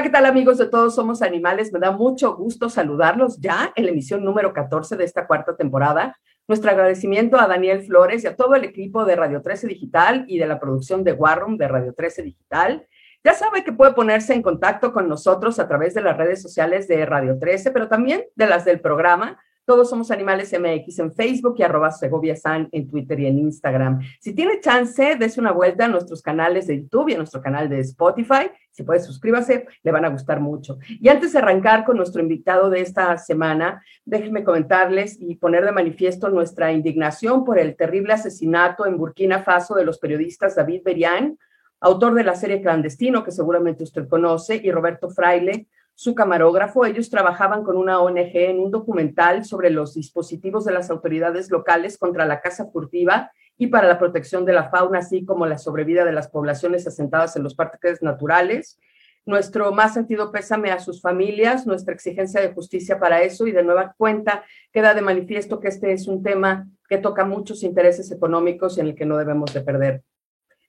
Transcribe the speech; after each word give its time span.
Hola, 0.00 0.06
¿qué 0.08 0.12
tal 0.14 0.24
amigos 0.24 0.56
de 0.56 0.64
Todos 0.64 0.94
Somos 0.94 1.20
Animales? 1.20 1.74
Me 1.74 1.78
da 1.78 1.90
mucho 1.90 2.34
gusto 2.34 2.70
saludarlos 2.70 3.38
ya 3.38 3.70
en 3.76 3.84
la 3.84 3.90
emisión 3.90 4.24
número 4.24 4.54
14 4.54 4.96
de 4.96 5.04
esta 5.04 5.26
cuarta 5.26 5.58
temporada. 5.58 6.16
Nuestro 6.48 6.70
agradecimiento 6.70 7.38
a 7.38 7.46
Daniel 7.46 7.82
Flores 7.82 8.24
y 8.24 8.26
a 8.26 8.34
todo 8.34 8.54
el 8.54 8.64
equipo 8.64 9.04
de 9.04 9.14
Radio 9.14 9.42
13 9.42 9.66
Digital 9.66 10.24
y 10.26 10.38
de 10.38 10.46
la 10.46 10.58
producción 10.58 11.04
de 11.04 11.12
Warroom 11.12 11.58
de 11.58 11.68
Radio 11.68 11.92
13 11.92 12.22
Digital. 12.22 12.86
Ya 13.22 13.34
sabe 13.34 13.62
que 13.62 13.74
puede 13.74 13.92
ponerse 13.92 14.32
en 14.32 14.40
contacto 14.40 14.94
con 14.94 15.06
nosotros 15.06 15.58
a 15.58 15.68
través 15.68 15.92
de 15.92 16.00
las 16.00 16.16
redes 16.16 16.40
sociales 16.40 16.88
de 16.88 17.04
Radio 17.04 17.38
13, 17.38 17.70
pero 17.70 17.86
también 17.86 18.24
de 18.36 18.46
las 18.46 18.64
del 18.64 18.80
programa 18.80 19.38
todos 19.70 19.88
somos 19.88 20.10
Animales 20.10 20.52
MX 20.52 20.98
en 20.98 21.12
Facebook 21.12 21.54
y 21.58 21.62
arroba 21.62 21.92
Segovia 21.92 22.34
San 22.34 22.68
en 22.72 22.88
Twitter 22.88 23.20
y 23.20 23.26
en 23.26 23.38
Instagram. 23.38 24.00
Si 24.18 24.34
tiene 24.34 24.58
chance, 24.58 25.14
dése 25.14 25.38
una 25.38 25.52
vuelta 25.52 25.84
a 25.84 25.88
nuestros 25.88 26.22
canales 26.22 26.66
de 26.66 26.80
YouTube 26.80 27.10
y 27.10 27.14
a 27.14 27.18
nuestro 27.18 27.40
canal 27.40 27.68
de 27.68 27.78
Spotify. 27.78 28.50
Si 28.70 28.84
puede, 28.84 29.00
suscríbase, 29.00 29.66
le 29.82 29.92
van 29.92 30.04
a 30.04 30.10
gustar 30.10 30.40
mucho. 30.40 30.78
Y 30.88 31.08
antes 31.08 31.32
de 31.32 31.38
arrancar 31.38 31.84
con 31.84 31.96
nuestro 31.96 32.22
invitado 32.22 32.70
de 32.70 32.80
esta 32.80 33.16
semana, 33.18 33.82
déjenme 34.04 34.44
comentarles 34.44 35.16
y 35.20 35.36
poner 35.36 35.64
de 35.64 35.72
manifiesto 35.72 36.28
nuestra 36.28 36.72
indignación 36.72 37.44
por 37.44 37.58
el 37.58 37.76
terrible 37.76 38.12
asesinato 38.12 38.86
en 38.86 38.96
Burkina 38.96 39.42
Faso 39.42 39.74
de 39.74 39.84
los 39.84 39.98
periodistas 39.98 40.54
David 40.54 40.82
Berian, 40.84 41.36
autor 41.80 42.14
de 42.14 42.24
la 42.24 42.36
serie 42.36 42.62
Clandestino, 42.62 43.24
que 43.24 43.32
seguramente 43.32 43.82
usted 43.82 44.08
conoce, 44.08 44.60
y 44.62 44.70
Roberto 44.70 45.10
Fraile, 45.10 45.66
su 45.94 46.14
camarógrafo. 46.14 46.86
Ellos 46.86 47.10
trabajaban 47.10 47.64
con 47.64 47.76
una 47.76 48.00
ONG 48.00 48.30
en 48.32 48.60
un 48.60 48.70
documental 48.70 49.44
sobre 49.44 49.70
los 49.70 49.94
dispositivos 49.94 50.64
de 50.64 50.72
las 50.72 50.90
autoridades 50.90 51.50
locales 51.50 51.98
contra 51.98 52.24
la 52.24 52.40
caza 52.40 52.66
furtiva 52.66 53.30
y 53.60 53.66
para 53.66 53.86
la 53.86 53.98
protección 53.98 54.46
de 54.46 54.54
la 54.54 54.70
fauna, 54.70 55.00
así 55.00 55.22
como 55.22 55.44
la 55.44 55.58
sobrevida 55.58 56.06
de 56.06 56.12
las 56.12 56.28
poblaciones 56.28 56.86
asentadas 56.86 57.36
en 57.36 57.42
los 57.42 57.54
parques 57.54 58.02
naturales. 58.02 58.80
Nuestro 59.26 59.70
más 59.70 59.92
sentido 59.92 60.32
pésame 60.32 60.70
a 60.70 60.80
sus 60.80 61.02
familias, 61.02 61.66
nuestra 61.66 61.92
exigencia 61.92 62.40
de 62.40 62.54
justicia 62.54 62.98
para 62.98 63.20
eso 63.20 63.46
y 63.46 63.52
de 63.52 63.62
nueva 63.62 63.94
cuenta 63.98 64.44
queda 64.72 64.94
de 64.94 65.02
manifiesto 65.02 65.60
que 65.60 65.68
este 65.68 65.92
es 65.92 66.08
un 66.08 66.22
tema 66.22 66.68
que 66.88 66.96
toca 66.96 67.26
muchos 67.26 67.62
intereses 67.62 68.10
económicos 68.10 68.78
en 68.78 68.86
el 68.86 68.94
que 68.94 69.04
no 69.04 69.18
debemos 69.18 69.52
de 69.52 69.60
perder 69.60 70.02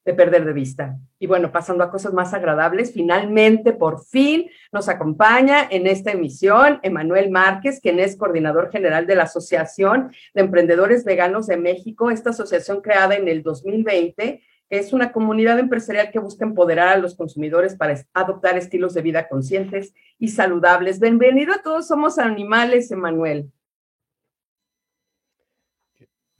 de 0.03 0.13
perder 0.13 0.45
de 0.45 0.53
vista. 0.53 0.97
Y 1.19 1.27
bueno, 1.27 1.51
pasando 1.51 1.83
a 1.83 1.91
cosas 1.91 2.13
más 2.13 2.33
agradables, 2.33 2.91
finalmente, 2.91 3.73
por 3.73 4.03
fin, 4.03 4.49
nos 4.71 4.89
acompaña 4.89 5.67
en 5.69 5.85
esta 5.87 6.11
emisión 6.11 6.79
Emanuel 6.81 7.29
Márquez, 7.29 7.79
quien 7.79 7.99
es 7.99 8.15
coordinador 8.15 8.71
general 8.71 9.05
de 9.05 9.15
la 9.15 9.23
Asociación 9.23 10.11
de 10.33 10.41
Emprendedores 10.41 11.05
Veganos 11.05 11.47
de 11.47 11.57
México, 11.57 12.09
esta 12.09 12.31
asociación 12.31 12.81
creada 12.81 13.15
en 13.15 13.27
el 13.27 13.43
2020 13.43 14.41
es 14.71 14.93
una 14.93 15.11
comunidad 15.11 15.59
empresarial 15.59 16.11
que 16.11 16.19
busca 16.19 16.45
empoderar 16.45 16.87
a 16.87 16.97
los 16.97 17.13
consumidores 17.13 17.75
para 17.75 18.01
adoptar 18.13 18.57
estilos 18.57 18.93
de 18.93 19.01
vida 19.01 19.27
conscientes 19.27 19.93
y 20.17 20.29
saludables. 20.29 21.01
Bienvenido 21.01 21.53
a 21.53 21.61
todos, 21.61 21.89
somos 21.89 22.17
animales, 22.17 22.89
Emanuel. 22.89 23.51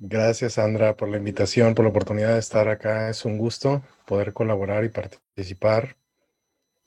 Gracias, 0.04 0.54
Sandra, 0.54 0.98
por 0.98 1.10
la 1.10 1.18
invitación, 1.18 1.76
por 1.76 1.86
la 1.86 1.90
oportunidad 1.90 2.34
de 2.34 2.40
estar 2.40 2.68
acá. 2.68 3.12
Es 3.12 3.24
un 3.24 3.38
gusto 3.38 3.84
poder 4.08 4.34
colaborar 4.34 4.84
y 4.84 4.90
participar. 4.90 5.96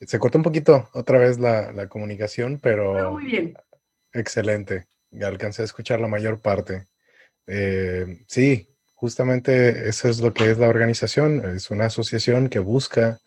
Se 0.00 0.18
cortó 0.18 0.38
un 0.38 0.42
poquito 0.42 0.90
otra 0.94 1.18
vez 1.18 1.38
la, 1.38 1.86
comunicación, 1.86 2.58
pero 2.58 3.12
muy 3.12 3.26
bien. 3.26 3.54
excelente. 4.12 4.88
Alcancé 5.22 5.62
a 5.62 5.64
escuchar 5.64 6.00
la 6.00 6.08
mayor 6.08 6.40
parte. 6.40 6.88
Eh, 7.46 8.24
sí, 8.26 8.68
justamente 8.94 9.88
eso 9.88 10.08
es 10.08 10.18
lo 10.18 10.34
que 10.34 10.50
es 10.50 10.58
la 10.58 10.68
organización. 10.68 11.54
Es 11.54 11.70
una 11.70 11.86
asociación 11.86 12.48
que 12.48 12.58
busca 12.58 13.20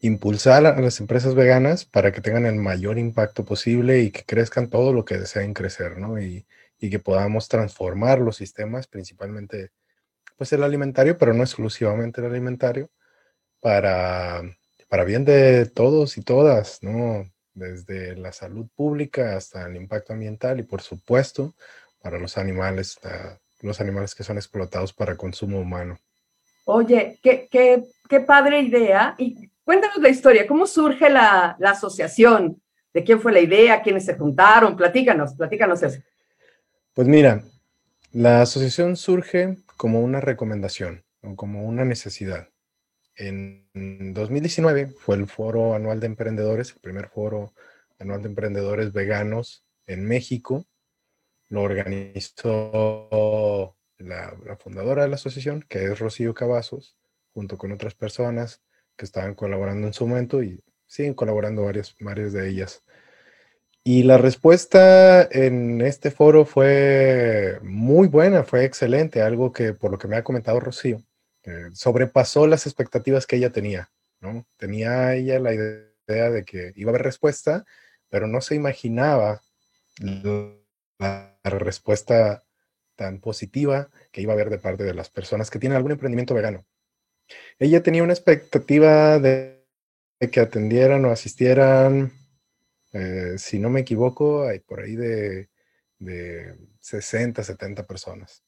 impulsar 0.00 0.66
a 0.66 0.78
las 0.82 1.00
empresas 1.00 1.34
veganas 1.34 1.86
para 1.86 2.12
que 2.12 2.20
tengan 2.20 2.44
el 2.44 2.56
mayor 2.56 2.98
impacto 2.98 3.42
posible 3.46 4.00
y 4.00 4.10
que 4.10 4.24
crezcan 4.24 4.68
todo 4.68 4.92
lo 4.92 5.06
que 5.06 5.16
deseen 5.16 5.54
crecer, 5.54 5.96
¿no? 5.96 6.20
Y, 6.20 6.44
y 6.78 6.90
que 6.90 6.98
podamos 6.98 7.48
transformar 7.48 8.18
los 8.18 8.36
sistemas, 8.36 8.86
principalmente 8.86 9.70
pues 10.36 10.52
el 10.52 10.62
alimentario, 10.62 11.16
pero 11.16 11.32
no 11.32 11.42
exclusivamente 11.42 12.20
el 12.20 12.26
alimentario, 12.26 12.90
para, 13.60 14.42
para 14.88 15.04
bien 15.04 15.24
de 15.24 15.66
todos 15.66 16.18
y 16.18 16.22
todas, 16.22 16.82
¿no? 16.82 17.30
Desde 17.54 18.16
la 18.16 18.32
salud 18.32 18.66
pública 18.74 19.36
hasta 19.36 19.66
el 19.66 19.76
impacto 19.76 20.12
ambiental 20.12 20.58
y 20.58 20.64
por 20.64 20.82
supuesto 20.82 21.54
para 22.02 22.18
los 22.18 22.36
animales, 22.36 22.98
los 23.62 23.80
animales 23.80 24.14
que 24.14 24.24
son 24.24 24.36
explotados 24.36 24.92
para 24.92 25.16
consumo 25.16 25.60
humano. 25.60 25.98
Oye, 26.66 27.18
qué, 27.22 27.48
qué, 27.50 27.84
qué 28.08 28.20
padre 28.20 28.60
idea. 28.60 29.14
Y 29.18 29.48
cuéntanos 29.64 29.98
la 29.98 30.08
historia, 30.08 30.46
¿cómo 30.46 30.66
surge 30.66 31.08
la, 31.08 31.56
la 31.58 31.70
asociación? 31.70 32.60
¿De 32.92 33.02
quién 33.04 33.20
fue 33.20 33.32
la 33.32 33.40
idea? 33.40 33.82
¿Quiénes 33.82 34.04
se 34.04 34.16
juntaron? 34.16 34.76
Platícanos, 34.76 35.34
platícanos 35.34 35.82
eso. 35.82 36.00
Pues 36.94 37.08
mira, 37.08 37.42
la 38.12 38.42
asociación 38.42 38.96
surge 38.96 39.56
como 39.76 40.00
una 40.00 40.20
recomendación 40.20 41.04
o 41.22 41.34
como 41.34 41.64
una 41.64 41.84
necesidad. 41.84 42.50
En 43.16 44.14
2019 44.14 44.86
fue 44.86 45.16
el 45.16 45.26
foro 45.26 45.74
anual 45.74 45.98
de 45.98 46.06
emprendedores, 46.06 46.70
el 46.70 46.78
primer 46.78 47.08
foro 47.08 47.52
anual 47.98 48.22
de 48.22 48.28
emprendedores 48.28 48.92
veganos 48.92 49.64
en 49.88 50.06
México. 50.06 50.68
Lo 51.48 51.62
organizó 51.62 53.76
la, 53.98 54.56
fundadora 54.60 55.02
de 55.02 55.08
la 55.08 55.16
asociación, 55.16 55.64
que 55.68 55.86
es 55.86 55.98
Rocío 55.98 56.32
Cavazos, 56.32 56.96
junto 57.32 57.58
con 57.58 57.72
otras 57.72 57.96
personas 57.96 58.62
que 58.96 59.04
estaban 59.04 59.34
colaborando 59.34 59.88
en 59.88 59.94
su 59.94 60.06
momento 60.06 60.44
y 60.44 60.62
siguen 60.86 61.14
colaborando 61.14 61.64
varias, 61.64 61.96
varias 61.98 62.32
de 62.32 62.48
ellas. 62.48 62.83
Y 63.86 64.02
la 64.04 64.16
respuesta 64.16 65.22
en 65.30 65.82
este 65.82 66.10
foro 66.10 66.46
fue 66.46 67.58
muy 67.62 68.08
buena, 68.08 68.42
fue 68.42 68.64
excelente, 68.64 69.20
algo 69.20 69.52
que 69.52 69.74
por 69.74 69.90
lo 69.90 69.98
que 69.98 70.08
me 70.08 70.16
ha 70.16 70.24
comentado 70.24 70.58
Rocío, 70.58 71.02
eh, 71.42 71.68
sobrepasó 71.74 72.46
las 72.46 72.66
expectativas 72.66 73.26
que 73.26 73.36
ella 73.36 73.50
tenía, 73.50 73.90
¿no? 74.20 74.46
Tenía 74.56 75.14
ella 75.14 75.38
la 75.38 75.52
idea 75.52 76.30
de 76.30 76.44
que 76.46 76.72
iba 76.76 76.88
a 76.88 76.92
haber 76.92 77.02
respuesta, 77.02 77.66
pero 78.08 78.26
no 78.26 78.40
se 78.40 78.54
imaginaba 78.54 79.42
la, 80.00 81.36
respuesta 81.42 82.42
tan 82.96 83.20
positiva 83.20 83.90
que 84.12 84.22
iba 84.22 84.32
a 84.32 84.34
haber 84.34 84.48
de 84.48 84.58
parte 84.58 84.84
de 84.84 84.94
las 84.94 85.10
personas 85.10 85.50
que 85.50 85.58
tienen 85.58 85.76
algún 85.76 85.92
emprendimiento 85.92 86.34
vegano. 86.34 86.64
Ella 87.58 87.82
tenía 87.82 88.02
una 88.02 88.14
expectativa 88.14 89.18
de 89.18 89.66
que 90.32 90.40
atendieran 90.40 91.04
o 91.04 91.10
asistieran 91.10 92.12
eh, 92.94 93.34
si 93.38 93.58
no 93.58 93.70
me 93.70 93.80
equivoco, 93.80 94.46
hay 94.46 94.60
por 94.60 94.80
ahí 94.80 94.94
de, 94.94 95.48
60, 96.80 97.42
70 97.42 97.84
personas. 97.84 98.44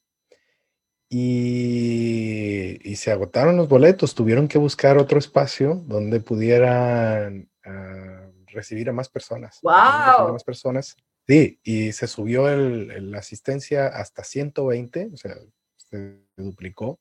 Y, 1.08 2.94
se 2.96 3.12
agotaron 3.12 3.56
los 3.56 3.68
boletos, 3.68 4.14
tuvieron 4.14 4.48
que 4.48 4.58
buscar 4.58 4.96
otro 4.96 5.18
espacio 5.18 5.82
donde 5.86 6.20
pudieran 6.20 7.50
ah, 7.64 8.26
recibir 8.46 8.88
a 8.88 8.92
más 8.92 9.08
personas. 9.08 9.58
¡Wow! 9.62 10.32
más 10.32 10.44
personas. 10.44 10.96
Sí, 11.26 11.60
y 11.62 11.92
se 11.92 12.06
subió 12.06 12.48
la 12.48 13.18
asistencia 13.18 13.88
hasta 13.88 14.24
120, 14.24 15.10
o 15.12 15.16
sea, 15.16 15.36
se 15.76 16.20
duplicó 16.36 17.00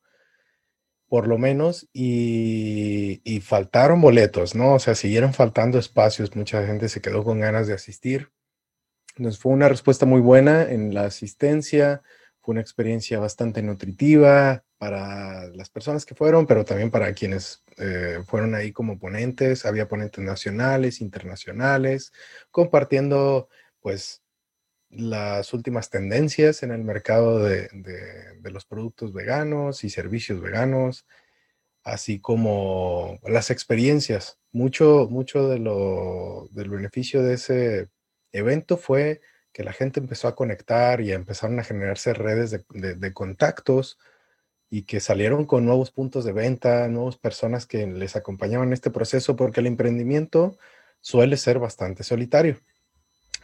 por 1.08 1.28
lo 1.28 1.38
menos, 1.38 1.88
y, 1.94 3.22
faltaron 3.44 4.02
boletos, 4.02 4.56
¿no? 4.56 4.74
O 4.74 4.80
sea, 4.80 4.96
siguieron 4.96 5.34
faltando 5.34 5.78
espacios, 5.78 6.36
mucha 6.36 6.66
gente 6.66 6.90
se 6.90 7.02
quedó 7.02 7.24
con 7.24 7.40
ganas 7.40 7.68
de 7.68 7.74
asistir. 7.74 8.32
Nos 9.18 9.40
fue 9.40 9.54
una 9.54 9.70
respuesta 9.70 10.06
muy 10.06 10.22
buena 10.22 10.64
en 10.64 10.94
la 10.94 11.06
asistencia, 11.06 12.02
fue 12.42 12.54
una 12.54 12.62
experiencia 12.62 13.20
bastante 13.20 13.62
nutritiva 13.62 14.64
para 14.78 15.48
las 15.50 15.70
personas 15.70 16.06
que 16.06 16.16
fueron, 16.16 16.46
pero 16.48 16.66
también 16.66 16.92
para 16.92 17.14
quienes 17.14 17.64
eh, 17.78 18.20
fueron 18.28 18.56
ahí 18.56 18.72
como 18.72 19.00
ponentes. 19.00 19.66
Había 19.66 19.88
ponentes 19.88 20.24
nacionales, 20.24 21.02
internacionales, 21.02 22.12
compartiendo 22.52 23.48
pues 23.80 24.25
las 24.90 25.54
últimas 25.54 25.90
tendencias 25.90 26.64
en 26.64 26.72
el 26.72 26.84
mercado 26.84 27.40
de, 27.44 27.70
los 28.44 28.66
productos 28.66 29.14
veganos 29.14 29.84
y 29.84 29.90
servicios 29.90 30.42
veganos, 30.42 31.06
así 31.84 32.20
como 32.20 33.20
las 33.24 33.52
experiencias. 33.52 34.40
Mucho, 34.52 35.08
mucho 35.10 35.50
de 35.50 35.60
lo, 35.60 36.48
del 36.52 36.70
beneficio 36.70 37.24
de 37.24 37.36
ese 37.36 37.90
evento 38.32 38.78
fue 38.78 39.22
que 39.52 39.64
la 39.64 39.74
gente 39.74 40.00
empezó 40.00 40.28
a 40.28 40.36
conectar 40.36 41.02
y 41.02 41.12
empezaron 41.12 41.60
a 41.60 41.64
generarse 41.64 42.14
redes 42.14 42.52
de, 42.70 43.14
contactos 43.14 43.98
y 44.70 44.84
que 44.84 45.00
salieron 45.00 45.46
con 45.46 45.66
nuevos 45.66 45.92
puntos 45.92 46.26
de 46.26 46.34
venta, 46.34 46.88
nuevas 46.90 47.18
personas 47.18 47.66
que 47.66 47.88
les 47.88 48.16
acompañaban 48.16 48.70
en 48.70 48.74
este 48.74 48.92
proceso, 48.92 49.36
porque 49.36 49.62
el 49.62 49.68
emprendimiento 49.68 50.58
suele 51.02 51.38
ser 51.38 51.60
bastante 51.60 52.04
solitario 52.04 52.58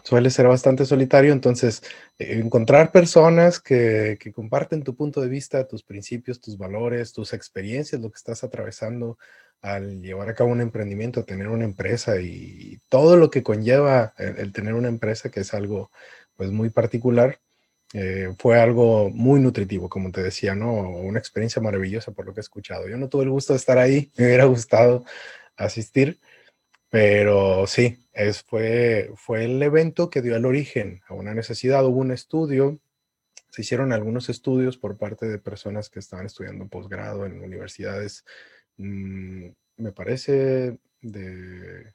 suele 0.03 0.29
ser 0.29 0.47
bastante 0.47 0.85
solitario, 0.85 1.33
entonces 1.33 1.83
eh, 2.17 2.39
encontrar 2.39 2.91
personas 2.91 3.59
que, 3.59 4.17
comparten 4.33 4.83
tu 4.83 4.95
punto 4.95 5.21
de 5.21 5.29
vista, 5.29 5.67
tus 5.67 5.83
principios, 5.83 6.41
tus 6.41 6.57
valores, 6.57 7.13
tus 7.13 7.33
experiencias, 7.33 8.01
lo 8.01 8.09
que 8.09 8.17
estás 8.17 8.43
atravesando, 8.43 9.17
al 9.61 10.01
llevar 10.01 10.29
a 10.29 10.33
cabo 10.33 10.51
un 10.51 10.61
emprendimiento, 10.61 11.23
tener 11.23 11.47
una 11.47 11.65
empresa 11.65 12.19
y 12.19 12.79
todo 12.89 13.15
lo 13.17 13.29
que 13.29 13.43
conlleva 13.43 14.13
el, 14.17 14.51
tener 14.53 14.73
una 14.73 14.87
empresa, 14.87 15.29
que 15.29 15.41
es 15.41 15.53
algo 15.53 15.91
pues 16.35 16.51
muy 16.51 16.69
particular, 16.69 17.39
eh, 17.93 18.33
fue 18.39 18.59
algo 18.59 19.09
muy 19.09 19.39
nutritivo, 19.39 19.89
como 19.89 20.11
te 20.11 20.23
decía, 20.23 20.55
¿no? 20.55 20.73
Una 20.73 21.19
experiencia 21.19 21.61
maravillosa 21.61 22.11
por 22.13 22.25
lo 22.25 22.33
que 22.33 22.39
he 22.39 22.41
escuchado. 22.41 22.87
Yo 22.87 22.97
no 22.97 23.09
tuve 23.09 23.23
el 23.23 23.29
gusto 23.29 23.53
de 23.53 23.57
estar 23.57 23.77
ahí, 23.77 24.11
me 24.17 24.25
hubiera 24.25 24.45
gustado 24.45 25.05
asistir, 25.57 26.19
pero 26.89 27.67
sí, 27.67 27.99
fue, 28.47 29.11
fue 29.15 29.45
el 29.45 29.61
evento 29.61 30.09
que 30.09 30.21
dio 30.21 30.35
el 30.35 30.45
origen 30.45 31.01
a 31.07 31.13
una 31.13 31.33
necesidad. 31.33 31.85
Hubo 31.85 31.99
un 31.99 32.11
estudio, 32.11 32.79
se 33.49 33.61
hicieron 33.61 33.93
algunos 33.93 34.29
estudios 34.29 34.77
por 34.77 34.97
parte 34.97 35.27
de 35.27 35.39
personas 35.39 35.89
que 35.89 35.99
estaban 35.99 36.25
estudiando 36.25 36.67
posgrado 36.67 37.25
en 37.25 37.41
universidades 37.41 38.23
Mm, 38.81 39.51
me 39.77 39.91
parece 39.91 40.77
de 41.01 41.93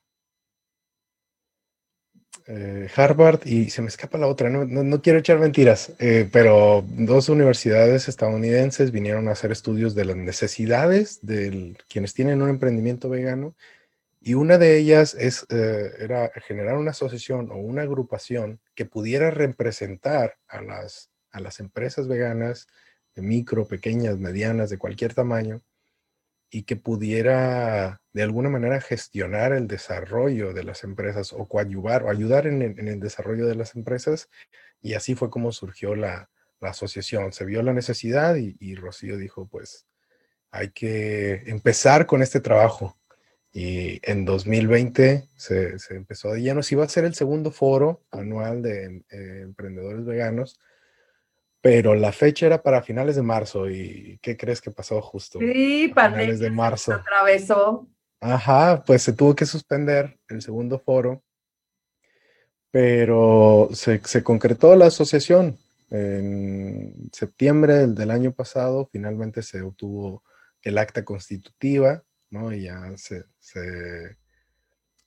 eh, 2.47 2.89
Harvard 2.95 3.41
y 3.45 3.71
se 3.71 3.83
me 3.83 3.89
escapa 3.89 4.19
la 4.19 4.29
otra, 4.29 4.49
no, 4.51 5.03
quiero 5.03 5.19
echar 5.19 5.39
mentiras, 5.41 5.93
eh, 5.99 6.29
pero 6.31 6.85
dos 6.87 7.29
universidades 7.29 8.09
estadounidenses 8.09 8.93
vinieron 8.93 9.29
a 9.29 9.33
hacer 9.33 9.51
estudios 9.51 9.95
de 9.97 10.05
las 10.05 10.17
necesidades 10.17 11.19
de 11.23 11.77
quienes 11.89 12.15
tienen 12.15 12.43
un 12.43 12.51
emprendimiento 12.51 13.09
vegano 13.09 13.57
y 14.27 14.35
una 14.35 14.59
de 14.59 14.77
ellas 14.77 15.15
es, 15.15 15.47
eh, 15.51 15.93
era 16.01 16.33
generar 16.45 16.77
una 16.79 16.91
asociación 16.91 17.49
o 17.53 17.59
una 17.59 17.83
agrupación 17.83 18.61
que 18.75 18.85
pudiera 18.85 19.31
representar 19.31 20.37
a 20.49 20.63
las, 20.63 21.13
a 21.31 21.39
las 21.39 21.61
empresas 21.61 22.09
veganas 22.09 22.67
de 23.15 23.23
micro, 23.23 23.69
pequeñas, 23.69 24.19
medianas, 24.19 24.69
de 24.69 24.79
cualquier 24.79 25.15
tamaño, 25.15 25.63
y 26.51 26.65
que 26.65 26.75
pudiera 26.75 28.03
de 28.15 28.23
alguna 28.25 28.49
manera 28.49 28.81
gestionar 28.81 29.53
el 29.53 29.69
desarrollo 29.69 30.53
de 30.53 30.65
las 30.65 30.83
empresas 30.83 31.33
o 31.33 31.47
coadyuvar 31.47 32.03
o 32.03 32.11
ayudar 32.11 32.49
en 32.49 32.63
el, 32.63 32.99
desarrollo 32.99 33.47
de 33.47 33.55
las 33.55 33.77
empresas. 33.77 34.29
Y 34.83 34.95
así 34.95 35.15
fue 35.15 35.31
como 35.31 35.53
surgió 35.53 35.95
la, 35.95 36.31
asociación. 36.63 37.33
Se 37.33 37.45
vio 37.45 37.63
la 37.63 37.73
necesidad 37.73 38.35
y, 38.35 38.75
Rocío 38.75 39.19
dijo, 39.19 39.47
pues 39.47 39.87
hay 40.51 40.73
que 40.73 41.45
empezar 41.47 42.07
con 42.07 42.23
este 42.23 42.41
trabajo. 42.41 42.99
Y 43.57 44.01
en 44.03 44.27
2020 44.27 45.29
se, 45.35 45.79
se 45.79 45.95
empezó 45.95 46.33
de 46.33 46.43
lleno. 46.43 46.63
Se 46.63 46.75
iba 46.75 46.85
a 46.85 46.89
ser 46.89 47.05
el 47.05 47.15
segundo 47.15 47.51
foro 47.51 48.03
anual 48.11 48.61
de 48.61 49.03
eh, 49.11 49.41
emprendedores 49.43 50.05
veganos 50.05 50.59
pero 51.67 51.97
la 51.97 52.13
fecha 52.13 52.47
era 52.47 52.63
para 52.63 52.81
finales 52.81 53.17
de 53.17 53.23
marzo 53.23 53.69
y 53.69 54.21
¿qué 54.23 54.37
crees 54.37 54.61
que 54.61 54.71
pasó 54.71 55.03
justo? 55.03 55.41
Sí, 55.41 55.91
para 55.93 56.11
finales 56.11 56.39
de 56.39 56.49
marzo. 56.49 56.93
Atravesó. 56.93 57.89
Ajá, 58.21 58.85
pues 58.87 59.03
se 59.03 59.13
tuvo 59.13 59.35
que 59.35 59.47
suspender 59.47 60.17
el 60.29 60.43
segundo 60.43 60.79
foro, 60.79 61.25
pero 62.71 63.69
se, 63.73 64.01
concretó 64.23 64.77
la 64.77 64.87
asociación. 64.87 65.59
En 65.91 67.11
septiembre 67.13 67.89
del, 67.89 68.13
año 68.13 68.31
pasado 68.31 68.89
finalmente 68.93 69.43
se 69.43 69.63
obtuvo 69.63 70.23
el 70.63 70.79
acta 70.79 71.05
constitutiva, 71.05 72.05
¿no? 72.31 72.53
Y 72.53 72.63
ya 72.63 72.93
se, 72.97 73.25
se, 73.39 74.17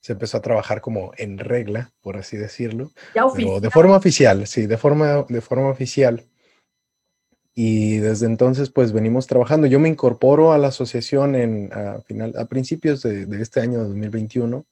empezó 0.08 0.38
a 0.38 0.42
trabajar 0.42 0.80
como 0.80 1.12
en 1.16 1.38
regla, 1.38 1.92
por 2.00 2.16
así 2.16 2.36
decirlo. 2.36 2.90
Ya 3.14 3.24
oficial. 3.24 3.60
de 3.60 3.70
forma 3.70 3.96
oficial, 3.96 4.46
sí, 4.46 4.66
de 4.66 4.76
forma, 4.76 5.24
de 5.28 5.40
forma 5.40 5.68
oficial. 5.68 6.24
Y 7.54 7.98
desde 7.98 8.26
entonces, 8.26 8.70
pues 8.70 8.92
venimos 8.92 9.26
trabajando. 9.26 9.66
Yo 9.66 9.80
me 9.80 9.88
incorporo 9.88 10.52
a 10.52 10.58
la 10.58 10.68
asociación 10.68 11.34
en, 11.34 11.70
a, 11.72 12.00
final, 12.02 12.34
a 12.38 12.46
principios 12.46 13.02
de, 13.02 13.26
este 13.42 13.60
año 13.60 13.80
2021 13.80 14.66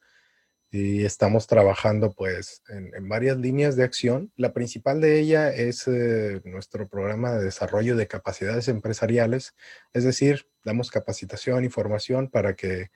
y 0.70 1.04
estamos 1.04 1.46
trabajando 1.46 2.12
pues 2.12 2.62
en, 2.68 3.08
varias 3.08 3.38
líneas 3.38 3.76
de 3.76 3.84
acción. 3.84 4.32
La 4.36 4.52
principal 4.52 5.00
de 5.00 5.18
ella 5.18 5.50
es 5.50 5.88
eh, 5.88 6.40
nuestro 6.44 6.88
programa 6.88 7.32
de 7.32 7.44
desarrollo 7.44 7.96
de 7.96 8.06
capacidades 8.06 8.68
empresariales, 8.68 9.54
es 9.92 10.04
decir, 10.04 10.46
damos 10.64 10.90
capacitación 10.90 11.64
y 11.64 11.70
formación 11.70 12.28
para 12.28 12.54
que 12.54 12.90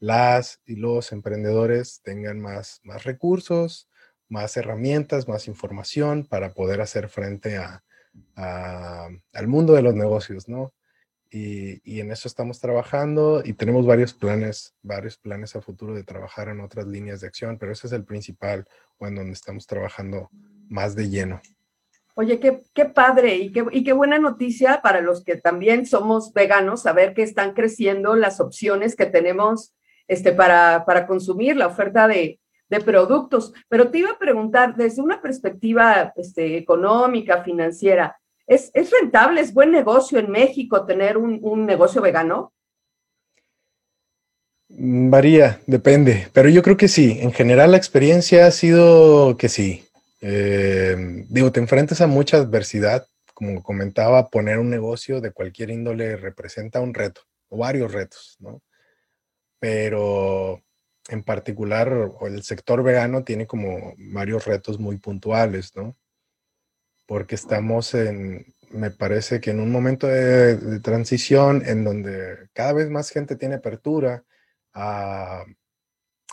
las 0.00 0.60
y 0.66 0.76
los 0.76 1.12
emprendedores 1.12 2.02
tengan 2.02 2.40
más, 2.40 2.80
más 2.84 3.04
recursos, 3.04 3.88
más 4.28 4.56
herramientas, 4.56 5.28
más 5.28 5.48
información 5.48 6.26
para 6.26 6.52
poder 6.52 6.80
hacer 6.80 7.08
frente 7.08 7.56
a, 7.56 7.82
al 8.36 9.48
mundo 9.48 9.72
de 9.72 9.82
los 9.82 9.94
negocios, 9.94 10.48
¿no? 10.48 10.74
Y, 11.36 11.98
en 11.98 12.12
eso 12.12 12.28
estamos 12.28 12.60
trabajando 12.60 13.42
y 13.44 13.54
tenemos 13.54 13.84
varios 13.84 14.14
planes, 14.14 14.72
varios 14.82 15.16
planes 15.16 15.56
a 15.56 15.60
futuro 15.60 15.92
de 15.92 16.04
trabajar 16.04 16.48
en 16.48 16.60
otras 16.60 16.86
líneas 16.86 17.20
de 17.22 17.26
acción, 17.26 17.58
pero 17.58 17.72
ese 17.72 17.88
es 17.88 17.92
el 17.92 18.04
principal 18.04 18.68
o 18.98 19.08
en 19.08 19.16
donde 19.16 19.32
estamos 19.32 19.66
trabajando 19.66 20.30
más 20.68 20.94
de 20.94 21.10
lleno. 21.10 21.40
Oye, 22.14 22.38
qué, 22.38 22.62
qué 22.72 22.84
padre 22.84 23.34
y 23.34 23.50
qué, 23.50 23.64
y 23.72 23.82
qué 23.82 23.92
buena 23.92 24.20
noticia 24.20 24.80
para 24.80 25.00
los 25.00 25.24
que 25.24 25.34
también 25.36 25.86
somos 25.86 26.32
veganos, 26.32 26.82
saber 26.82 27.14
que 27.14 27.24
están 27.24 27.52
creciendo 27.52 28.14
las 28.14 28.38
opciones 28.38 28.94
que 28.94 29.06
tenemos 29.06 29.74
este, 30.06 30.30
para, 30.30 30.84
para 30.86 31.08
consumir, 31.08 31.56
la 31.56 31.66
oferta 31.66 32.06
de, 32.06 32.38
de 32.68 32.80
productos. 32.80 33.52
Pero 33.68 33.90
te 33.90 33.98
iba 33.98 34.10
a 34.10 34.18
preguntar, 34.18 34.76
desde 34.76 35.02
una 35.02 35.20
perspectiva 35.20 36.12
este, 36.14 36.56
económica, 36.56 37.42
financiera, 37.42 38.20
¿es, 38.46 38.72
rentable, 38.90 39.40
es 39.40 39.52
buen 39.52 39.70
negocio 39.70 40.18
en 40.18 40.30
México 40.30 40.84
tener 40.86 41.16
un, 41.16 41.66
negocio 41.66 42.00
vegano? 42.02 42.52
Mm, 44.68 45.10
varía, 45.10 45.60
depende, 45.66 46.28
pero 46.32 46.48
yo 46.48 46.62
creo 46.62 46.76
que 46.76 46.88
sí. 46.88 47.18
En 47.20 47.32
general 47.32 47.70
la 47.70 47.76
experiencia 47.76 48.46
ha 48.46 48.50
sido 48.50 49.36
que 49.36 49.48
sí. 49.48 49.84
Eh, 50.20 50.96
digo, 51.28 51.52
te 51.52 51.60
enfrentas 51.60 52.00
a 52.00 52.06
mucha 52.06 52.38
adversidad. 52.38 53.06
Como 53.34 53.62
comentaba, 53.62 54.28
poner 54.30 54.58
un 54.58 54.70
negocio 54.70 55.20
de 55.20 55.32
cualquier 55.32 55.70
índole 55.70 56.16
representa 56.16 56.80
un 56.80 56.94
reto 56.94 57.22
o 57.48 57.58
varios 57.58 57.92
retos, 57.92 58.36
¿no? 58.38 58.62
Pero 59.58 60.62
en 61.08 61.22
particular, 61.22 62.10
el 62.22 62.42
sector 62.42 62.82
vegano 62.82 63.24
tiene 63.24 63.46
como 63.46 63.94
varios 63.98 64.46
retos 64.46 64.78
muy 64.78 64.98
puntuales, 64.98 65.74
¿no? 65.74 65.96
Porque 67.06 67.34
estamos 67.34 67.94
en, 67.94 68.54
me 68.70 68.90
parece 68.90 69.40
que 69.40 69.50
en 69.50 69.60
un 69.60 69.70
momento 69.70 70.06
de, 70.06 70.80
transición 70.80 71.62
en 71.66 71.84
donde 71.84 72.48
cada 72.52 72.72
vez 72.72 72.90
más 72.90 73.10
gente 73.10 73.36
tiene 73.36 73.56
apertura 73.56 74.24
a, 74.72 75.44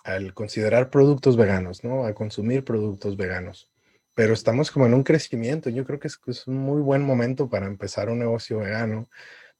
al 0.03 0.33
considerar 0.33 0.89
productos 0.89 1.37
veganos, 1.37 1.83
¿no? 1.83 2.05
A 2.05 2.13
consumir 2.13 2.63
productos 2.63 3.17
veganos. 3.17 3.71
Pero 4.15 4.33
estamos 4.33 4.71
como 4.71 4.85
en 4.85 4.93
un 4.93 5.03
crecimiento. 5.03 5.69
Yo 5.69 5.85
creo 5.85 5.99
que 5.99 6.07
es, 6.07 6.19
es 6.27 6.47
un 6.47 6.57
muy 6.57 6.81
buen 6.81 7.03
momento 7.03 7.49
para 7.49 7.67
empezar 7.67 8.09
un 8.09 8.19
negocio 8.19 8.59
vegano, 8.59 9.09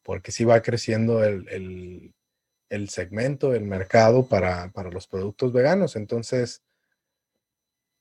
porque 0.04 0.32
sí 0.32 0.46
va 0.46 0.62
creciendo 0.62 1.24
el 1.24 2.14
el 2.72 2.88
segmento, 2.90 3.54
el 3.54 3.66
mercado 3.66 4.26
para, 4.26 4.72
los 4.92 5.06
productos 5.06 5.52
veganos. 5.52 5.98
Entonces, 5.98 6.64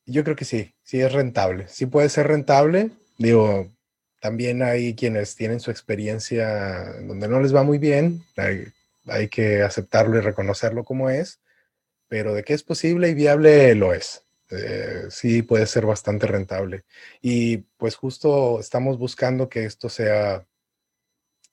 yo 0.07 0.23
creo 0.23 0.37
que 0.37 0.45
sí, 0.45 0.75
sí 0.83 1.01
es 1.01 1.13
rentable. 1.13 1.67
Sí 1.69 1.87
puede 1.87 2.09
ser 2.09 2.29
rentable. 2.29 2.93
Digo, 3.21 3.71
también 4.19 4.63
hay 4.63 4.95
quienes 4.95 5.37
tienen 5.37 5.61
su 5.61 5.71
experiencia 5.71 6.95
donde 7.03 7.29
no 7.29 7.39
les 7.41 7.55
va 7.55 7.63
muy 7.63 7.77
bien. 7.77 8.23
Hay, 9.07 9.29
que 9.29 9.63
aceptarlo 9.63 10.17
y 10.17 10.23
reconocerlo 10.23 10.85
como 10.85 11.11
es. 11.11 11.39
Pero 12.09 12.33
de 12.33 12.45
que 12.45 12.55
es 12.55 12.63
posible 12.63 13.11
y 13.11 13.15
viable, 13.15 13.75
lo 13.75 13.93
es. 13.93 14.25
Eh, 14.51 15.05
sí 15.11 15.43
puede 15.43 15.67
ser 15.67 15.85
bastante 15.85 16.27
rentable. 16.27 16.85
Y 17.21 17.59
pues 17.77 17.95
justo 17.95 18.59
estamos 18.59 18.97
buscando 18.97 19.51
que 19.51 19.67
esto 19.67 19.91
sea 19.91 20.47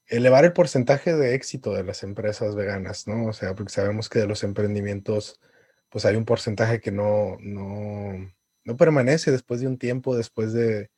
elevar 0.08 0.46
el 0.46 0.54
porcentaje 0.54 1.18
de 1.18 1.36
éxito 1.36 1.74
de 1.74 1.84
las 1.84 2.02
empresas 2.04 2.56
veganas, 2.56 3.08
¿no? 3.08 3.26
O 3.26 3.34
sea, 3.34 3.56
porque 3.56 3.74
sabemos 3.74 4.08
que 4.08 4.20
de 4.20 4.28
los 4.28 4.44
emprendimientos, 4.46 5.42
pues 5.90 6.06
hay 6.06 6.16
un 6.16 6.24
porcentaje 6.24 6.80
que 6.80 6.92
no, 6.92 7.36
no, 7.42 8.34
no 8.64 8.78
permanece 8.78 9.32
después 9.32 9.60
de 9.60 9.68
un 9.68 9.78
tiempo, 9.78 10.16
después 10.16 10.54
de, 10.54 10.90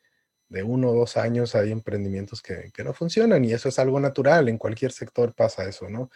de 0.50 0.63
uno 0.63 0.89
o 0.89 0.96
dos 0.96 1.18
años, 1.18 1.56
hay 1.56 1.72
emprendimientos 1.72 2.41
que, 2.41 2.72
que, 2.74 2.84
no 2.84 2.94
funcionan 2.94 3.46
y 3.46 3.53
eso 3.53 3.70
es 3.70 3.79
algo 3.79 4.00
natural, 4.00 4.50
en 4.50 4.58
cualquier 4.58 4.91
sector 4.91 5.34
pasa 5.34 5.68
eso, 5.70 5.89
¿no? 5.89 6.10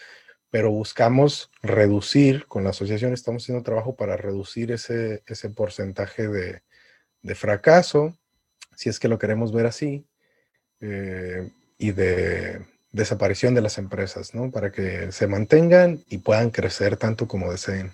Pero 0.49 0.71
buscamos 0.71 1.51
reducir, 1.61 2.45
con 2.47 2.63
la 2.63 2.71
asociación 2.71 3.13
estamos 3.13 3.43
haciendo 3.43 3.63
trabajo 3.63 3.95
para 3.95 4.17
reducir 4.17 4.71
ese, 4.71 5.23
ese 5.27 5.49
porcentaje 5.49 6.27
de, 6.27 6.61
de 7.21 7.35
fracaso, 7.35 8.17
si 8.75 8.89
es 8.89 8.99
que 8.99 9.07
lo 9.07 9.19
queremos 9.19 9.53
ver 9.53 9.67
así, 9.67 10.05
eh, 10.81 11.49
y 11.77 11.91
de, 11.91 12.61
desaparición 12.93 13.55
de 13.55 13.61
las 13.61 13.77
empresas, 13.77 14.33
¿no? 14.33 14.51
Para 14.51 14.71
que 14.71 15.11
se 15.11 15.27
mantengan 15.27 16.03
y 16.09 16.19
puedan 16.19 16.51
crecer 16.51 16.95
tanto 16.95 17.27
como 17.27 17.51
deseen. 17.51 17.91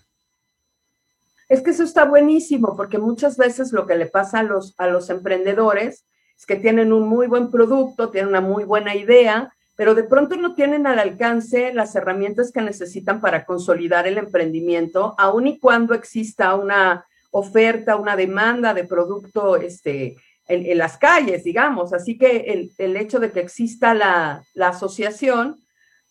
Es 1.48 1.62
que 1.62 1.72
eso 1.72 1.84
está 1.84 2.06
buenísimo, 2.06 2.76
porque 2.76 3.00
muchas 3.00 3.38
veces 3.38 3.72
lo 3.72 3.88
que 3.88 3.96
le 3.96 4.06
pasa 4.06 4.40
a 4.40 4.44
los, 4.44 4.76
a 4.78 4.88
los 4.88 5.10
emprendedores 5.10 6.06
es 6.40 6.46
que 6.46 6.56
tienen 6.56 6.94
un 6.94 7.06
muy 7.06 7.28
buen 7.28 7.52
producto, 7.52 8.10
tienen 8.10 8.30
una 8.30 8.40
muy 8.40 8.64
buena 8.64 8.96
idea, 8.96 9.54
pero 9.76 9.94
de 9.94 10.04
pronto 10.04 10.38
no 10.38 10.56
tienen 10.56 10.88
al 10.88 10.98
alcance 10.98 11.74
las 11.74 11.94
herramientas 11.96 12.52
que 12.54 12.62
necesitan 12.62 13.20
para 13.20 13.44
consolidar 13.44 14.08
el 14.08 14.18
emprendimiento, 14.18 15.16
aun 15.18 15.48
y 15.48 15.60
cuando 15.60 15.94
exista 15.94 16.56
una 16.56 17.06
oferta, 17.32 17.98
una 17.98 18.16
demanda 18.16 18.74
de 18.74 18.86
producto 18.86 19.58
este, 19.58 20.16
en, 20.48 20.78
las 20.78 20.98
calles, 20.98 21.44
digamos. 21.44 21.92
Así 21.92 22.18
que 22.18 22.72
el, 22.78 22.96
hecho 22.96 23.20
de 23.20 23.32
que 23.32 23.42
exista 23.42 23.94
la, 23.94 24.42
la 24.54 24.70
asociación, 24.70 25.58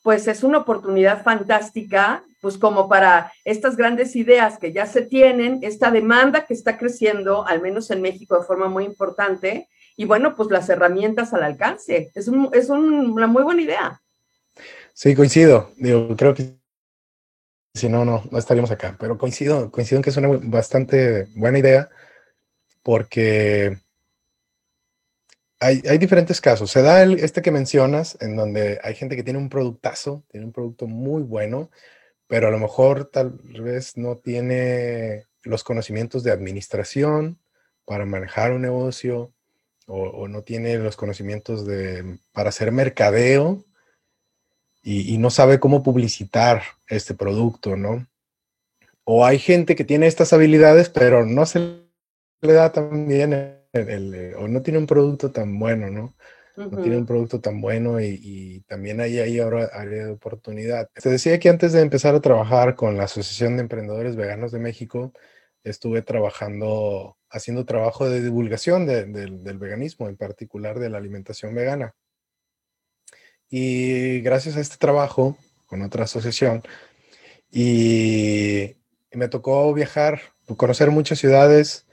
pues 0.02 0.28
es 0.28 0.42
una 0.42 0.58
oportunidad 0.58 1.22
fantástica, 1.22 2.22
pues 2.42 2.58
como 2.58 2.86
para 2.86 3.32
estas 3.44 3.76
grandes 3.76 4.14
ideas 4.14 4.58
que 4.58 4.74
ya 4.74 4.84
se 4.84 5.02
tienen, 5.02 5.60
esta 5.62 5.90
demanda 5.90 6.44
que 6.44 6.52
está 6.52 6.76
creciendo, 6.76 7.46
al 7.46 7.62
menos 7.62 7.90
en 7.90 8.02
México 8.02 8.38
de 8.38 8.46
forma 8.46 8.68
muy 8.68 8.84
importante, 8.84 9.68
y 9.98 10.04
bueno, 10.04 10.36
pues 10.36 10.48
las 10.50 10.68
herramientas 10.68 11.34
al 11.34 11.42
alcance. 11.42 12.12
Es, 12.14 12.30
es 12.52 12.68
una 12.70 13.26
muy 13.26 13.42
buena 13.42 13.60
idea. 13.60 14.00
Sí, 14.94 15.16
coincido. 15.16 15.72
Digo, 15.76 16.16
creo 16.16 16.34
que 16.34 16.54
si 17.74 17.88
no, 17.88 18.04
no, 18.04 18.22
no 18.30 18.38
estaríamos 18.38 18.70
acá, 18.70 18.96
pero 18.98 19.18
coincido, 19.18 19.72
coincido 19.72 19.98
en 19.98 20.02
que 20.04 20.10
es 20.10 20.16
una 20.16 20.28
bastante 20.40 21.26
buena 21.34 21.58
idea 21.58 21.90
porque 22.84 23.76
hay, 25.58 25.98
diferentes 25.98 26.40
casos. 26.40 26.70
Se 26.70 26.82
da 26.82 27.02
el, 27.02 27.18
este 27.18 27.42
que 27.42 27.50
mencionas, 27.50 28.16
en 28.20 28.36
donde 28.36 28.78
hay 28.84 28.94
gente 28.94 29.16
que 29.16 29.24
tiene 29.24 29.40
un 29.40 29.48
productazo, 29.48 30.22
tiene 30.28 30.46
un 30.46 30.52
producto 30.52 30.86
muy 30.86 31.24
bueno, 31.24 31.70
pero 32.28 32.46
a 32.46 32.50
lo 32.52 32.58
mejor 32.60 33.06
tal 33.06 33.32
vez 33.42 33.96
no 33.96 34.16
tiene 34.16 35.26
los 35.42 35.64
conocimientos 35.64 36.22
de 36.22 36.30
administración 36.30 37.40
para 37.84 38.06
manejar 38.06 38.52
un 38.52 38.62
negocio 38.62 39.32
o, 39.88 40.28
no 40.28 40.42
tiene 40.42 40.76
los 40.78 40.96
conocimientos 40.96 41.66
de, 41.66 42.18
para 42.32 42.50
hacer 42.50 42.70
mercadeo 42.72 43.64
y, 44.82 45.14
y, 45.14 45.18
no 45.18 45.30
sabe 45.30 45.58
cómo 45.58 45.82
publicitar 45.82 46.62
este 46.86 47.14
producto, 47.14 47.76
¿no? 47.76 48.06
O 49.04 49.24
hay 49.24 49.38
gente 49.38 49.74
que 49.74 49.84
tiene 49.84 50.06
estas 50.06 50.32
habilidades, 50.32 50.90
pero 50.90 51.24
no 51.24 51.46
se 51.46 51.58
le 52.42 52.52
da 52.52 52.70
tan 52.70 53.08
bien 53.08 53.58
eh, 53.72 54.34
o 54.36 54.48
no 54.48 54.62
tiene 54.62 54.78
un 54.78 54.86
producto 54.86 55.30
tan 55.30 55.58
bueno, 55.58 55.90
¿no? 55.90 56.14
No 56.56 56.82
tiene 56.82 56.96
un 56.96 57.06
producto 57.06 57.40
tan 57.40 57.60
bueno 57.60 58.00
y, 58.00 58.64
también 58.66 59.00
hay 59.00 59.20
ahí 59.20 59.38
ahora 59.38 59.70
área 59.72 60.06
de 60.06 60.10
oportunidad. 60.10 60.88
Te 60.92 61.08
decía 61.08 61.38
que 61.38 61.48
antes 61.48 61.72
de 61.72 61.82
empezar 61.82 62.16
a 62.16 62.20
trabajar 62.20 62.74
con 62.74 62.96
la 62.96 63.04
Asociación 63.04 63.56
de 63.56 63.62
Emprendedores 63.62 64.16
Veganos 64.16 64.50
de 64.50 64.58
México, 64.58 65.12
estuve 65.70 66.02
trabajando, 66.02 67.16
haciendo 67.30 67.64
trabajo 67.64 68.08
de 68.08 68.22
divulgación 68.22 68.86
del 68.86 69.58
veganismo, 69.58 70.08
en 70.08 70.16
particular 70.16 70.78
de 70.78 70.90
la 70.90 70.98
alimentación 70.98 71.54
vegana. 71.54 71.94
Y 73.50 74.20
gracias 74.20 74.56
a 74.56 74.60
este 74.60 74.76
trabajo 74.76 75.36
con 75.66 75.82
otra 75.82 76.04
asociación, 76.04 76.62
y 77.50 78.76
me 79.12 79.28
tocó 79.28 79.72
viajar, 79.72 80.20
conocer 80.56 80.90
muchas 80.90 81.18
ciudades, 81.18 81.86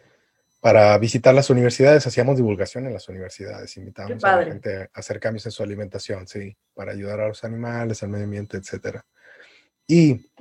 para 0.65 0.97
visitar 0.97 1.35
las 1.35 1.51
universidades, 1.51 2.07
hacíamos 2.07 2.37
divulgación 2.37 2.87
en 2.87 2.93
las 2.93 3.07
universidades, 3.07 3.77
invitábamos 3.77 4.23
a 4.23 4.37
la 4.37 4.45
gente 4.45 4.81
a 4.81 4.89
hacer 4.93 5.19
cambios 5.19 5.45
en 5.45 5.51
su 5.51 5.61
alimentación, 5.61 6.27
sí, 6.27 6.57
para 6.73 6.91
ayudar 6.91 7.19
a 7.19 7.27
los 7.27 7.43
animales, 7.43 8.01
al 8.01 8.09
medio 8.09 8.23
ambiente, 8.23 8.57
etc. 8.57 9.01
Y 9.85 10.31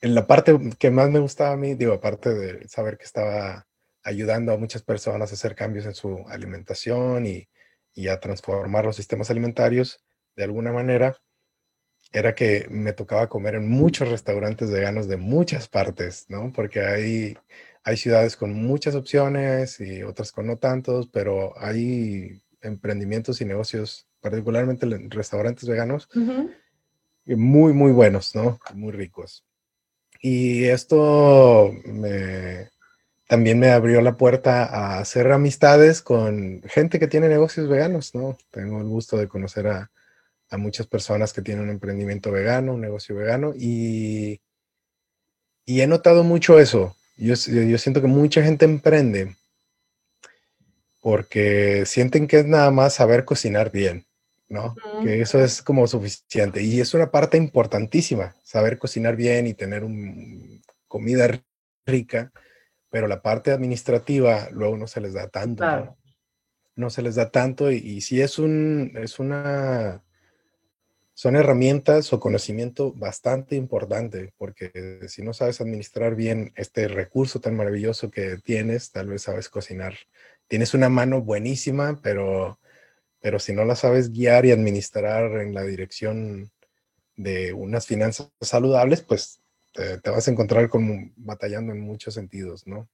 en 0.00 0.14
la 0.14 0.26
parte 0.26 0.58
que 0.78 0.90
más 0.90 1.10
me 1.10 1.18
gustaba 1.18 1.52
a 1.52 1.56
mí, 1.56 1.74
digo, 1.74 1.94
aparte 1.94 2.34
de 2.34 2.68
saber 2.68 2.98
que 2.98 3.04
estaba 3.04 3.66
ayudando 4.02 4.52
a 4.52 4.58
muchas 4.58 4.82
personas 4.82 5.30
a 5.30 5.34
hacer 5.34 5.54
cambios 5.54 5.86
en 5.86 5.94
su 5.94 6.24
alimentación 6.28 7.26
y, 7.26 7.48
y 7.94 8.08
a 8.08 8.20
transformar 8.20 8.84
los 8.84 8.96
sistemas 8.96 9.30
alimentarios 9.30 10.04
de 10.36 10.44
alguna 10.44 10.72
manera, 10.72 11.16
era 12.12 12.34
que 12.34 12.66
me 12.70 12.92
tocaba 12.92 13.28
comer 13.28 13.56
en 13.56 13.68
muchos 13.68 14.08
restaurantes 14.08 14.70
veganos 14.70 15.08
de 15.08 15.16
muchas 15.16 15.68
partes, 15.68 16.26
¿no? 16.28 16.52
Porque 16.52 16.80
hay 16.80 17.36
hay 17.86 17.96
ciudades 17.96 18.36
con 18.36 18.52
muchas 18.52 18.96
opciones 18.96 19.78
y 19.78 20.02
otras 20.02 20.32
con 20.32 20.48
no 20.48 20.58
tantos, 20.58 21.08
pero 21.08 21.54
hay 21.56 22.42
emprendimientos 22.60 23.40
y 23.40 23.44
negocios, 23.44 24.08
particularmente 24.20 24.86
restaurantes 25.08 25.68
veganos, 25.68 26.08
muy, 27.24 27.72
muy 27.72 27.92
buenos, 27.92 28.34
¿no? 28.34 28.58
Muy 28.74 28.90
ricos. 28.90 29.45
Y 30.28 30.64
esto 30.64 31.72
también 33.28 33.60
me 33.60 33.70
abrió 33.70 34.00
la 34.00 34.16
puerta 34.16 34.64
a 34.64 34.98
hacer 34.98 35.30
amistades 35.30 36.02
con 36.02 36.62
gente 36.64 36.98
que 36.98 37.06
tiene 37.06 37.28
negocios 37.28 37.68
veganos, 37.68 38.12
¿no? 38.12 38.36
Tengo 38.50 38.80
el 38.80 38.88
gusto 38.88 39.16
de 39.16 39.28
conocer 39.28 39.68
a, 39.68 39.88
muchas 40.58 40.88
personas 40.88 41.32
que 41.32 41.42
tienen 41.42 41.62
un 41.62 41.70
emprendimiento 41.70 42.32
vegano, 42.32 42.74
un 42.74 42.80
negocio 42.80 43.14
vegano, 43.14 43.52
y, 43.56 44.40
y 45.64 45.80
he 45.80 45.86
notado 45.86 46.24
mucho 46.24 46.58
eso, 46.58 46.96
yo, 47.16 47.36
siento 47.36 48.00
que 48.00 48.08
mucha 48.08 48.42
gente 48.42 48.64
emprende 48.64 49.36
porque 51.02 51.84
sienten 51.86 52.26
que 52.26 52.40
es 52.40 52.46
nada 52.46 52.72
más 52.72 52.94
saber 52.94 53.24
cocinar 53.24 53.70
bien, 53.70 54.04
¿no? 54.48 54.74
Que 55.02 55.20
eso 55.20 55.42
es 55.42 55.62
como 55.62 55.86
suficiente. 55.86 56.62
Y 56.62 56.80
es 56.80 56.94
una 56.94 57.10
parte 57.10 57.36
importantísima, 57.36 58.36
saber 58.42 58.78
cocinar 58.78 59.16
bien 59.16 59.46
y 59.46 59.54
tener 59.54 59.84
un, 59.84 60.62
comida 60.88 61.42
rica, 61.86 62.32
pero 62.90 63.08
la 63.08 63.22
parte 63.22 63.50
administrativa 63.50 64.48
luego 64.50 64.76
no 64.76 64.86
se 64.86 65.00
les 65.00 65.14
da 65.14 65.28
tanto. 65.28 65.96
¿no? 66.74 66.90
se 66.90 67.00
les 67.00 67.14
da 67.14 67.30
tanto 67.30 67.72
y, 67.72 67.76
y 67.76 68.00
si 68.02 68.20
es, 68.20 68.38
un, 68.38 68.92
es 68.96 69.18
una 69.18 70.02
son 71.16 71.34
herramientas 71.34 72.12
o 72.12 72.20
conocimiento 72.20 72.92
bastante 72.92 73.56
importante, 73.56 74.34
porque 74.36 75.00
si 75.08 75.22
no 75.22 75.32
sabes 75.32 75.62
administrar 75.62 76.14
bien 76.14 76.52
este 76.56 76.88
recurso 76.88 77.40
tan 77.40 77.56
maravilloso 77.56 78.10
que 78.10 78.36
tienes, 78.36 78.92
tal 78.92 79.08
vez 79.08 79.22
sabes 79.22 79.48
cocinar. 79.48 79.94
Tienes 80.46 80.74
una 80.74 80.90
mano 80.90 81.22
buenísima, 81.22 81.98
pero, 82.02 82.58
pero 83.20 83.38
si 83.38 83.52
no 83.52 83.64
la 83.64 83.76
sabes 83.76 84.12
guiar 84.12 84.46
y 84.46 84.52
administrar 84.52 85.40
en 85.40 85.54
la 85.54 85.62
dirección 85.62 86.50
de 87.16 87.52
unas 87.52 87.86
finanzas 87.86 88.30
saludables, 88.40 89.02
pues 89.02 89.40
te, 89.72 90.10
vas 90.10 90.26
a 90.26 90.30
encontrar 90.30 90.68
como 90.68 91.10
batallando 91.16 91.72
en 91.72 91.80
muchos 91.80 92.14
sentidos, 92.14 92.66
¿no? 92.66 92.88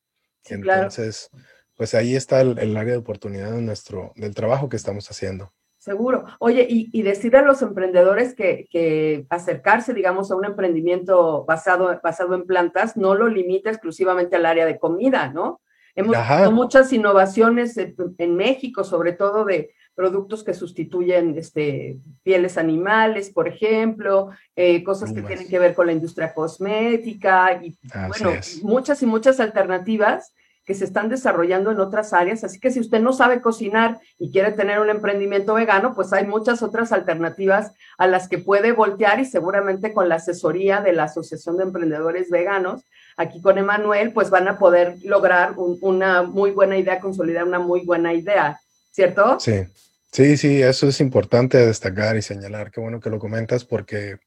Entonces, 0.47 1.31
pues 1.77 1.95
ahí 1.95 2.17
está 2.17 2.41
el, 2.41 2.59
el, 2.59 2.77
área 2.77 2.93
de 2.93 2.99
oportunidad 2.99 3.53
de 3.53 3.63
nuestro, 3.63 4.13
del 4.17 4.35
trabajo 4.35 4.69
que 4.69 4.77
estamos 4.77 5.09
haciendo. 5.11 5.53
Seguro. 5.83 6.27
Oye, 6.39 6.65
y, 6.71 6.91
y 6.93 7.03
decir 7.03 7.37
a 7.37 7.43
los 7.43 7.61
emprendedores 7.61 8.35
que, 8.35 9.27
acercarse, 9.29 9.93
digamos, 9.93 10.31
a 10.31 10.37
un 10.37 10.45
emprendimiento 10.45 11.45
basado, 11.45 11.99
basado 12.01 12.37
en 12.37 12.47
plantas 12.47 12.97
no 12.97 13.17
lo 13.17 13.27
limita 13.27 13.69
exclusivamente 13.69 14.37
al 14.37 14.47
área 14.47 14.65
de 14.65 14.79
comida, 14.79 15.33
¿no? 15.33 15.61
Hemos 15.97 16.17
visto 16.17 16.53
muchas 16.53 16.93
innovaciones 16.93 17.77
en, 17.77 18.37
México, 18.37 18.85
sobre 18.85 19.13
todo 19.13 19.45
de 19.45 19.75
productos 19.95 20.43
que 20.43 20.55
sustituyen 20.55 21.37
este, 21.37 21.99
pieles 22.23 22.57
animales, 22.59 23.31
por 23.31 23.49
ejemplo, 23.49 24.31
eh, 24.57 24.83
cosas 24.83 25.13
que 25.13 25.23
tienen 25.23 25.49
que 25.49 25.59
ver 25.59 25.75
con 25.75 25.87
la 25.87 25.93
industria 25.93 26.33
cosmética 26.33 27.61
y, 27.63 27.77
bueno, 28.09 28.39
muchas 28.63 29.03
y 29.03 29.07
muchas 29.07 29.41
alternativas 29.41 30.33
que 30.65 30.75
se 30.75 30.85
están 30.85 31.09
desarrollando 31.09 31.73
en 31.73 31.81
otras 31.81 32.13
áreas. 32.13 32.45
Así 32.45 32.61
que 32.61 32.71
si 32.71 32.81
usted 32.81 33.01
no 33.01 33.13
sabe 33.13 33.41
cocinar 33.41 33.99
y 34.19 34.31
quiere 34.31 34.53
tener 34.53 34.79
un 34.79 34.91
emprendimiento 34.91 35.55
vegano, 35.55 35.95
pues 35.95 36.13
hay 36.13 36.27
muchas 36.27 36.63
otras 36.63 36.93
alternativas 36.93 37.73
a 37.99 38.07
las 38.07 38.29
que 38.29 38.39
puede 38.39 38.73
voltear 38.73 39.21
y 39.21 39.25
seguramente 39.25 39.93
con 39.93 40.09
la 40.09 40.17
asesoría 40.17 40.81
de 40.81 40.93
la 40.93 41.05
Asociación 41.05 41.57
de 41.57 41.65
Emprendedores 41.65 42.31
Veganos, 42.31 42.85
aquí 43.17 43.41
con 43.43 43.59
Emanuel, 43.59 44.13
pues 44.13 44.31
van 44.31 44.49
a 44.49 44.59
poder 44.59 44.97
lograr 45.05 45.55
una 45.57 46.23
muy 46.23 46.53
buena 46.53 46.79
idea, 46.79 47.01
consolidar 47.01 47.45
una 47.45 47.59
muy 47.59 47.85
buena 47.85 48.15
idea, 48.15 48.59
¿cierto? 48.93 49.41
Sí, 49.41 49.65
sí, 50.13 50.37
sí, 50.37 50.63
eso 50.63 50.87
es 50.87 51.01
importante 51.01 51.59
destacar 51.59 52.17
y 52.17 52.23
señalar. 52.23 52.71
Qué 52.71 52.81
bueno 52.81 53.01
que 53.01 53.11
lo 53.11 53.19
comentas 53.19 53.65
porque 53.65 54.21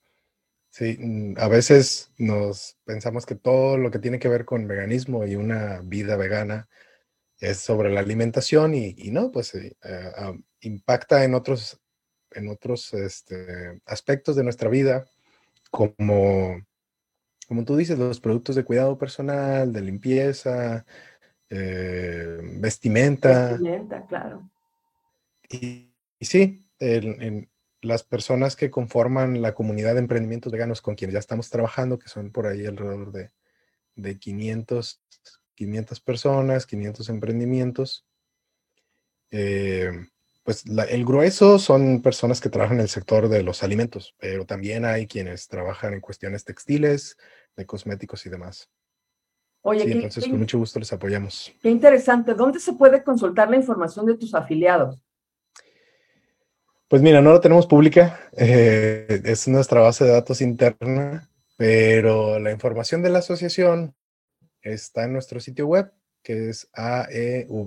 Sí, 0.75 0.97
mm, 0.99 1.35
a 1.37 1.47
veces 1.47 2.11
nos 2.17 2.77
pensamos 2.83 3.25
que 3.25 3.35
todo 3.35 3.77
lo 3.77 3.91
que 3.91 3.99
tiene 3.99 4.19
que 4.19 4.27
ver 4.27 4.43
con 4.43 4.67
veganismo 4.67 5.25
y 5.25 5.37
una 5.37 5.79
vida 5.81 6.17
vegana 6.17 6.67
es 7.39 7.59
sobre 7.59 7.89
la 7.89 8.01
alimentación 8.01 8.73
y, 8.75 8.93
no, 9.09 9.31
pues 9.31 9.55
eh, 9.55 9.73
ah, 9.83 10.33
impacta 10.59 11.23
en 11.23 11.33
otros, 11.33 11.79
en 12.31 12.49
otros 12.49 12.93
este, 12.93 13.79
aspectos 13.85 14.35
de 14.35 14.43
nuestra 14.43 14.67
vida, 14.67 15.05
como, 15.71 16.61
como 17.47 17.63
tú 17.63 17.77
dices, 17.77 17.97
los 17.97 18.19
productos 18.19 18.57
de 18.57 18.65
cuidado 18.65 18.97
personal, 18.97 19.71
de 19.71 19.79
limpieza, 19.79 20.85
eh, 21.49 22.37
vestimenta. 22.59 23.51
Vestimenta, 23.51 24.05
claro. 24.07 24.49
Y, 25.49 25.93
sí, 26.21 26.65
en, 26.79 27.49
las 27.81 28.03
personas 28.03 28.55
que 28.55 28.71
conforman 28.71 29.41
la 29.41 29.53
comunidad 29.53 29.93
de 29.93 29.99
emprendimientos 29.99 30.51
veganos 30.51 30.81
con 30.81 30.95
quienes 30.95 31.13
ya 31.13 31.19
estamos 31.19 31.49
trabajando, 31.51 31.99
que 31.99 32.09
son 32.09 32.31
por 32.31 32.47
ahí 32.47 32.65
alrededor 32.65 33.11
de, 33.11 33.31
de 33.95 34.17
500, 34.17 35.01
500 35.53 35.99
personas, 35.99 36.65
500 36.65 37.09
emprendimientos, 37.09 38.05
eh, 39.29 39.91
pues 40.43 40.63
el 40.65 41.05
grueso 41.05 41.57
son 41.57 42.03
personas 42.03 42.39
que 42.39 42.49
trabajan 42.49 42.77
en 42.77 42.83
el 42.83 42.89
sector 42.89 43.29
de 43.29 43.41
los 43.41 43.63
alimentos, 43.63 44.13
pero 44.19 44.45
también 44.45 44.85
hay 44.85 45.07
quienes 45.07 45.47
trabajan 45.47 45.93
en 45.95 46.01
cuestiones 46.01 46.45
textiles, 46.45 47.17
de 47.55 47.65
cosméticos 47.65 48.25
y 48.25 48.29
demás. 48.29 48.69
Oye, 49.61 49.83
sí, 49.83 49.91
entonces 49.93 50.27
con 50.27 50.37
mucho 50.37 50.59
gusto 50.59 50.77
les 50.77 50.93
apoyamos. 50.93 51.51
Qué 51.61 51.71
interesante. 51.71 52.35
¿Dónde 52.35 52.59
se 52.59 52.73
puede 52.73 53.03
consultar 53.03 53.49
la 53.49 53.55
información 53.55 54.05
de 54.05 54.15
tus 54.15 54.35
afiliados? 54.35 55.03
Pues 56.87 57.01
mira, 57.01 57.19
no 57.19 57.33
la 57.33 57.41
tenemos 57.41 57.65
pública, 57.65 58.19
eh, 58.37 59.21
es 59.25 59.47
nuestra 59.47 59.81
base 59.81 60.05
de 60.05 60.11
datos 60.11 60.39
interna, 60.41 61.27
pero 61.57 62.37
la 62.37 62.51
información 62.51 63.01
de 63.01 63.09
la 63.09 63.19
asociación 63.19 63.95
está 64.61 65.05
en 65.05 65.13
nuestro 65.13 65.39
sitio 65.39 65.65
web, 65.65 65.91
que 66.21 66.49
es 66.49 66.69
aevm.mx. 66.73 67.59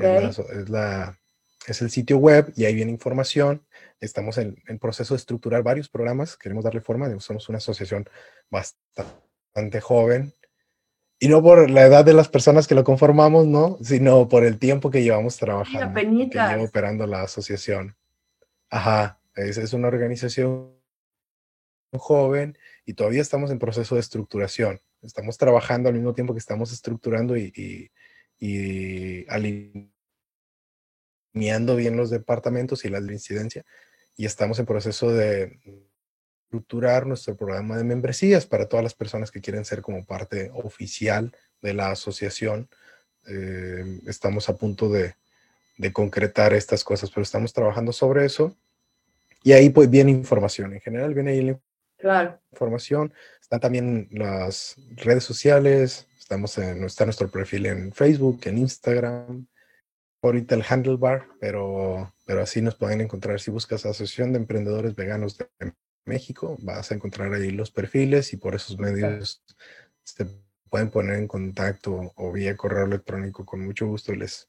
Es, 0.00 0.68
la, 0.68 1.18
es, 1.66 1.80
el 1.80 1.90
sitio 1.90 2.18
web 2.18 2.52
y 2.56 2.64
ahí 2.64 2.74
viene 2.74 2.90
información. 2.90 3.64
Estamos 4.00 4.36
en, 4.38 4.56
proceso 4.80 5.14
de 5.14 5.18
estructurar 5.18 5.62
varios 5.62 5.88
programas, 5.88 6.36
queremos 6.36 6.64
darle 6.64 6.80
forma, 6.80 7.08
somos 7.20 7.48
una 7.48 7.58
asociación 7.58 8.08
bastante 8.50 9.80
joven, 9.80 10.34
y 11.18 11.28
no 11.28 11.42
por 11.42 11.68
la 11.70 11.86
edad 11.86 12.04
de 12.04 12.14
las 12.14 12.28
personas 12.28 12.68
que 12.68 12.74
lo 12.74 12.84
conformamos, 12.84 13.46
¿no? 13.46 13.78
Sino 13.82 14.28
por 14.28 14.44
el 14.44 14.58
tiempo 14.58 14.90
que 14.90 15.02
llevamos 15.02 15.36
trabajando, 15.36 15.92
que 15.94 16.04
lleva 16.04 16.62
operando 16.62 17.06
la 17.06 17.22
asociación. 17.22 17.96
Ajá, 18.70 19.20
es, 19.34 19.58
es 19.58 19.72
una 19.72 19.88
organización 19.88 20.78
joven 21.92 22.56
y 22.84 22.94
todavía 22.94 23.22
estamos 23.22 23.50
en 23.50 23.58
proceso 23.58 23.94
de 23.96 24.00
estructuración. 24.00 24.80
Estamos 25.02 25.38
trabajando 25.38 25.88
al 25.88 25.94
mismo 25.94 26.14
tiempo 26.14 26.34
que 26.34 26.40
estamos 26.40 26.72
estructurando 26.72 27.36
y, 27.36 27.52
y, 27.56 27.90
y 28.38 29.26
alineando 29.28 29.90
bien 31.76 31.96
los 31.96 32.10
departamentos 32.10 32.84
y 32.84 32.90
las 32.90 33.04
de 33.06 33.12
incidencia. 33.12 33.64
Y 34.16 34.26
estamos 34.26 34.58
en 34.58 34.66
proceso 34.66 35.12
de 35.12 35.87
estructurar 36.48 37.06
nuestro 37.06 37.36
programa 37.36 37.76
de 37.76 37.84
membresías 37.84 38.46
para 38.46 38.66
todas 38.66 38.82
las 38.82 38.94
personas 38.94 39.30
que 39.30 39.42
quieren 39.42 39.66
ser 39.66 39.82
como 39.82 40.06
parte 40.06 40.50
oficial 40.54 41.30
de 41.60 41.74
la 41.74 41.90
asociación. 41.90 42.70
Eh, 43.26 44.00
estamos 44.06 44.48
a 44.48 44.56
punto 44.56 44.88
de, 44.88 45.14
de, 45.76 45.92
concretar 45.92 46.54
estas 46.54 46.84
cosas, 46.84 47.10
pero 47.10 47.22
estamos 47.22 47.52
trabajando 47.52 47.92
sobre 47.92 48.24
eso. 48.24 48.56
Y 49.42 49.52
ahí 49.52 49.68
pues 49.68 49.90
viene 49.90 50.10
información. 50.10 50.72
En 50.72 50.80
general 50.80 51.12
viene 51.12 51.32
ahí 51.32 51.42
la 51.42 51.60
claro. 51.98 52.40
información. 52.50 53.12
Están 53.42 53.60
también 53.60 54.08
las 54.10 54.76
redes 54.96 55.24
sociales. 55.24 56.06
Estamos 56.18 56.56
en, 56.56 56.82
está 56.84 57.04
nuestro 57.04 57.30
perfil 57.30 57.66
en 57.66 57.92
Facebook, 57.92 58.40
en 58.44 58.56
Instagram. 58.56 59.46
Ahorita 60.22 60.54
el 60.54 60.64
handlebar, 60.66 61.26
pero, 61.40 62.14
pero 62.24 62.40
así 62.40 62.62
nos 62.62 62.74
pueden 62.74 63.02
encontrar 63.02 63.38
si 63.38 63.50
buscas 63.50 63.84
Asociación 63.84 64.32
de 64.32 64.38
Emprendedores 64.38 64.94
Veganos 64.94 65.36
de 65.36 65.46
México, 66.08 66.56
vas 66.60 66.90
a 66.90 66.94
encontrar 66.94 67.32
ahí 67.32 67.50
los 67.50 67.70
perfiles 67.70 68.32
y 68.32 68.36
por 68.36 68.54
esos 68.54 68.78
medios 68.78 69.42
se 70.02 70.26
pueden 70.68 70.90
poner 70.90 71.18
en 71.18 71.28
contacto 71.28 72.12
o 72.16 72.32
vía 72.32 72.56
correo 72.56 72.86
electrónico 72.86 73.44
con 73.44 73.64
mucho 73.64 73.86
gusto 73.86 74.14
les, 74.14 74.48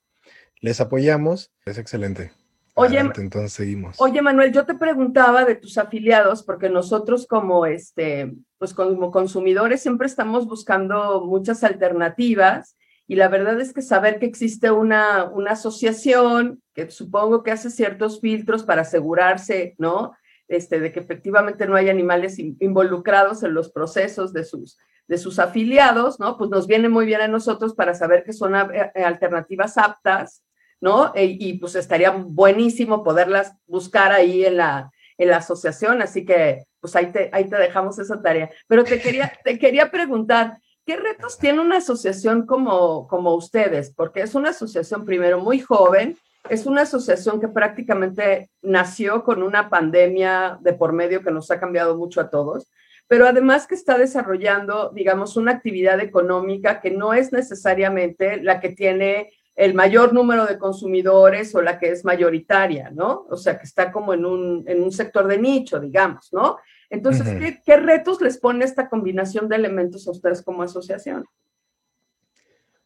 les 0.62 0.82
apoyamos. 0.82 1.52
Es 1.66 1.78
excelente. 1.78 2.32
Oye, 2.76 3.00
entonces 3.00 3.52
seguimos. 3.52 4.00
Oye, 4.00 4.22
Manuel, 4.22 4.54
yo 4.54 4.66
te 4.66 4.74
preguntaba 4.74 5.44
de 5.44 5.56
tus 5.56 5.78
afiliados, 5.78 6.44
porque 6.44 6.70
nosotros 6.70 7.28
como 7.28 7.66
este, 7.66 8.34
pues 8.58 8.74
como 8.74 9.12
consumidores 9.12 9.82
siempre 9.82 10.08
estamos 10.08 10.48
buscando 10.48 11.26
muchas 11.26 11.64
alternativas 11.66 12.78
y 13.06 13.16
la 13.16 13.28
verdad 13.28 13.60
es 13.60 13.74
que 13.74 13.82
saber 13.82 14.20
que 14.20 14.28
existe 14.28 14.72
una, 14.72 15.26
una 15.26 15.52
asociación 15.52 16.62
que 16.74 16.90
supongo 16.90 17.44
que 17.44 17.52
hace 17.52 17.70
ciertos 17.70 18.22
filtros 18.22 18.64
para 18.64 18.84
asegurarse, 18.84 19.76
¿no? 19.78 20.14
Este, 20.50 20.80
de 20.80 20.92
que 20.92 21.00
efectivamente 21.00 21.68
no 21.68 21.76
hay 21.76 21.90
animales 21.90 22.40
involucrados 22.40 23.44
en 23.44 23.54
los 23.54 23.72
procesos 23.72 24.34
de 24.34 24.44
sus, 24.44 24.80
de 25.08 25.20
sus 25.20 25.38
afiliados, 25.38 26.20
¿no? 26.20 26.40
Pues 26.40 26.50
nos 26.50 26.66
viene 26.66 26.90
muy 26.90 27.06
bien 27.06 27.22
a 27.22 27.28
nosotros 27.28 27.76
para 27.76 27.94
saber 27.94 28.24
que 28.24 28.34
son 28.34 28.56
eh, 28.56 28.92
eh, 28.96 29.04
alternativas 29.04 29.78
aptas, 29.78 30.44
¿no? 30.82 31.14
E, 31.14 31.26
y 31.40 31.60
pues 31.60 31.76
estaría 31.76 32.10
buenísimo 32.10 33.04
poderlas 33.04 33.54
buscar 33.68 34.12
ahí 34.12 34.44
en 34.44 34.58
la, 34.58 34.92
en 35.20 35.30
la 35.30 35.38
asociación, 35.38 36.02
así 36.02 36.26
que 36.26 36.64
pues 36.80 36.96
ahí 36.96 37.12
te, 37.12 37.30
ahí 37.32 37.48
te 37.48 37.58
dejamos 37.58 38.00
esa 38.00 38.20
tarea. 38.20 38.50
Pero 38.68 38.84
te 38.84 39.00
quería, 39.00 39.32
te 39.44 39.60
quería 39.60 39.92
preguntar, 39.92 40.58
¿qué 40.84 40.98
retos 40.98 41.38
tiene 41.38 41.60
una 41.60 41.78
asociación 41.78 42.48
como, 42.48 43.08
como 43.08 43.36
ustedes? 43.36 43.94
Porque 43.96 44.22
es 44.22 44.34
una 44.34 44.50
asociación 44.50 45.06
primero 45.06 45.40
muy 45.40 45.60
joven, 45.60 46.18
es 46.48 46.66
una 46.66 46.84
asociación 46.84 47.40
que 47.42 47.48
prácticamente 47.48 48.50
nació 48.62 49.24
con 49.24 49.44
una 49.44 49.70
pandemia 49.70 50.58
de 50.62 50.74
por 50.74 50.94
medio 50.94 51.22
que 51.22 51.32
nos 51.32 51.52
ha 51.52 51.60
cambiado 51.60 51.98
mucho 51.98 52.22
a 52.22 52.30
todos, 52.30 52.72
pero 53.08 53.28
además 53.28 53.68
que 53.68 53.76
está 53.76 53.98
desarrollando, 53.98 54.92
digamos, 54.94 55.36
una 55.36 55.52
actividad 55.52 56.00
económica 56.00 56.80
que 56.80 56.92
no 56.92 57.14
es 57.14 57.34
necesariamente 57.34 58.42
la 58.42 58.60
que 58.60 58.70
tiene 58.70 59.32
el 59.56 59.74
mayor 59.74 60.14
número 60.14 60.46
de 60.46 60.58
consumidores 60.58 61.54
o 61.54 61.62
la 61.62 61.80
que 61.80 61.90
es 61.90 62.06
mayoritaria, 62.06 62.92
¿no? 62.92 63.26
O 63.30 63.36
sea, 63.36 63.58
que 63.58 63.66
está 63.66 63.92
como 63.92 64.14
en 64.14 64.26
un, 64.26 64.64
en 64.68 64.82
un 64.82 64.92
sector 64.92 65.28
de 65.28 65.38
nicho, 65.38 65.80
digamos, 65.80 66.30
¿no? 66.32 66.60
Entonces, 66.90 67.28
¿qué, 67.38 67.62
¿qué 67.66 67.78
retos 67.78 68.22
les 68.22 68.40
pone 68.40 68.64
esta 68.64 68.88
combinación 68.88 69.50
de 69.50 69.58
elementos 69.58 70.08
a 70.08 70.12
ustedes 70.12 70.42
como 70.42 70.64
asociación? 70.64 71.26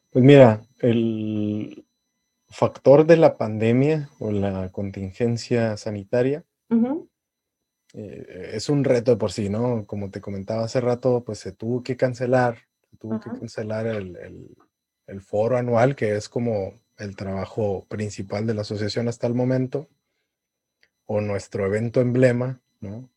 Pues 0.10 0.26
mira, 0.26 0.62
el, 0.80 1.86
factor 2.54 3.06
de 3.06 3.18
la 3.18 3.38
pandemia 3.38 4.10
o 4.20 4.32
la 4.32 4.72
contingencia 4.72 5.76
sanitaria 5.76 6.46
eh, 7.94 8.52
es 8.54 8.70
un 8.70 8.84
reto 8.84 9.12
de 9.12 9.18
por 9.18 9.32
sí, 9.32 9.50
¿no? 9.50 9.86
Como 9.86 10.10
te 10.10 10.22
comentaba 10.22 10.64
hace 10.64 10.82
rato, 10.82 11.24
pues 11.24 11.40
se 11.40 11.52
tuvo 11.52 11.84
que 11.84 11.96
cancelar, 11.96 12.58
se 12.90 12.98
tuvo 12.98 13.20
que 13.20 13.30
cancelar 13.30 13.88
el, 13.88 14.56
el, 15.08 15.22
foro 15.22 15.58
anual, 15.58 15.96
que 15.96 16.16
es 16.16 16.28
como 16.28 16.74
el 16.98 17.16
trabajo 17.16 17.86
principal 17.88 18.48
de 18.48 18.56
la 18.56 18.62
asociación 18.62 19.08
hasta 19.08 19.28
el 19.28 19.36
momento, 19.36 19.90
o 21.06 21.22
nuestro 21.22 21.66
evento 21.68 22.02
emblema, 22.02 22.62
¿no? 22.80 23.10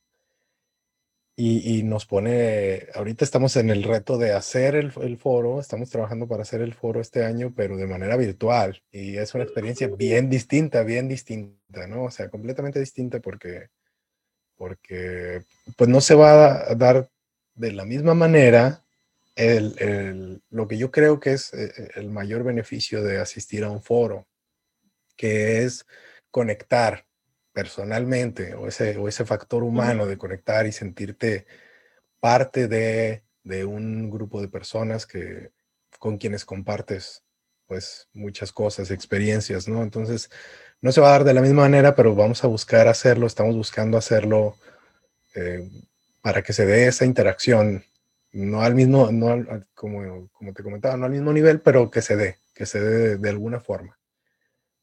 Y, 1.38 1.83
nos 1.83 2.07
pone, 2.07 2.87
ahorita 2.94 3.22
estamos 3.22 3.57
en 3.57 3.68
el 3.68 3.83
reto 3.83 4.16
de 4.16 4.33
hacer 4.33 4.75
el, 4.75 5.18
foro, 5.18 5.61
estamos 5.61 5.90
trabajando 5.90 6.27
para 6.27 6.42
hacer 6.42 6.62
el 6.62 6.72
foro 6.72 7.03
este 7.03 7.27
año, 7.27 7.53
pero 7.55 7.77
de 7.77 7.87
manera 7.87 8.16
virtual. 8.16 8.83
Y 8.90 9.18
es 9.18 9.35
una 9.35 9.44
experiencia 9.44 9.87
bien 9.88 10.31
distinta, 10.31 10.83
bien 10.83 11.09
distinta, 11.09 11.87
¿no? 11.87 12.05
O 12.05 12.11
sea, 12.11 12.31
completamente 12.31 12.81
distinta 12.81 13.20
porque, 13.20 13.68
porque 14.57 15.42
pues 15.77 15.90
no 15.90 16.01
se 16.01 16.14
va 16.14 16.70
a 16.70 16.75
dar 16.75 17.11
de 17.55 17.72
la 17.72 17.85
misma 17.85 18.14
manera 18.14 18.83
el, 19.35 20.42
lo 20.51 20.66
que 20.66 20.79
yo 20.79 20.90
creo 20.90 21.20
que 21.20 21.33
es 21.35 21.53
eh, 21.53 21.72
eh, 21.77 21.90
el 21.96 22.09
mayor 22.11 22.44
beneficio 22.44 23.03
de 23.03 23.18
asistir 23.18 23.64
a 23.64 23.70
un 23.70 23.83
foro, 23.83 24.27
que 25.16 25.64
es 25.64 25.87
conectar 26.31 27.05
personalmente 27.56 28.52
o 28.54 28.68
ese, 28.68 28.98
o 28.98 29.08
ese 29.08 29.24
factor 29.24 29.62
humano 29.62 30.04
de 30.04 30.18
conectar 30.18 30.66
y 30.66 30.72
sentirte 30.72 31.46
parte 32.20 32.68
de, 32.68 33.22
de, 33.44 33.64
un 33.64 34.10
grupo 34.10 34.42
de 34.42 34.48
personas 34.48 35.06
que, 35.06 35.52
con 35.98 36.18
quienes 36.18 36.44
compartes 36.44 37.24
pues 37.66 38.10
muchas 38.12 38.52
cosas, 38.52 38.90
experiencias, 38.90 39.68
¿no? 39.68 39.82
Entonces, 39.82 40.28
no 40.82 40.92
se 40.92 41.00
va 41.00 41.08
a 41.08 41.12
dar 41.12 41.24
de 41.24 41.32
la 41.32 41.40
misma 41.40 41.62
manera, 41.62 41.94
pero 41.94 42.14
vamos 42.14 42.44
a 42.44 42.46
buscar 42.46 42.88
hacerlo, 42.88 43.26
estamos 43.26 43.56
buscando 43.56 43.96
hacerlo 43.96 44.58
eh, 45.34 45.66
para 46.20 46.42
que 46.42 46.52
se 46.52 46.66
dé 46.66 46.88
esa 46.88 47.06
interacción, 47.06 47.82
no 48.32 48.60
al 48.60 48.74
mismo, 48.74 49.10
no 49.10 49.64
como, 49.72 50.28
como 50.28 50.52
te 50.52 50.62
comentaba, 50.62 50.98
no 50.98 51.06
al 51.06 51.12
mismo 51.12 51.32
nivel, 51.32 51.62
pero 51.62 51.90
que 51.90 52.02
se 52.02 52.16
dé, 52.16 52.36
que 52.52 52.66
se 52.66 52.80
dé 52.80 52.98
de, 52.98 53.16
de 53.16 53.30
alguna 53.30 53.60
forma. 53.60 53.98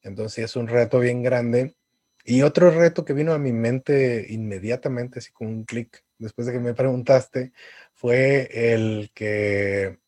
Entonces 0.01 0.45
es 0.45 0.55
un 0.55 0.67
reto 0.67 0.97
bien 0.97 1.21
grande 1.21 1.75
y 2.23 2.41
otro 2.41 2.71
reto 2.71 3.05
que 3.05 3.13
vino 3.13 3.33
a 3.33 3.39
mi 3.39 3.51
mente 3.51 4.25
inmediatamente, 4.29 5.19
así 5.19 5.31
con 5.31 5.47
un 5.47 5.63
clic, 5.65 6.03
después 6.17 6.47
de 6.47 6.53
que 6.53 6.59
me 6.59 6.73
preguntaste, 6.73 7.51
fue 7.93 8.73
el 8.73 9.11
que 9.13 9.99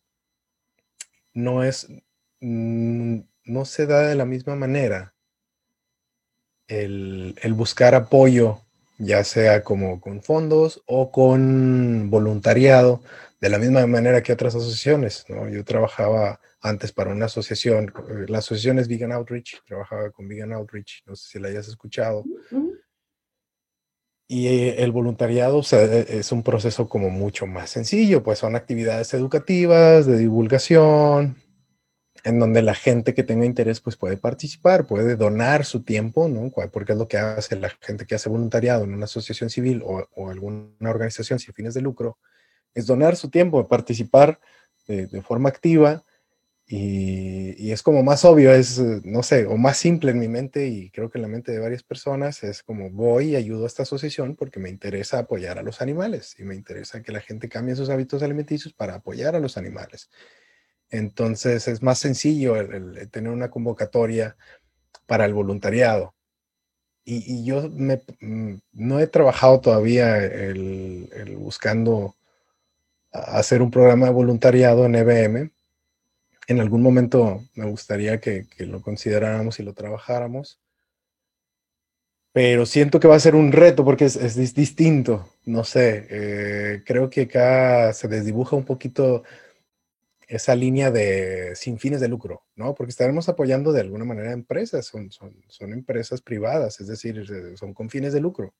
no 1.33 1.63
es, 1.63 1.87
mm, 2.39 3.19
no 3.45 3.65
se 3.65 3.85
da 3.85 4.07
de 4.07 4.15
la 4.15 4.25
misma 4.25 4.55
manera 4.55 5.13
el, 6.67 7.35
el 7.41 7.53
buscar 7.53 7.95
apoyo, 7.95 8.61
ya 8.97 9.23
sea 9.23 9.63
como 9.63 9.99
con 9.99 10.21
fondos 10.21 10.81
o 10.85 11.11
con 11.11 12.09
voluntariado, 12.09 13.01
de 13.39 13.49
la 13.49 13.57
misma 13.57 13.85
manera 13.85 14.23
que 14.23 14.33
otras 14.33 14.55
asociaciones. 14.55 15.25
¿no? 15.29 15.49
Yo 15.49 15.63
trabajaba 15.63 16.39
antes 16.61 16.91
para 16.91 17.11
una 17.11 17.25
asociación, 17.25 17.93
eh, 18.09 18.25
la 18.27 18.39
asociación 18.39 18.79
es 18.79 18.87
Vegan 18.87 19.11
Outreach, 19.11 19.61
trabajaba 19.65 20.11
con 20.11 20.27
Vegan 20.27 20.53
Outreach, 20.53 21.03
no 21.05 21.15
sé 21.15 21.29
si 21.29 21.39
la 21.39 21.49
hayas 21.49 21.67
escuchado. 21.67 22.23
Y 24.27 24.47
eh, 24.47 24.83
el 24.83 24.91
voluntariado 24.91 25.61
e, 25.71 26.05
es 26.09 26.31
un 26.31 26.41
proceso 26.41 26.89
como 26.89 27.09
mucho 27.09 27.45
más 27.45 27.69
sencillo, 27.69 28.23
pues 28.23 28.39
son 28.39 28.55
actividades 28.55 29.13
educativas, 29.13 30.07
de 30.07 30.17
divulgación, 30.17 31.35
en 32.25 32.39
donde 32.39 32.63
la 32.63 32.73
gente 32.73 33.13
que 33.13 33.23
tenga 33.23 33.45
interés 33.45 33.79
pues 33.81 33.95
puede 33.97 34.17
participar, 34.17 34.87
puede 34.87 35.15
donar 35.15 35.63
su 35.63 35.83
tiempo, 35.83 36.27
¿no? 36.27 36.51
Porque 36.71 36.93
es 36.93 36.97
lo 36.97 37.07
que 37.07 37.17
hace 37.17 37.55
la 37.55 37.69
gente 37.81 38.07
que 38.07 38.15
hace 38.15 38.29
voluntariado 38.29 38.83
en 38.83 38.95
una 38.95 39.05
asociación 39.05 39.51
civil 39.51 39.83
o, 39.85 40.29
alguna 40.29 40.89
organización 40.89 41.37
sin 41.37 41.53
fines 41.53 41.75
de 41.75 41.81
lucro, 41.81 42.17
es 42.75 42.85
donar 42.85 43.15
su 43.15 43.29
tiempo, 43.29 43.67
participar 43.67 44.39
de, 44.87 45.21
forma 45.23 45.49
activa 45.49 46.03
y, 46.67 47.71
es 47.71 47.81
como 47.81 48.03
más 48.03 48.23
obvio, 48.25 48.53
es, 48.53 48.79
no 48.79 49.23
sé, 49.23 49.45
o 49.47 49.57
más 49.57 49.77
simple 49.77 50.11
en 50.11 50.19
mi 50.19 50.27
mente 50.27 50.67
y 50.67 50.91
creo 50.91 51.09
que 51.09 51.17
en 51.17 51.23
la 51.23 51.27
mente 51.27 51.51
de 51.51 51.59
varias 51.59 51.81
personas 51.81 52.43
es 52.43 52.61
como 52.61 52.91
voy 52.91 53.31
y 53.31 53.35
ayudo 53.35 53.63
a 53.63 53.67
esta 53.67 53.83
asociación 53.83 54.35
porque 54.35 54.59
me 54.59 54.69
interesa 54.69 55.19
apoyar 55.19 55.57
a 55.57 55.63
los 55.63 55.81
animales 55.81 56.35
y 56.37 56.43
me 56.43 56.53
interesa 56.53 57.01
que 57.01 57.11
la 57.11 57.21
gente 57.21 57.49
cambie 57.49 57.75
sus 57.75 57.89
hábitos 57.89 58.21
alimenticios 58.21 58.73
para 58.73 58.95
apoyar 58.95 59.35
a 59.35 59.39
los 59.39 59.57
animales. 59.57 60.09
Entonces 60.89 61.67
es 61.67 61.81
más 61.81 61.99
sencillo 61.99 62.55
tener 63.09 63.31
una 63.31 63.49
convocatoria 63.49 64.37
para 65.07 65.25
el 65.25 65.33
voluntariado. 65.33 66.13
Y, 67.07 67.45
yo 67.45 67.69
mm, 67.69 68.55
no 68.73 68.99
he 68.99 69.07
trabajado 69.07 69.61
todavía 69.61 70.17
el, 70.25 71.35
buscando 71.37 72.15
hacer 73.15 73.61
un 73.61 73.71
programa 73.71 74.07
de 74.07 74.13
voluntariado 74.13 74.85
en 74.85 74.95
EBM. 74.95 75.51
En 76.47 76.59
algún 76.59 76.81
momento 76.81 77.43
me 77.55 77.65
gustaría 77.65 78.19
que, 78.19 78.45
lo 78.59 78.81
consideráramos 78.81 79.59
y 79.59 79.63
lo 79.63 79.73
trabajáramos. 79.73 80.59
Pero 82.31 82.65
siento 82.65 82.99
que 82.99 83.07
va 83.07 83.15
a 83.15 83.19
ser 83.19 83.33
un 83.33 83.51
reto 83.51 83.85
porque 83.85 84.05
es, 84.05 84.55
distinto. 84.55 85.29
No 85.45 85.63
sé, 85.63 86.07
eh, 86.09 86.83
creo 86.85 87.09
que 87.09 87.21
acá 87.21 87.93
se 87.93 88.07
desdibuja 88.07 88.55
un 88.55 88.65
poquito 88.65 89.23
esa 90.27 90.55
línea 90.55 90.91
de 90.91 91.55
sin 91.55 91.79
fines 91.79 92.01
de 92.01 92.07
lucro, 92.07 92.43
¿no? 92.55 92.75
Porque 92.75 92.89
estaremos 92.89 93.29
apoyando 93.29 93.71
de 93.71 93.81
alguna 93.81 94.05
manera 94.05 94.31
empresas, 94.31 94.85
son, 94.85 95.11
son, 95.11 95.35
son 95.47 95.71
empresas 95.71 96.21
privadas, 96.21 96.81
es 96.81 96.87
decir, 96.87 97.25
son 97.55 97.73
con 97.73 97.89
fines 97.89 98.11
de 98.11 98.21
lucro, 98.21 98.53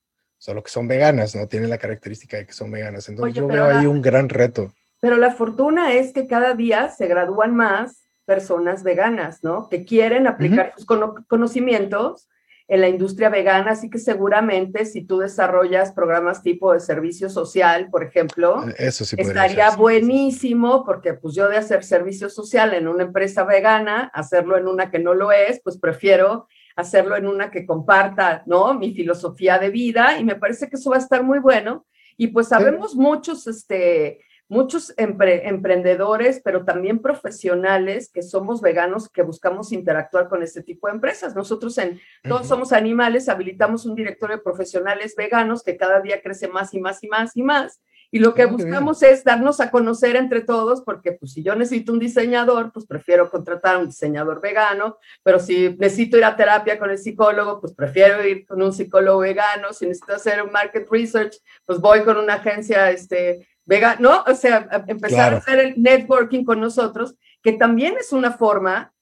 solo 0.45 0.61
que 0.61 0.69
son 0.69 0.87
veganas, 0.87 1.35
¿no? 1.35 1.47
Tienen 1.47 1.71
la 1.71 1.79
característica 1.79 2.37
de 2.37 2.45
que 2.45 2.53
son 2.53 2.69
veganas. 2.69 3.09
Entonces 3.09 3.33
yo 3.33 3.47
veo 3.47 3.65
ahí 3.65 3.87
un 3.87 3.99
gran 3.99 4.29
reto. 4.29 4.71
Pero 5.01 5.17
la 5.17 5.33
fortuna 5.33 5.93
es 5.93 6.13
que 6.13 6.27
cada 6.27 6.53
día 6.53 6.89
se 6.89 7.07
gradúan 7.07 7.55
más 7.55 8.03
personas 8.25 8.83
veganas, 8.83 9.43
¿no? 9.43 9.67
Que 9.69 9.85
quieren 9.85 10.27
aplicar 10.27 10.73
sus 10.77 10.85
conocimientos 10.85 12.27
en 12.67 12.81
la 12.81 12.89
industria 12.89 13.29
vegana, 13.29 13.71
así 13.71 13.89
que 13.89 13.97
seguramente 13.97 14.85
si 14.85 15.03
tú 15.03 15.19
desarrollas 15.19 15.91
programas 15.91 16.43
tipo 16.43 16.73
de 16.73 16.79
servicio 16.79 17.29
social, 17.29 17.89
por 17.89 18.03
ejemplo, 18.03 18.67
eh, 18.69 18.75
Eso 18.77 19.03
estaría 19.17 19.71
buenísimo 19.71 20.83
porque 20.85 21.13
pues 21.13 21.35
yo 21.35 21.47
de 21.49 21.57
hacer 21.57 21.83
servicio 21.83 22.29
social 22.29 22.75
en 22.75 22.87
una 22.87 23.03
empresa 23.03 23.43
vegana, 23.45 24.11
hacerlo 24.13 24.57
en 24.57 24.67
una 24.67 24.91
que 24.91 24.99
no 24.99 25.15
lo 25.15 25.31
es, 25.31 25.59
pues 25.63 25.77
prefiero 25.77 26.47
hacerlo 26.75 27.15
en 27.15 27.27
una 27.27 27.51
que 27.51 27.65
comparta, 27.65 28.43
¿no? 28.45 28.73
Mi 28.73 28.93
filosofía 28.93 29.57
de 29.57 29.69
vida 29.69 30.19
y 30.19 30.23
me 30.23 30.35
parece 30.35 30.69
que 30.69 30.75
eso 30.75 30.89
va 30.89 30.97
a 30.97 30.99
estar 30.99 31.23
muy 31.23 31.39
bueno. 31.39 31.85
Y 32.17 32.27
pues 32.27 32.47
sabemos 32.47 32.95
muchos, 32.95 33.47
este, 33.47 34.19
muchos 34.47 34.93
emprendedores, 34.97 36.41
pero 36.43 36.63
también 36.63 36.99
profesionales 36.99 38.09
que 38.13 38.21
somos 38.21 38.61
veganos 38.61 39.09
que 39.09 39.21
buscamos 39.21 39.71
interactuar 39.71 40.29
con 40.29 40.43
este 40.43 40.61
tipo 40.61 40.87
de 40.87 40.93
empresas. 40.93 41.35
Nosotros 41.35 41.77
en 41.77 41.99
Todos 42.23 42.47
Somos 42.47 42.71
Animales 42.71 43.27
habilitamos 43.27 43.85
un 43.85 43.95
directorio 43.95 44.37
de 44.37 44.43
profesionales 44.43 45.15
veganos 45.17 45.63
que 45.63 45.77
cada 45.77 45.99
día 46.01 46.21
crece 46.21 46.47
más 46.47 46.73
y 46.73 46.79
más 46.79 47.03
y 47.03 47.07
más 47.07 47.35
y 47.35 47.43
más. 47.43 47.81
Y 48.15 48.19
lo 48.19 48.33
que 48.33 48.43
ah, 48.43 48.47
buscamos 48.47 49.03
es 49.03 49.25
darnos 49.25 49.59
a 49.59 49.69
conocer 49.69 50.15
entre 50.15 50.39
todos, 50.39 50.81
porque 50.83 51.11
pues 51.11 51.33
si 51.33 51.43
yo 51.43 51.53
necesito 51.53 51.91
un 51.91 51.99
diseñador, 51.99 52.71
pues 52.71 52.85
prefiero 52.85 53.29
contratar 53.29 53.75
a 53.75 53.79
un 53.79 53.87
diseñador 53.87 54.39
vegano, 54.39 54.99
pero 55.21 55.37
si 55.37 55.75
necesito 55.77 56.17
ir 56.17 56.23
a 56.23 56.37
terapia 56.37 56.79
con 56.79 56.89
el 56.89 56.97
psicólogo, 56.97 57.59
pues 57.59 57.73
prefiero 57.73 58.25
ir 58.25 58.45
con 58.45 58.61
un 58.61 58.71
psicólogo 58.71 59.19
vegano, 59.19 59.73
si 59.73 59.85
necesito 59.85 60.15
hacer 60.15 60.41
un 60.41 60.49
market 60.53 60.87
research, 60.89 61.35
pues 61.65 61.81
voy 61.81 62.05
con 62.05 62.15
una 62.15 62.35
agencia 62.35 62.89
este, 62.89 63.45
Vega, 63.65 63.97
¿no? 63.99 64.23
O 64.25 64.33
sea, 64.33 64.65
empezar 64.87 65.33
a 65.33 65.37
hacer 65.39 65.59
el 65.59 65.73
networking 65.75 66.45
con 66.45 66.61
nosotros, 66.61 67.15
que 67.43 67.51
también 67.51 67.95
es 67.99 68.13
una 68.13 68.31
forma 68.31 68.93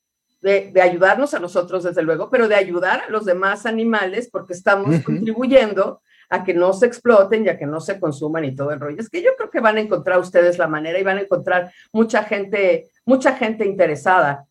de, 0.41 0.73
ayudarnos 0.81 1.35
a 1.35 1.39
nosotros, 1.39 1.83
desde 1.83 2.01
luego, 2.01 2.31
pero 2.31 2.47
de 2.47 2.55
ayudar 2.55 3.01
a 3.01 3.11
los 3.11 3.25
demás 3.25 3.67
animales, 3.67 4.27
porque 4.31 4.53
estamos 4.53 5.03
contribuyendo 5.05 6.01
a 6.33 6.43
que 6.43 6.55
no 6.55 6.73
se 6.73 6.87
exploten 6.87 7.45
y 7.45 7.49
a 7.49 7.59
que 7.59 7.67
no 7.67 7.79
se 7.79 7.99
consuman 7.99 8.43
y 8.43 8.55
todo 8.55 8.71
el 8.71 8.79
rollo. 8.79 8.99
Es 8.99 9.07
que 9.07 9.21
yo 9.21 9.35
creo 9.37 9.51
que 9.51 9.59
van 9.59 9.77
a 9.77 9.81
encontrar 9.81 10.17
ustedes 10.17 10.57
la 10.57 10.67
manera 10.67 10.97
y 10.97 11.03
van 11.03 11.19
a 11.19 11.21
encontrar 11.21 11.71
mucha 11.91 12.23
gente, 12.23 12.89
mucha 13.05 13.35
gente 13.35 13.67
interesada. 13.67 14.47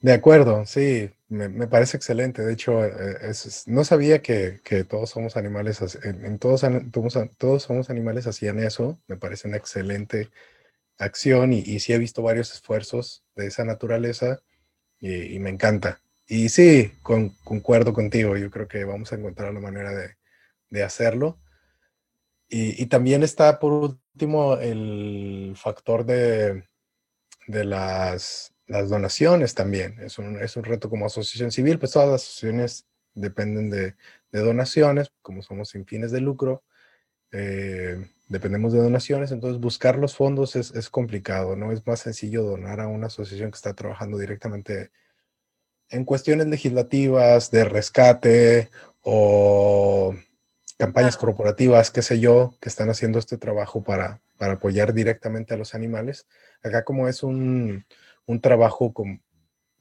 De 0.00 0.12
acuerdo, 0.12 0.66
sí, 0.66 1.10
me, 1.30 1.48
parece 1.68 1.96
excelente. 1.96 2.42
De 2.42 2.52
hecho, 2.52 2.84
eh, 2.84 3.32
no 3.64 3.82
sabía 3.82 4.20
que, 4.20 4.60
todos 4.86 5.08
somos 5.08 5.38
animales, 5.38 5.80
en, 6.04 6.38
todos, 6.38 6.66
todos, 7.38 7.62
somos 7.62 7.88
animales 7.88 8.26
hacían 8.26 8.58
eso. 8.58 9.00
Me 9.06 9.16
parece 9.16 9.48
una 9.48 9.56
excelente 9.56 10.28
acción 10.98 11.54
y, 11.54 11.80
sí 11.80 11.94
he 11.94 11.98
visto 11.98 12.22
varios 12.22 12.52
esfuerzos 12.52 13.24
de 13.36 13.46
esa 13.46 13.64
naturaleza 13.64 14.40
y, 15.00 15.38
me 15.38 15.48
encanta. 15.48 16.02
Y 16.26 16.50
sí, 16.50 16.92
concuerdo 17.02 17.94
contigo. 17.94 18.36
Yo 18.36 18.50
creo 18.50 18.68
que 18.68 18.84
vamos 18.84 19.12
a 19.12 19.16
encontrar 19.16 19.54
la 19.54 19.60
manera 19.60 19.92
de, 19.92 20.16
hacerlo. 20.82 21.38
Y, 22.48 22.86
también 22.86 23.22
está, 23.22 23.58
por 23.58 23.72
último, 23.72 24.58
el 24.58 25.54
factor 25.56 26.04
de, 26.04 26.64
de 27.46 27.64
las 27.64 28.52
las 28.72 28.88
donaciones 28.88 29.54
también. 29.54 29.98
Es 30.00 30.18
un, 30.18 30.40
es 30.40 30.56
un 30.56 30.64
reto 30.64 30.90
como 30.90 31.06
asociación 31.06 31.52
civil, 31.52 31.78
pues 31.78 31.92
todas 31.92 32.08
las 32.08 32.22
asociaciones 32.22 32.86
dependen 33.14 33.70
de, 33.70 33.94
donaciones, 34.32 35.12
como 35.20 35.42
somos 35.42 35.68
sin 35.68 35.84
fines 35.84 36.10
de 36.10 36.20
lucro, 36.20 36.64
eh, 37.32 38.08
dependemos 38.28 38.72
de 38.72 38.80
donaciones, 38.80 39.30
entonces 39.30 39.60
buscar 39.60 39.98
los 39.98 40.16
fondos 40.16 40.56
es, 40.56 40.70
es, 40.70 40.88
complicado, 40.88 41.54
¿no? 41.54 41.70
Es 41.70 41.86
más 41.86 42.00
sencillo 42.00 42.42
donar 42.42 42.80
a 42.80 42.88
una 42.88 43.08
asociación 43.08 43.50
que 43.50 43.56
está 43.56 43.74
trabajando 43.74 44.16
directamente 44.16 44.90
en 45.90 46.06
cuestiones 46.06 46.46
legislativas, 46.46 47.50
de 47.50 47.64
rescate 47.64 48.70
o 49.02 50.14
campañas 50.78 51.16
corporativas, 51.16 51.90
qué 51.90 52.02
sé 52.02 52.20
yo, 52.20 52.54
que 52.60 52.68
están 52.68 52.90
haciendo 52.90 53.18
este 53.18 53.38
trabajo 53.38 53.82
para, 53.82 54.20
para 54.38 54.54
apoyar 54.54 54.92
directamente 54.92 55.54
a 55.54 55.56
los 55.56 55.74
animales. 55.74 56.26
Acá 56.62 56.84
como 56.84 57.08
es 57.08 57.22
un, 57.22 57.84
un 58.26 58.40
trabajo 58.40 58.92
como, 58.92 59.20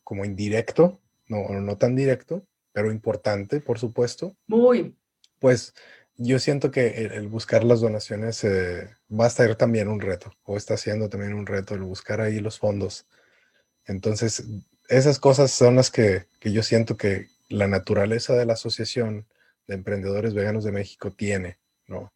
como 0.04 0.25
indirecto, 0.25 0.99
no, 1.27 1.49
no 1.49 1.77
tan 1.77 1.95
directo, 1.95 2.45
pero 2.73 2.91
importante, 2.91 3.60
por 3.60 3.80
supuesto. 3.80 4.36
Muy. 4.47 4.95
Pues 5.39 5.73
yo 6.17 6.39
siento 6.39 6.71
que 6.71 6.88
el, 7.06 7.27
buscar 7.27 7.63
las 7.63 7.82
donaciones 7.82 8.43
eh, 8.43 8.89
va 9.12 9.25
a 9.25 9.30
ser 9.30 9.56
también 9.56 9.88
un 9.88 10.01
reto, 10.01 10.32
o 10.43 10.58
está 10.58 10.77
siendo 10.77 11.10
también 11.10 11.34
un 11.34 11.45
reto 11.45 11.73
el 11.73 11.82
buscar 11.82 12.21
ahí 12.21 12.39
los 12.39 12.60
fondos. 12.60 13.08
Entonces, 13.86 14.43
esas 14.88 15.19
cosas 15.19 15.51
son 15.51 15.75
las 15.75 15.89
que, 15.89 16.25
que 16.39 16.51
yo 16.51 16.63
siento 16.63 16.97
que 16.97 17.27
la 17.49 17.67
naturaleza 17.67 18.36
de 18.36 18.45
la 18.45 18.54
Asociación 18.54 19.25
de 19.71 19.75
Emprendedores 19.75 20.34
Veganos 20.34 20.65
de 20.65 20.73
México 20.73 21.12
tiene, 21.12 21.57
¿no? 21.88 22.12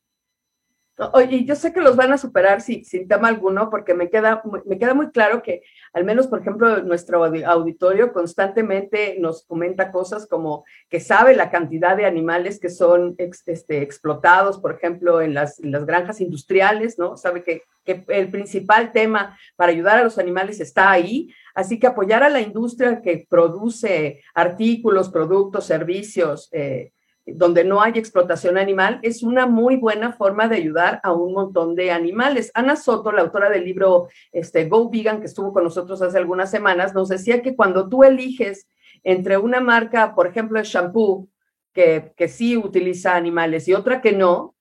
Oye, 1.11 1.43
yo 1.43 1.55
sé 1.55 1.73
que 1.73 1.81
los 1.81 1.97
van 1.97 2.13
a 2.13 2.17
superar 2.17 2.61
sin, 2.61 2.85
sin 2.85 3.05
tema 3.07 3.27
alguno, 3.27 3.69
porque 3.69 3.93
me 3.93 4.09
queda, 4.09 4.41
me 4.65 4.77
queda 4.77 4.93
muy 4.93 5.11
claro 5.11 5.41
que, 5.41 5.61
al 5.91 6.05
menos, 6.05 6.27
por 6.27 6.39
ejemplo, 6.39 6.83
nuestro 6.83 7.23
auditorio 7.23 8.13
constantemente 8.13 9.17
nos 9.19 9.45
comenta 9.45 9.91
cosas 9.91 10.25
como 10.25 10.63
que 10.89 11.01
sabe 11.01 11.35
la 11.35 11.49
cantidad 11.49 11.97
de 11.97 12.05
animales 12.05 12.61
que 12.61 12.69
son 12.69 13.15
este, 13.17 13.81
explotados, 13.81 14.57
por 14.57 14.73
ejemplo, 14.73 15.21
en 15.21 15.33
las, 15.33 15.59
las, 15.59 15.85
granjas 15.85 16.21
industriales, 16.21 16.97
¿no? 16.97 17.17
Sabe 17.17 17.43
que, 17.43 17.63
que, 17.83 18.05
el 18.07 18.29
principal 18.29 18.93
tema 18.93 19.37
para 19.57 19.73
ayudar 19.73 19.97
a 19.99 20.03
los 20.03 20.17
animales 20.17 20.61
está 20.61 20.91
ahí. 20.91 21.29
Así 21.53 21.77
que 21.77 21.87
apoyar 21.87 22.23
a 22.23 22.29
la 22.29 22.39
industria 22.39 23.01
que 23.01 23.25
produce 23.29 24.21
artículos, 24.33 25.09
productos, 25.09 25.65
servicios, 25.65 26.47
eh, 26.53 26.93
donde 27.25 27.63
no 27.63 27.81
hay 27.81 27.93
explotación 27.95 28.57
animal, 28.57 28.99
es 29.01 29.23
una 29.23 29.47
muy 29.47 29.77
buena 29.77 30.13
forma 30.13 30.47
de 30.47 30.57
ayudar 30.57 30.99
a 31.03 31.11
un 31.11 31.33
montón 31.33 31.75
de 31.75 31.91
animales. 31.91 32.51
Ana 32.53 32.75
Soto, 32.75 33.11
la 33.11 33.21
autora 33.21 33.49
del 33.49 33.65
libro 33.65 34.09
este, 34.31 34.67
Go 34.69 34.89
Vegan, 34.89 35.19
que 35.19 35.25
estuvo 35.25 35.51
con 35.51 35.63
nosotros 35.63 36.01
hace 36.01 36.17
algunas 36.17 36.51
semanas, 36.51 36.93
nos 36.93 37.09
decía 37.09 37.41
que 37.41 37.55
cuando 37.55 37.89
tú 37.89 38.03
eliges 38.03 38.67
entre 39.03 39.37
una 39.37 39.59
marca, 39.59 40.13
por 40.13 40.27
ejemplo, 40.27 40.59
de 40.59 40.65
shampoo, 40.65 41.27
que, 41.73 42.13
que 42.15 42.27
sí 42.27 42.55
utiliza 42.55 43.15
animales 43.15 43.67
y 43.67 43.73
otra 43.73 44.01
que 44.01 44.13
no, 44.13 44.55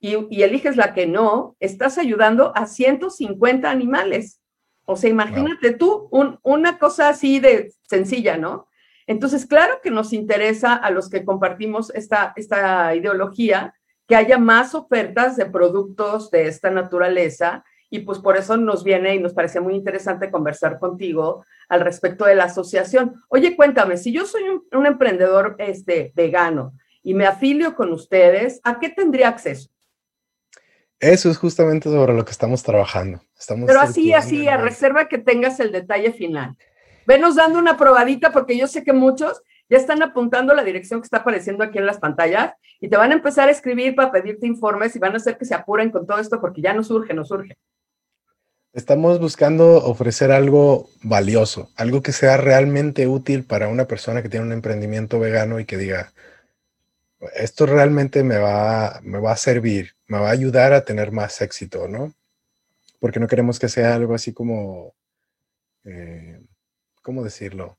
y, 0.00 0.42
eliges 0.42 0.76
la 0.76 0.94
que 0.94 1.06
no, 1.06 1.56
estás 1.60 1.98
ayudando 1.98 2.52
a 2.54 2.66
150 2.66 3.70
animales. 3.70 4.40
O 4.84 4.96
sea, 4.96 5.10
imagínate 5.10 5.72
tú 5.72 6.08
una 6.42 6.78
cosa 6.78 7.08
así 7.08 7.40
de 7.40 7.72
sencilla, 7.82 8.36
¿no? 8.36 8.68
Entonces, 9.06 9.46
claro 9.46 9.80
que 9.82 9.90
nos 9.90 10.12
interesa 10.12 10.74
a 10.74 10.90
los 10.90 11.08
que 11.08 11.24
compartimos 11.24 11.90
esta, 11.94 12.32
esta 12.36 12.94
ideología 12.94 13.74
que 14.08 14.16
haya 14.16 14.38
más 14.38 14.74
ofertas 14.74 15.36
de 15.36 15.46
productos 15.46 16.30
de 16.30 16.48
esta 16.48 16.70
naturaleza 16.70 17.64
y 17.90 18.00
pues 18.00 18.18
por 18.18 18.36
eso 18.36 18.56
nos 18.56 18.82
viene 18.84 19.14
y 19.14 19.20
nos 19.20 19.32
parece 19.32 19.60
muy 19.60 19.74
interesante 19.74 20.30
conversar 20.30 20.78
contigo 20.78 21.44
al 21.68 21.80
respecto 21.80 22.24
de 22.24 22.34
la 22.34 22.44
asociación. 22.44 23.22
Oye, 23.28 23.56
cuéntame, 23.56 23.96
si 23.96 24.12
yo 24.12 24.26
soy 24.26 24.42
un, 24.72 24.86
emprendedor 24.86 25.56
este, 25.58 26.12
vegano 26.14 26.72
y 27.02 27.14
me 27.14 27.26
afilio 27.26 27.74
con 27.76 27.92
ustedes, 27.92 28.60
¿a 28.64 28.78
qué 28.80 28.88
tendría 28.88 29.28
acceso? 29.28 29.70
Eso 30.98 31.30
es 31.30 31.36
justamente 31.36 31.88
sobre 31.88 32.14
lo 32.14 32.24
que 32.24 32.30
estamos 32.30 32.62
trabajando. 32.62 33.20
Estamos 33.38 33.66
Pero 33.66 33.80
así, 33.80 34.14
así, 34.14 34.48
a 34.48 34.56
reserva 34.56 35.08
que 35.08 35.18
tengas 35.18 35.60
el 35.60 35.70
detalle 35.70 36.12
final. 36.12 36.56
Venos 37.06 37.36
dando 37.36 37.58
una 37.58 37.76
probadita 37.76 38.32
porque 38.32 38.58
yo 38.58 38.66
sé 38.66 38.84
que 38.84 38.92
muchos 38.92 39.42
ya 39.68 39.78
están 39.78 40.02
apuntando 40.02 40.54
la 40.54 40.64
dirección 40.64 41.00
que 41.00 41.06
está 41.06 41.18
apareciendo 41.18 41.64
aquí 41.64 41.78
en 41.78 41.86
las 41.86 41.98
pantallas 41.98 42.54
y 42.80 42.88
te 42.88 42.96
van 42.96 43.12
a 43.12 43.14
empezar 43.14 43.48
a 43.48 43.52
escribir 43.52 43.94
para 43.94 44.12
pedirte 44.12 44.46
informes 44.46 44.94
y 44.94 44.98
van 44.98 45.14
a 45.14 45.16
hacer 45.16 45.38
que 45.38 45.44
se 45.44 45.54
apuren 45.54 45.90
con 45.90 46.06
todo 46.06 46.18
esto 46.18 46.40
porque 46.40 46.60
ya 46.60 46.74
nos 46.74 46.90
urge, 46.90 47.14
nos 47.14 47.30
urge. 47.30 47.56
Estamos 48.72 49.18
buscando 49.18 49.76
ofrecer 49.76 50.30
algo 50.30 50.90
valioso, 51.02 51.70
algo 51.76 52.02
que 52.02 52.12
sea 52.12 52.36
realmente 52.36 53.06
útil 53.06 53.44
para 53.44 53.68
una 53.68 53.86
persona 53.86 54.22
que 54.22 54.28
tiene 54.28 54.44
un 54.44 54.52
emprendimiento 54.52 55.18
vegano 55.18 55.58
y 55.58 55.64
que 55.64 55.78
diga, 55.78 56.12
esto 57.34 57.64
realmente 57.64 58.22
me 58.22 58.36
va, 58.36 59.00
me 59.02 59.18
va 59.18 59.32
a 59.32 59.36
servir, 59.36 59.94
me 60.06 60.18
va 60.18 60.28
a 60.28 60.32
ayudar 60.32 60.74
a 60.74 60.84
tener 60.84 61.10
más 61.10 61.40
éxito, 61.40 61.88
¿no? 61.88 62.12
Porque 63.00 63.18
no 63.18 63.28
queremos 63.28 63.58
que 63.58 63.70
sea 63.70 63.94
algo 63.94 64.14
así 64.14 64.34
como, 64.34 64.94
eh, 65.84 66.40
¿cómo 67.06 67.22
decirlo? 67.22 67.78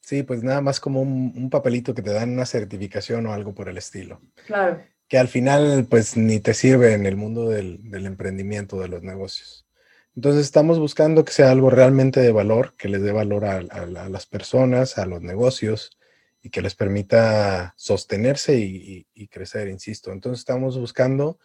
Sí, 0.00 0.22
pues 0.22 0.44
nada 0.44 0.60
más 0.60 0.78
como 0.78 1.02
un, 1.02 1.50
papelito 1.50 1.92
que 1.92 2.02
te 2.02 2.12
dan 2.12 2.30
una 2.30 2.46
certificación 2.46 3.26
o 3.26 3.32
algo 3.32 3.52
por 3.52 3.68
el 3.68 3.76
estilo. 3.76 4.22
Claro. 4.46 4.80
Que 5.08 5.18
al 5.18 5.26
final, 5.26 5.88
pues 5.90 6.16
ni 6.16 6.38
te 6.38 6.54
sirve 6.54 6.92
en 6.92 7.04
el 7.04 7.16
mundo 7.16 7.48
del, 7.48 7.80
emprendimiento, 8.06 8.80
de 8.80 8.86
los 8.86 9.02
negocios. 9.02 9.66
Entonces 10.14 10.42
estamos 10.42 10.78
buscando 10.78 11.24
que 11.24 11.32
sea 11.32 11.50
algo 11.50 11.68
realmente 11.68 12.20
de 12.20 12.30
valor, 12.30 12.76
que 12.76 12.88
les 12.88 13.02
dé 13.02 13.10
valor 13.10 13.44
a, 13.44 13.60
las 13.60 14.26
personas, 14.26 14.98
a 14.98 15.04
los 15.04 15.20
negocios 15.20 15.98
y 16.40 16.50
que 16.50 16.62
les 16.62 16.76
permita 16.76 17.74
sostenerse 17.76 18.56
y, 18.56 19.28
crecer, 19.32 19.66
insisto. 19.66 20.12
Entonces 20.12 20.38
estamos 20.38 20.78
buscando 20.78 21.40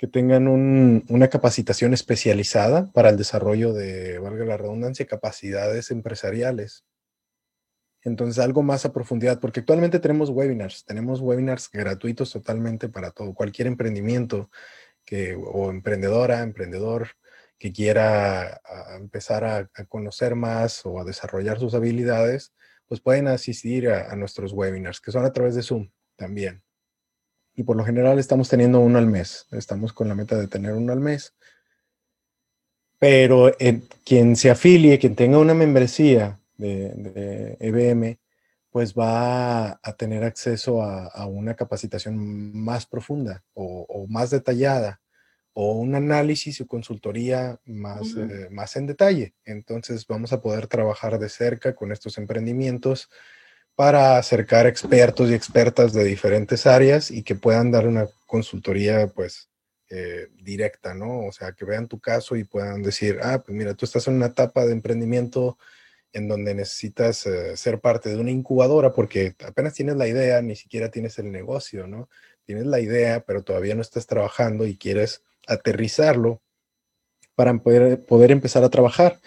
que 0.00 0.06
tengan 0.06 0.48
una 0.48 1.28
capacitación 1.28 1.92
especializada 1.92 2.90
para 2.94 3.10
el 3.10 3.18
desarrollo 3.18 3.74
de, 3.74 4.18
valga 4.18 4.46
la 4.46 4.56
redundancia, 4.56 5.06
capacidades 5.06 5.90
empresariales 5.90 6.86
entonces, 8.02 8.42
algo 8.42 8.62
más 8.62 8.86
a 8.86 8.92
profundidad, 8.92 9.40
porque 9.40 9.60
actualmente 9.60 9.98
tenemos 9.98 10.30
webinars, 10.30 10.84
tenemos 10.84 11.20
webinars 11.20 11.70
gratuitos 11.70 12.32
totalmente 12.32 12.88
para 12.88 13.10
todo, 13.10 13.34
cualquier 13.34 13.68
emprendimiento 13.68 14.50
que, 15.04 15.34
o 15.34 15.70
emprendedora, 15.70 16.42
emprendedor 16.42 17.08
que 17.58 17.72
quiera 17.72 18.62
empezar 18.96 19.44
a, 19.44 19.68
conocer 19.86 20.34
más 20.34 20.86
o 20.86 20.98
a 20.98 21.04
desarrollar 21.04 21.58
sus 21.58 21.74
habilidades, 21.74 22.54
pues 22.86 23.00
pueden 23.00 23.28
asistir 23.28 23.90
a, 23.90 24.16
nuestros 24.16 24.52
webinars, 24.54 25.00
que 25.00 25.12
son 25.12 25.26
a 25.26 25.32
través 25.32 25.54
de 25.54 25.62
Zoom 25.62 25.90
también. 26.16 26.62
Y 27.54 27.62
por 27.62 27.76
lo 27.76 27.84
general 27.84 28.18
estamos 28.18 28.48
teniendo 28.48 28.80
uno 28.80 28.98
al 28.98 29.06
mes, 29.06 29.46
estamos 29.50 29.92
con 29.92 30.08
la 30.08 30.14
meta 30.14 30.38
de 30.38 30.48
tener 30.48 30.72
uno 30.72 30.92
al 30.92 31.00
mes. 31.00 31.34
Pero 32.98 33.50
quien 34.04 34.36
se 34.36 34.50
afilie, 34.50 34.98
quien 34.98 35.16
tenga 35.16 35.38
una 35.38 35.54
membresía 35.54 36.38
de, 36.58 37.56
EBM, 37.58 38.18
pues 38.70 38.94
va 38.94 39.80
a 39.82 39.92
tener 39.96 40.22
acceso 40.22 40.82
a, 40.82 41.26
una 41.26 41.54
capacitación 41.54 42.54
más 42.54 42.86
profunda 42.86 43.42
o, 43.54 44.06
más 44.08 44.30
detallada 44.30 45.00
o 45.52 45.72
un 45.72 45.94
análisis 45.94 46.60
o 46.60 46.66
consultoría 46.66 47.58
más, 47.64 48.14
eh, 48.16 48.48
más 48.50 48.76
en 48.76 48.86
detalle. 48.86 49.34
Entonces 49.44 50.06
vamos 50.06 50.32
a 50.32 50.40
poder 50.40 50.66
trabajar 50.68 51.18
de 51.18 51.28
cerca 51.28 51.74
con 51.74 51.90
estos 51.90 52.18
emprendimientos 52.18 53.08
para 53.80 54.18
acercar 54.18 54.66
expertos 54.66 55.30
y 55.30 55.32
expertas 55.32 55.94
de 55.94 56.04
diferentes 56.04 56.66
áreas 56.66 57.10
y 57.10 57.22
que 57.22 57.34
puedan 57.34 57.70
dar 57.70 57.86
una 57.88 58.06
consultoría 58.26 59.06
pues 59.06 59.48
eh, 59.88 60.28
directa, 60.36 60.92
¿no? 60.92 61.20
O 61.20 61.32
sea, 61.32 61.52
que 61.52 61.64
vean 61.64 61.88
tu 61.88 61.98
caso 61.98 62.36
y 62.36 62.44
puedan 62.44 62.82
decir, 62.82 63.20
ah, 63.22 63.42
pues 63.42 63.56
mira, 63.56 63.72
tú 63.72 63.86
estás 63.86 64.06
en 64.06 64.16
una 64.16 64.26
etapa 64.26 64.66
de 64.66 64.72
emprendimiento 64.72 65.56
en 66.12 66.28
donde 66.28 66.54
necesitas 66.54 67.24
eh, 67.24 67.56
ser 67.56 67.80
parte 67.80 68.10
de 68.10 68.18
una 68.18 68.30
incubadora 68.30 68.92
porque 68.92 69.34
apenas 69.46 69.72
tienes 69.72 69.96
la 69.96 70.08
idea, 70.08 70.42
ni 70.42 70.56
siquiera 70.56 70.90
tienes 70.90 71.18
el 71.18 71.32
negocio, 71.32 71.86
¿no? 71.86 72.10
Tienes 72.44 72.66
la 72.66 72.80
idea, 72.80 73.20
pero 73.20 73.44
todavía 73.44 73.74
no 73.74 73.80
estás 73.80 74.06
trabajando 74.06 74.66
y 74.66 74.76
quieres 74.76 75.22
aterrizarlo 75.46 76.42
para 77.34 77.54
poder, 77.54 78.04
poder 78.04 78.30
empezar 78.30 78.62
a 78.62 78.68
trabajar. 78.68 79.20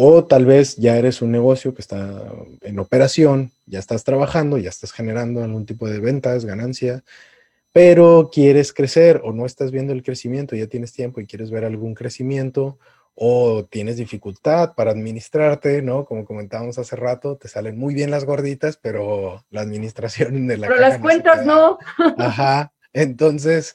O 0.00 0.24
tal 0.24 0.46
vez 0.46 0.76
ya 0.76 0.96
eres 0.96 1.22
un 1.22 1.32
negocio 1.32 1.74
que 1.74 1.82
está 1.82 2.22
en 2.60 2.78
operación, 2.78 3.50
ya 3.66 3.80
estás 3.80 4.04
trabajando, 4.04 4.56
ya 4.56 4.68
estás 4.68 4.92
generando 4.92 5.42
algún 5.42 5.66
tipo 5.66 5.88
de 5.88 5.98
ventas, 5.98 6.44
ganancia, 6.44 7.02
pero 7.72 8.30
quieres 8.32 8.72
crecer 8.72 9.20
o 9.24 9.32
no 9.32 9.44
estás 9.44 9.72
viendo 9.72 9.92
el 9.92 10.04
crecimiento, 10.04 10.54
ya 10.54 10.68
tienes 10.68 10.92
tiempo 10.92 11.20
y 11.20 11.26
quieres 11.26 11.50
ver 11.50 11.64
algún 11.64 11.94
crecimiento 11.94 12.78
o 13.16 13.64
tienes 13.64 13.96
dificultad 13.96 14.76
para 14.76 14.92
administrarte, 14.92 15.82
¿no? 15.82 16.04
Como 16.04 16.24
comentábamos 16.24 16.78
hace 16.78 16.94
rato, 16.94 17.36
te 17.36 17.48
salen 17.48 17.76
muy 17.76 17.92
bien 17.92 18.12
las 18.12 18.24
gorditas, 18.24 18.76
pero 18.76 19.44
la 19.50 19.62
administración 19.62 20.46
de 20.46 20.58
la... 20.58 20.68
Pero 20.68 20.80
las 20.80 20.98
cuentas 20.98 21.44
no. 21.44 21.76
Ajá. 22.18 22.72
Entonces, 22.92 23.74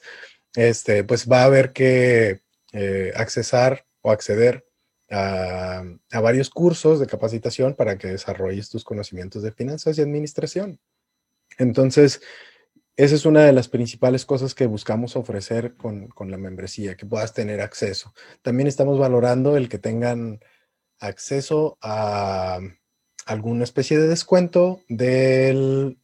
este, 0.56 1.04
pues 1.04 1.30
va 1.30 1.42
a 1.42 1.44
haber 1.44 1.74
que 1.74 2.40
eh, 2.72 3.12
accesar 3.14 3.84
o 4.00 4.10
acceder 4.10 4.64
a, 5.10 5.84
a, 6.12 6.20
varios 6.20 6.50
cursos 6.50 6.98
de 7.00 7.06
capacitación 7.06 7.74
para 7.74 7.98
que 7.98 8.08
desarrolles 8.08 8.70
tus 8.70 8.84
conocimientos 8.84 9.42
de 9.42 9.52
finanzas 9.52 9.98
y 9.98 10.02
administración. 10.02 10.80
Entonces, 11.58 12.20
esa 12.96 13.16
es 13.16 13.26
una 13.26 13.44
de 13.44 13.52
las 13.52 13.68
principales 13.68 14.24
cosas 14.24 14.54
que 14.54 14.66
buscamos 14.66 15.16
ofrecer 15.16 15.74
con, 15.74 16.12
la 16.30 16.38
membresía, 16.38 16.96
que 16.96 17.06
puedas 17.06 17.34
tener 17.34 17.60
acceso. 17.60 18.14
También 18.42 18.68
estamos 18.68 19.00
valorando 19.00 19.56
el 19.56 19.68
que 19.68 19.78
tengan 19.78 20.38
acceso 21.00 21.76
a 21.82 22.60
alguna 23.26 23.64
especie 23.64 23.98
de 23.98 24.06
descuento 24.06 24.82
del 24.88 25.98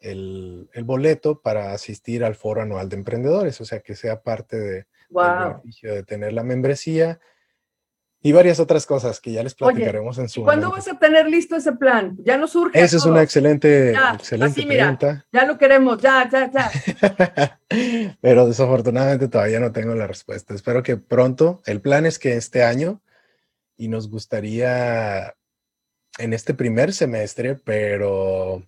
el, 0.00 0.68
boleto 0.84 1.40
para 1.40 1.72
asistir 1.72 2.24
al 2.24 2.34
foro 2.34 2.62
anual 2.62 2.88
de 2.88 2.96
emprendedores, 2.96 3.60
o 3.60 3.64
sea, 3.64 3.78
que 3.78 3.94
sea 3.94 4.22
parte 4.22 4.58
de, 4.58 4.86
del 5.08 5.38
beneficio 5.38 5.94
de 5.94 6.02
tener 6.02 6.32
la 6.32 6.42
membresía 6.42 7.20
y 8.20 8.32
varias 8.32 8.58
otras 8.58 8.84
cosas 8.84 9.20
que 9.20 9.32
ya 9.32 9.42
les 9.42 9.54
platicaremos 9.54 10.18
en 10.18 10.28
su 10.28 10.42
¿Cuándo 10.42 10.70
vas 10.70 10.88
a 10.88 10.98
tener 10.98 11.28
listo 11.28 11.56
ese 11.56 11.72
plan? 11.72 12.16
Ya 12.24 12.36
nos 12.36 12.50
surge. 12.50 12.80
Esa 12.80 12.96
es 12.96 13.04
una 13.04 13.22
excelente, 13.22 13.92
excelente 13.92 14.66
pregunta. 14.66 15.24
ya 15.32 15.44
lo 15.44 15.56
queremos, 15.56 15.98
ya, 16.02 16.28
ya, 16.28 16.50
ya. 16.50 17.60
Pero 18.20 18.46
desafortunadamente 18.46 19.28
todavía 19.28 19.60
no 19.60 19.70
tengo 19.70 19.94
la 19.94 20.06
respuesta. 20.08 20.54
Espero 20.54 20.82
que 20.82 20.96
pronto. 20.96 21.62
El 21.64 21.80
plan 21.80 22.06
es 22.06 22.18
que 22.18 22.36
este 22.36 22.64
año 22.64 23.00
y 23.76 23.86
nos 23.86 24.10
gustaría 24.10 25.36
en 26.18 26.32
este 26.32 26.54
primer 26.54 26.92
semestre, 26.92 27.54
pero 27.54 28.64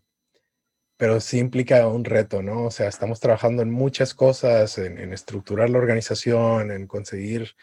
pero 0.97 1.19
sí 1.19 1.39
implica 1.39 1.89
un 1.89 2.05
reto, 2.05 2.43
¿no? 2.43 2.67
O 2.67 2.71
sea, 2.71 2.87
estamos 2.87 3.21
trabajando 3.21 3.63
en 3.63 3.71
muchas 3.71 4.13
cosas, 4.13 4.77
en, 4.77 4.99
en 4.99 5.15
estructurar 5.15 5.71
la 5.71 5.79
organización, 5.79 6.71
en 6.71 6.87
conseguir 6.87 7.55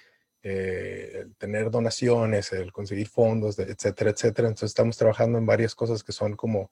eh, 0.43 1.11
el 1.21 1.35
tener 1.35 1.71
donaciones, 1.71 2.53
el 2.53 2.71
conseguir 2.71 3.07
fondos, 3.07 3.57
etcétera, 3.59 4.11
etcétera. 4.11 4.47
Entonces 4.47 4.69
estamos 4.69 4.95
trabajando 4.95 5.37
en 5.37 5.45
varias 5.45 5.73
cosas 5.75 6.03
que 6.03 6.11
son 6.11 6.35
como 6.35 6.71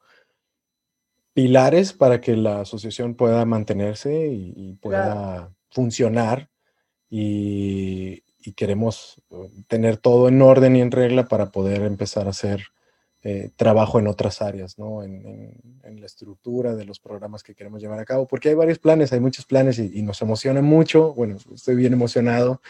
pilares 1.34 1.91
para 1.91 2.21
que 2.21 2.38
la 2.38 2.62
asociación 2.62 3.15
pueda 3.15 3.43
mantenerse 3.45 4.28
y, 4.28 4.73
pueda 4.82 5.54
funcionar 5.69 6.49
y, 7.10 8.23
queremos 8.56 9.21
uh, 9.30 9.49
tener 9.67 9.97
todo 9.97 10.28
en 10.30 10.39
orden 10.39 10.75
y 10.75 10.82
en 10.82 10.91
regla 10.91 11.28
para 11.28 11.47
poder 11.47 11.82
empezar 11.82 12.28
a 12.28 12.30
hacer 12.30 12.62
eh, 13.23 13.49
trabajo 13.56 13.97
en 13.97 14.06
otras 14.06 14.43
áreas, 14.43 14.78
¿no? 14.78 15.04
En, 15.04 15.60
la 15.84 16.06
estructura 16.06 16.75
de 16.75 16.86
los 16.86 16.99
programas 16.99 17.41
que 17.41 17.56
queremos 17.56 17.82
llevar 17.82 17.99
a 17.99 18.06
cabo, 18.06 18.28
porque 18.28 18.49
hay 18.49 18.56
varios 18.56 18.78
planes, 18.78 19.12
hay 19.12 19.19
muchos 19.19 19.45
planes 19.45 19.80
y, 19.80 19.97
y 19.97 20.04
nos 20.04 20.21
emociona 20.21 20.62
mucho. 20.62 21.13
Bueno, 21.13 21.38
estoy 21.54 21.75
bien 21.75 21.93
emocionado 21.93 22.62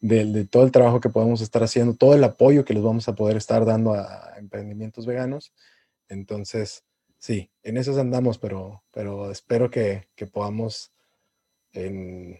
de, 0.00 0.44
todo 0.44 0.64
el 0.64 0.72
trabajo 0.72 1.00
que 1.00 1.08
podemos 1.08 1.40
estar 1.40 1.62
haciendo, 1.62 1.94
todo 1.94 2.14
el 2.14 2.24
apoyo 2.24 2.64
que 2.64 2.74
les 2.74 2.82
vamos 2.82 3.08
a 3.08 3.14
poder 3.14 3.36
estar 3.36 3.64
dando 3.64 3.94
a, 3.94 4.34
emprendimientos 4.38 5.06
veganos. 5.06 5.52
Entonces, 6.08 6.84
sí, 7.18 7.50
en 7.62 7.76
eso 7.76 7.98
andamos, 8.00 8.38
pero, 8.38 8.82
pero 8.92 9.30
espero 9.30 9.70
que, 9.70 10.08
que 10.14 10.26
podamos 10.26 10.92
en 11.72 12.38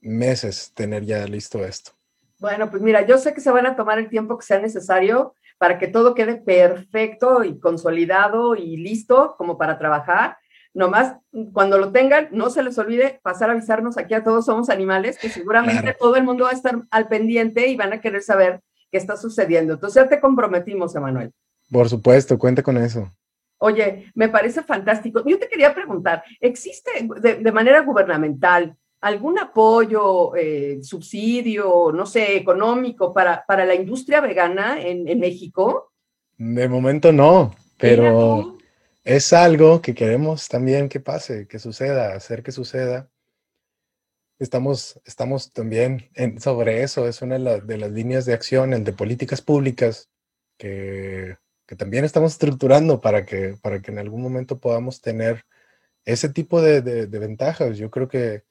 meses 0.00 0.72
tener 0.74 1.04
ya 1.04 1.26
listo 1.26 1.64
esto. 1.64 1.92
Bueno, 2.38 2.70
pues 2.70 2.82
mira, 2.82 3.06
yo 3.06 3.18
sé 3.18 3.34
que 3.34 3.40
se 3.40 3.50
van 3.50 3.66
a 3.66 3.76
tomar 3.76 3.98
el 3.98 4.08
tiempo 4.08 4.38
que 4.38 4.46
sea 4.46 4.58
necesario 4.58 5.34
para 5.58 5.78
que 5.78 5.88
todo 5.88 6.14
quede 6.14 6.36
perfecto 6.36 7.44
y 7.44 7.60
consolidado 7.60 8.56
y 8.56 8.78
listo 8.78 9.34
como 9.36 9.58
para 9.58 9.78
trabajar, 9.78 10.38
Nomás 10.72 11.16
cuando 11.52 11.78
lo 11.78 11.90
tengan, 11.90 12.28
no 12.30 12.48
se 12.48 12.62
les 12.62 12.78
olvide 12.78 13.18
pasar 13.22 13.50
a 13.50 13.52
avisarnos 13.52 13.98
aquí 13.98 14.14
a 14.14 14.22
todos 14.22 14.46
somos 14.46 14.70
animales, 14.70 15.18
que 15.18 15.28
seguramente 15.28 15.96
todo 15.98 16.16
el 16.16 16.22
mundo 16.22 16.44
va 16.44 16.50
a 16.50 16.54
estar 16.54 16.80
al 16.90 17.08
pendiente 17.08 17.66
y 17.66 17.76
van 17.76 17.92
a 17.92 18.00
querer 18.00 18.22
saber 18.22 18.60
qué 18.90 18.98
está 18.98 19.16
sucediendo. 19.16 19.74
Entonces 19.74 20.02
ya 20.02 20.08
te 20.08 20.20
comprometimos, 20.20 20.94
Emanuel. 20.94 21.32
Por 21.70 21.88
supuesto, 21.88 22.38
cuenta 22.38 22.62
con 22.62 22.76
eso. 22.76 23.10
Oye, 23.58 24.10
me 24.14 24.28
parece 24.28 24.62
fantástico. 24.62 25.22
Yo 25.26 25.38
te 25.38 25.48
quería 25.48 25.74
preguntar, 25.74 26.22
¿existe 26.40 26.90
de, 27.20 27.52
manera 27.52 27.80
gubernamental 27.82 28.74
algún 29.00 29.38
apoyo, 29.38 30.34
eh, 30.36 30.78
subsidio, 30.82 31.90
no 31.92 32.06
sé, 32.06 32.36
económico 32.36 33.12
para, 33.12 33.44
para 33.46 33.66
la 33.66 33.74
industria 33.74 34.20
vegana 34.20 34.80
en, 34.80 35.06
en 35.08 35.20
México? 35.20 35.92
De 36.38 36.68
momento 36.68 37.12
no, 37.12 37.54
pero 37.76 38.56
es 39.04 39.32
algo 39.32 39.80
que 39.80 39.94
queremos 39.94 40.48
también 40.48 40.88
que 40.88 41.00
pase, 41.00 41.46
que 41.46 41.58
suceda, 41.58 42.14
hacer 42.14 42.42
que 42.42 42.52
suceda. 42.52 43.10
Estamos, 44.38 45.00
estamos 45.04 45.52
también 45.52 46.10
en, 46.14 46.40
sobre 46.40 46.82
eso, 46.82 47.06
es 47.06 47.22
una 47.22 47.38
de, 47.38 47.78
las 47.78 47.90
líneas 47.92 48.24
de 48.24 48.34
acción, 48.34 48.72
el 48.72 48.84
de 48.84 48.92
políticas 48.92 49.42
públicas, 49.42 50.10
que, 50.58 51.36
que, 51.66 51.76
también 51.76 52.04
estamos 52.04 52.32
estructurando 52.32 53.00
para 53.00 53.26
que, 53.26 53.56
para 53.62 53.82
que 53.82 53.90
en 53.90 53.98
algún 53.98 54.22
momento 54.22 54.58
podamos 54.58 55.00
tener 55.00 55.44
ese 56.04 56.28
tipo 56.30 56.62
de, 56.62 56.82
de, 56.82 57.06
de 57.06 57.18
ventajas. 57.18 57.76
Yo 57.78 57.90
creo 57.90 58.08
que 58.08 58.44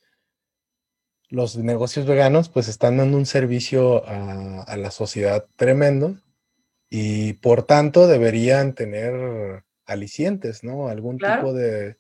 los 1.30 1.58
negocios 1.58 2.06
veganos 2.06 2.50
pues 2.50 2.68
están 2.68 2.98
dando 2.98 3.18
un 3.18 3.26
servicio 3.26 4.08
a, 4.08 4.64
a 4.64 4.78
la 4.78 4.92
sociedad 4.92 5.48
tremendo 5.56 6.18
y 6.90 7.34
por 7.34 7.64
tanto 7.64 8.08
deberían 8.08 8.74
tener 8.74 9.64
alicientes, 9.90 10.64
¿no? 10.64 10.88
Algún 10.88 11.18
tipo 11.18 11.54
de, 11.54 11.98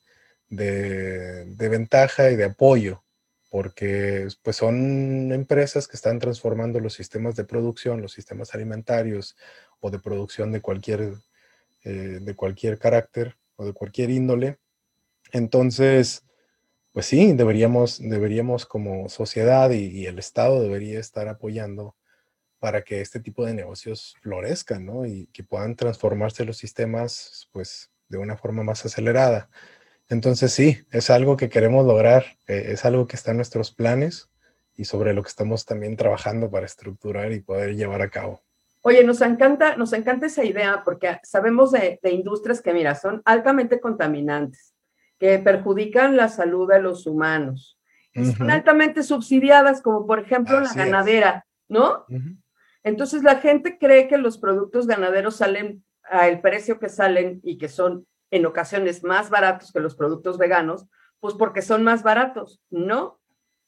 de, 0.48 1.70
ventaja 1.70 2.32
y 2.32 2.36
de 2.36 2.46
apoyo, 2.46 3.04
porque 3.50 4.28
pues 4.44 4.56
son 4.56 5.32
empresas 5.32 5.88
que 5.88 5.96
están 5.96 6.20
transformando 6.20 6.80
los 6.80 6.94
sistemas 6.94 7.36
de 7.36 7.46
producción, 7.46 8.02
los 8.02 8.14
sistemas 8.14 8.54
alimentarios 8.54 9.36
o 9.80 9.90
de 9.92 10.00
producción 10.00 10.52
de 10.52 10.62
cualquier, 10.62 11.14
eh, 11.84 12.20
de 12.22 12.36
cualquier 12.36 12.78
carácter 12.80 13.36
o 13.56 13.66
de 13.66 13.74
cualquier 13.74 14.12
índole. 14.12 14.60
Entonces, 15.32 16.26
pues 16.92 17.06
sí, 17.06 17.34
deberíamos, 17.34 18.00
deberíamos 18.00 18.66
como 18.66 19.10
sociedad 19.10 19.72
y 19.72 20.06
el 20.06 20.20
Estado 20.20 20.62
debería 20.62 21.00
estar 21.00 21.28
apoyando 21.28 21.96
para 22.60 22.84
que 22.84 23.02
este 23.02 23.20
tipo 23.20 23.46
de 23.46 23.54
negocios 23.54 24.16
florezcan, 24.22 24.86
¿no? 24.86 25.06
Y 25.06 25.28
que 25.28 25.44
puedan 25.44 25.76
transformarse 25.76 26.46
los 26.46 26.58
sistemas, 26.58 27.50
pues, 27.52 27.92
de 28.10 28.18
una 28.18 28.38
forma 28.38 28.64
más 28.64 28.86
acelerada. 28.86 29.50
Entonces, 30.10 30.52
sí, 30.52 30.80
es 30.92 31.10
algo 31.10 31.38
que 31.38 31.50
queremos 31.50 31.86
lograr, 31.86 32.26
eh, 32.48 32.70
es 32.70 32.84
algo 32.84 33.08
que 33.08 33.16
está 33.16 33.32
en 33.32 33.38
nuestros 33.38 33.72
planes 33.72 34.30
y 34.76 34.86
sobre 34.86 35.14
lo 35.14 35.22
que 35.22 35.30
estamos 35.30 35.66
también 35.66 35.96
trabajando 35.96 36.50
para 36.50 36.66
estructurar 36.66 37.32
y 37.32 37.42
poder 37.42 37.76
llevar 37.76 38.02
a 38.02 38.10
cabo. 38.10 38.42
Oye, 38.82 39.04
nos 39.04 39.22
encanta, 39.22 39.76
nos 39.76 39.94
encanta 39.94 40.26
esa 40.26 40.44
idea 40.44 40.84
porque 40.84 41.20
sabemos 41.24 41.72
de, 41.72 42.00
industrias 42.04 42.62
que, 42.62 42.74
mira, 42.74 42.96
son 42.96 43.22
altamente 43.26 43.80
contaminantes, 43.80 44.74
que 45.20 45.38
perjudican 45.38 46.16
la 46.16 46.30
salud 46.30 46.68
de 46.70 46.82
los 46.82 47.06
humanos, 47.06 47.78
son 48.38 48.50
altamente 48.50 49.04
subsidiadas, 49.04 49.82
como 49.82 50.08
por 50.08 50.20
ejemplo 50.20 50.60
la 50.60 50.74
ganadera, 50.74 51.46
¿no? 51.68 52.06
Entonces 52.84 53.24
la 53.24 53.38
gente 53.38 53.78
cree 53.78 54.08
que 54.08 54.18
los 54.18 54.38
productos 54.38 54.88
ganaderos 54.88 55.38
salen 55.38 55.84
al 56.04 56.42
precio 56.42 56.80
que 56.80 56.90
salen 56.90 57.40
y 57.44 57.58
que 57.58 57.70
son 57.70 58.08
en 58.32 58.46
ocasiones 58.46 59.04
más 59.04 59.30
baratos 59.30 59.72
que 59.72 59.80
los 59.80 59.96
productos 59.96 60.38
veganos, 60.38 60.86
pues 61.20 61.34
porque 61.36 61.62
son 61.62 61.84
más 61.84 62.04
baratos. 62.04 62.62
No, 62.70 63.20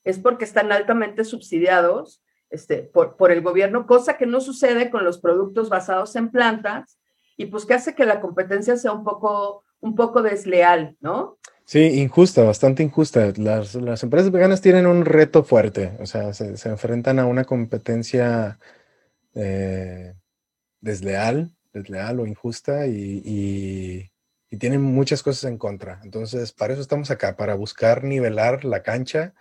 es 0.04 0.20
porque 0.20 0.46
están 0.46 0.72
altamente 0.72 1.24
subsidiados 1.24 2.24
este, 2.50 2.84
por, 2.84 3.16
por 3.16 3.32
el 3.32 3.42
gobierno, 3.42 3.88
cosa 3.88 4.18
que 4.18 4.26
no 4.26 4.42
sucede 4.42 4.90
con 4.90 5.04
los 5.04 5.20
productos 5.20 5.70
basados 5.70 6.16
en 6.16 6.30
plantas 6.30 7.00
y 7.38 7.46
pues 7.46 7.66
que 7.66 7.74
hace 7.74 7.96
que 7.96 8.06
la 8.06 8.20
competencia 8.20 8.76
sea 8.78 8.92
un 8.92 9.04
poco, 9.04 9.64
un 9.80 9.96
poco 9.96 10.22
desleal, 10.22 10.98
¿no? 11.00 11.38
Sí, 11.66 12.02
injusta, 12.02 12.44
bastante 12.44 12.84
injusta. 12.84 13.32
Las, 13.38 13.76
las 13.76 14.04
empresas 14.04 14.32
veganas 14.32 14.62
tienen 14.62 14.86
un 14.86 15.06
reto 15.06 15.44
fuerte, 15.44 15.98
o 16.00 16.06
sea, 16.06 16.34
se, 16.34 16.58
se 16.58 16.70
enfrentan 16.70 17.20
a 17.20 17.26
una 17.26 17.46
competencia 17.46 18.60
eh, 19.36 20.14
desleal, 20.80 21.56
desleal 21.74 22.20
o 22.20 22.28
injusta 22.28 22.88
y, 22.88 24.08
tienen 24.60 24.82
muchas 24.82 25.24
cosas 25.24 25.46
en 25.50 25.58
contra. 25.58 26.02
Entonces, 26.04 26.52
para 26.52 26.74
eso 26.74 26.82
estamos 26.82 27.10
acá, 27.10 27.38
para 27.38 27.56
buscar 27.56 28.04
nivelar 28.04 28.66
la 28.66 28.84
cancha 28.84 29.34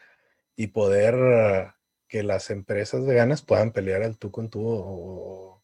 y 0.54 0.68
poder 0.68 1.74
que 2.06 2.22
las 2.22 2.48
empresas 2.50 3.04
veganas 3.04 3.42
puedan 3.42 3.72
pelear 3.72 4.02
al 4.02 4.18
tú 4.18 4.30
con 4.30 4.50
tú 4.50 4.62
o, 4.64 5.62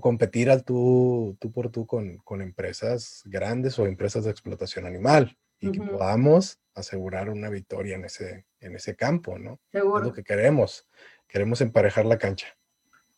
competir 0.00 0.50
al 0.50 0.64
tú, 0.64 1.36
tú 1.40 1.50
por 1.50 1.70
tú 1.70 1.86
con, 1.86 2.42
empresas 2.42 3.22
grandes 3.24 3.78
o 3.78 3.86
empresas 3.86 4.24
de 4.24 4.30
explotación 4.30 4.84
animal 4.84 5.38
y 5.60 5.72
que 5.72 5.80
podamos 5.80 6.60
asegurar 6.74 7.30
una 7.30 7.48
victoria 7.48 7.96
en 7.96 8.04
ese, 8.04 8.44
en 8.60 8.76
ese 8.76 8.96
campo, 8.96 9.38
¿no? 9.38 9.60
Es 9.72 9.82
lo 9.82 10.12
que 10.12 10.22
queremos. 10.22 10.86
Queremos 11.26 11.62
emparejar 11.62 12.04
la 12.04 12.18
cancha. 12.18 12.48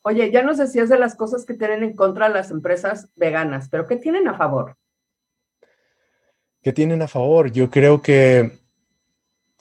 Oye, 0.03 0.31
ya 0.31 0.43
nos 0.43 0.59
decías 0.59 0.89
de 0.89 0.99
las 0.99 1.15
cosas 1.15 1.45
que 1.45 1.55
tienen 1.55 1.83
en 1.83 1.95
contra 1.95 2.29
las 2.29 2.51
empresas 2.51 3.09
veganas, 3.17 3.69
pero 3.71 3.87
¿qué 3.87 3.97
tienen 3.97 4.29
a 4.29 4.35
favor? 4.35 4.77
¿Qué 6.63 6.73
tienen 6.73 7.03
a 7.03 7.09
favor? 7.09 7.53
Yo 7.53 7.71
creo 7.71 8.01
que 8.01 8.59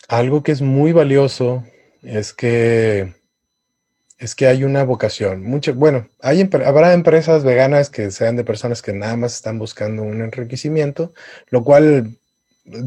algo 0.08 0.41
que 0.43 0.52
es 0.52 0.62
muy 0.62 0.91
valioso 0.91 1.63
es 2.02 2.34
que 2.34 3.13
es 4.17 4.36
que 4.36 4.47
hay 4.47 4.65
una 4.65 4.84
vocación. 4.84 5.43
Mucho, 5.43 5.73
bueno, 5.73 6.10
hay, 6.21 6.47
habrá 6.65 6.93
empresas 6.93 7.45
veganas 7.45 7.89
que 7.89 8.12
sean 8.12 8.36
de 8.36 8.43
personas 8.43 8.82
que 8.82 8.91
nada 8.91 9.15
más 9.15 9.36
están 9.36 9.58
buscando 9.60 10.04
un 10.04 10.21
enriquecimiento, 10.21 11.13
lo 11.49 11.63
cual 11.63 12.17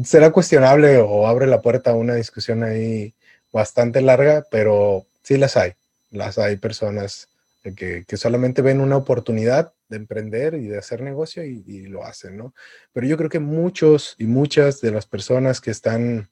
será 0.03 0.31
cuestionable 0.31 0.99
o 0.99 1.27
abre 1.27 1.47
la 1.47 1.61
puerta 1.61 1.91
a 1.91 1.95
una 1.95 2.13
discusión 2.13 2.63
ahí 2.63 3.15
bastante 3.51 4.01
larga, 4.01 4.45
pero 4.51 5.07
sí 5.23 5.37
las 5.37 5.57
hay. 5.57 5.73
Las 6.11 6.37
hay 6.37 6.57
personas 6.57 7.29
que, 7.71 8.17
solamente 8.17 8.61
ven 8.61 8.81
una 8.81 8.97
oportunidad 8.97 9.73
de 9.87 9.97
emprender 9.97 10.55
y 10.55 10.67
de 10.67 10.77
hacer 10.77 11.01
negocio 11.01 11.43
y, 11.45 11.87
lo 11.87 12.03
hacen, 12.03 12.37
¿no? 12.37 12.53
Pero 12.91 13.07
yo 13.07 13.17
creo 13.17 13.29
que 13.29 13.39
muchos 13.39 14.15
y 14.17 14.25
muchas 14.25 14.81
de 14.81 14.91
las 14.91 15.05
personas 15.05 15.61
que 15.61 15.71
están 15.71 16.29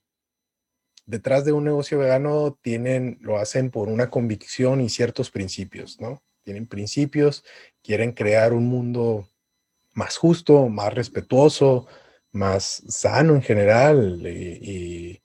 detrás 1.06 1.46
de 1.46 1.54
un 1.54 1.64
negocio 1.64 1.98
vegano 2.00 2.58
tienen, 2.62 3.18
lo 3.22 3.38
hacen 3.38 3.72
por 3.72 3.88
una 3.88 4.10
convicción 4.10 4.82
y 4.82 4.90
ciertos 4.90 5.32
principios, 5.32 6.00
¿no? 6.02 6.22
Tienen 6.44 6.68
principios, 6.68 7.44
quieren 7.82 8.12
crear 8.12 8.54
un 8.54 8.68
mundo 8.68 9.28
más 9.94 10.18
justo, 10.18 10.68
más 10.68 10.94
respetuoso, 10.94 11.88
más 12.32 12.84
sano 12.88 13.36
en 13.36 13.42
general 13.42 14.22
y, 14.26 15.22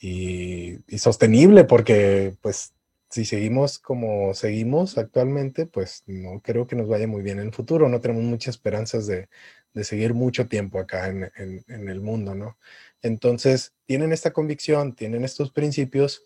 y, 0.00 0.78
y 0.86 0.98
sostenible, 0.98 1.64
porque 1.64 2.36
pues 2.42 2.75
si 3.16 3.24
seguimos 3.24 3.78
como 3.78 4.34
seguimos 4.34 4.98
actualmente, 4.98 5.64
pues 5.64 6.04
no 6.06 6.40
creo 6.42 6.66
que 6.66 6.76
nos 6.76 6.86
vaya 6.86 7.06
muy 7.06 7.22
bien 7.22 7.38
en 7.38 7.46
el 7.46 7.54
futuro. 7.54 7.88
No 7.88 8.02
tenemos 8.02 8.24
muchas 8.24 8.56
esperanzas 8.56 9.06
de, 9.06 9.28
seguir 9.84 10.12
mucho 10.12 10.48
tiempo 10.48 10.78
acá 10.78 11.08
en, 11.08 11.30
el 11.66 12.00
mundo, 12.02 12.34
¿no? 12.34 12.58
Entonces, 13.00 13.74
tienen 13.86 14.12
esta 14.12 14.32
convicción, 14.34 14.94
tienen 14.94 15.24
estos 15.24 15.50
principios, 15.50 16.24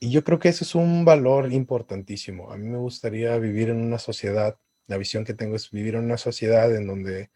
y 0.00 0.10
yo 0.10 0.24
creo 0.24 0.40
que 0.40 0.48
eso 0.48 0.64
es 0.64 0.74
un 0.74 1.04
valor 1.04 1.52
importantísimo. 1.52 2.50
A 2.50 2.56
mí 2.56 2.66
me 2.66 2.78
gustaría 2.78 3.36
vivir 3.38 3.68
en 3.70 3.76
una 3.76 3.98
sociedad, 3.98 4.58
la 4.88 4.96
visión 4.96 5.24
que 5.24 5.34
tengo 5.34 5.54
es 5.54 5.70
vivir 5.70 5.94
en 5.94 6.04
una 6.04 6.16
sociedad 6.16 6.74
en 6.74 6.88
donde 6.88 7.30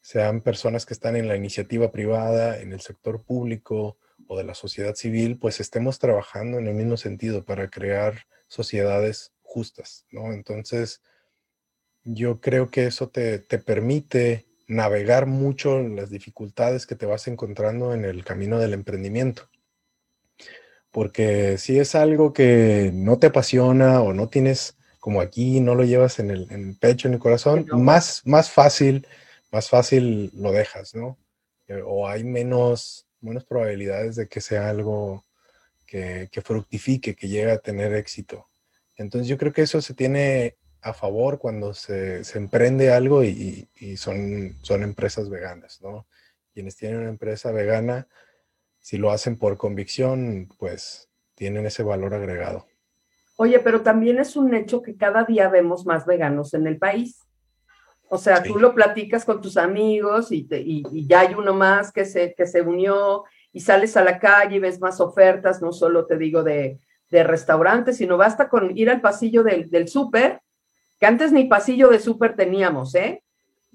sean 0.00 0.42
personas 0.42 0.86
que 0.86 0.94
están 0.94 1.16
en 1.16 1.26
la 1.26 1.36
iniciativa 1.36 1.90
privada, 1.90 2.60
en 2.60 2.72
el 2.72 2.80
sector 2.80 3.24
público, 3.24 3.98
o 4.32 4.38
de 4.38 4.44
la 4.44 4.54
sociedad 4.54 4.94
civil, 4.94 5.38
pues 5.38 5.60
estemos 5.60 5.98
trabajando 5.98 6.58
en 6.58 6.66
el 6.66 6.74
mismo 6.74 6.96
sentido 6.96 7.44
para 7.44 7.68
crear 7.68 8.26
sociedades 8.48 9.32
justas, 9.42 10.06
¿no? 10.10 10.32
Entonces, 10.32 11.02
yo 12.02 12.40
creo 12.40 12.70
que 12.70 12.86
eso 12.86 13.10
te, 13.10 13.40
permite 13.40 14.46
navegar 14.66 15.26
mucho 15.26 15.80
las 15.80 16.08
dificultades 16.08 16.86
que 16.86 16.94
te 16.94 17.04
vas 17.04 17.28
encontrando 17.28 17.92
en 17.92 18.04
el 18.06 18.24
camino 18.24 18.58
del 18.58 18.72
emprendimiento. 18.72 19.50
Porque 20.90 21.58
si 21.58 21.78
es 21.78 21.94
algo 21.94 22.32
que 22.32 22.90
no 22.94 23.18
te 23.18 23.28
apasiona 23.28 24.00
o 24.00 24.14
no 24.14 24.28
tienes 24.30 24.76
como 24.98 25.20
aquí, 25.20 25.60
no 25.60 25.74
lo 25.74 25.84
llevas 25.84 26.18
en 26.18 26.30
el, 26.30 26.76
pecho, 26.80 27.08
en 27.08 27.14
el 27.14 27.20
corazón, 27.20 27.66
más, 27.72 28.22
más 28.24 28.50
fácil, 28.50 29.06
más 29.50 29.68
fácil 29.68 30.30
lo 30.34 30.52
dejas, 30.52 30.94
¿no? 30.94 31.18
Eh, 31.68 31.82
o 31.84 32.08
hay 32.08 32.24
menos, 32.24 33.06
menos 33.22 33.44
probabilidades 33.44 34.16
de 34.16 34.28
que 34.28 34.40
sea 34.40 34.68
algo 34.68 35.24
que, 35.86 36.28
fructifique, 36.44 37.14
que 37.14 37.28
llegue 37.28 37.50
a 37.50 37.58
tener 37.58 37.94
éxito. 37.94 38.48
Entonces 38.96 39.28
yo 39.28 39.36
creo 39.36 39.52
que 39.52 39.62
eso 39.62 39.82
se 39.82 39.94
tiene 39.94 40.56
a 40.80 40.94
favor 40.94 41.38
cuando 41.38 41.74
se, 41.74 42.22
emprende 42.34 42.92
algo 42.92 43.22
y, 43.24 43.68
son, 43.96 44.56
son 44.62 44.82
empresas 44.82 45.28
veganas, 45.28 45.80
¿no? 45.82 46.06
quienes 46.52 46.76
tienen 46.76 47.00
una 47.00 47.08
empresa 47.08 47.50
vegana, 47.52 48.06
si 48.78 48.98
lo 48.98 49.10
hacen 49.10 49.38
por 49.38 49.56
convicción, 49.56 50.48
pues 50.58 51.08
tienen 51.34 51.66
ese 51.66 51.82
valor 51.82 52.14
agregado. 52.14 52.66
Oye, 53.36 53.58
pero 53.60 53.82
también 53.82 54.18
es 54.18 54.36
un 54.36 54.54
hecho 54.54 54.82
que 54.82 54.96
cada 54.96 55.24
día 55.24 55.48
vemos 55.48 55.86
más 55.86 56.04
veganos 56.06 56.54
en 56.54 56.66
el 56.66 56.78
país. 56.78 57.20
O 58.14 58.18
sea, 58.18 58.42
tú 58.42 58.58
lo 58.58 58.74
platicas 58.74 59.24
con 59.24 59.40
tus 59.40 59.56
amigos 59.56 60.32
y, 60.32 60.46
y, 60.50 61.06
ya 61.06 61.20
hay 61.20 61.32
uno 61.32 61.54
más 61.54 61.90
que 61.90 62.04
se, 62.04 62.34
que 62.34 62.46
se 62.46 62.60
unió 62.60 63.24
y 63.54 63.60
sales 63.60 63.96
a 63.96 64.04
la 64.04 64.18
calle 64.18 64.56
y 64.56 64.58
ves 64.58 64.78
más 64.82 65.00
ofertas, 65.00 65.62
no 65.62 65.72
solo 65.72 66.04
te 66.04 66.18
digo 66.18 66.42
de, 66.42 66.78
de 67.08 67.24
restaurantes, 67.24 67.96
sino 67.96 68.18
basta 68.18 68.50
con 68.50 68.76
ir 68.76 68.90
al 68.90 69.00
pasillo 69.00 69.42
del, 69.42 69.70
del 69.70 69.88
súper, 69.88 70.42
que 71.00 71.06
antes 71.06 71.32
ni 71.32 71.44
pasillo 71.44 71.88
de 71.88 72.00
súper 72.00 72.36
teníamos, 72.36 72.94
¿eh? 72.96 73.22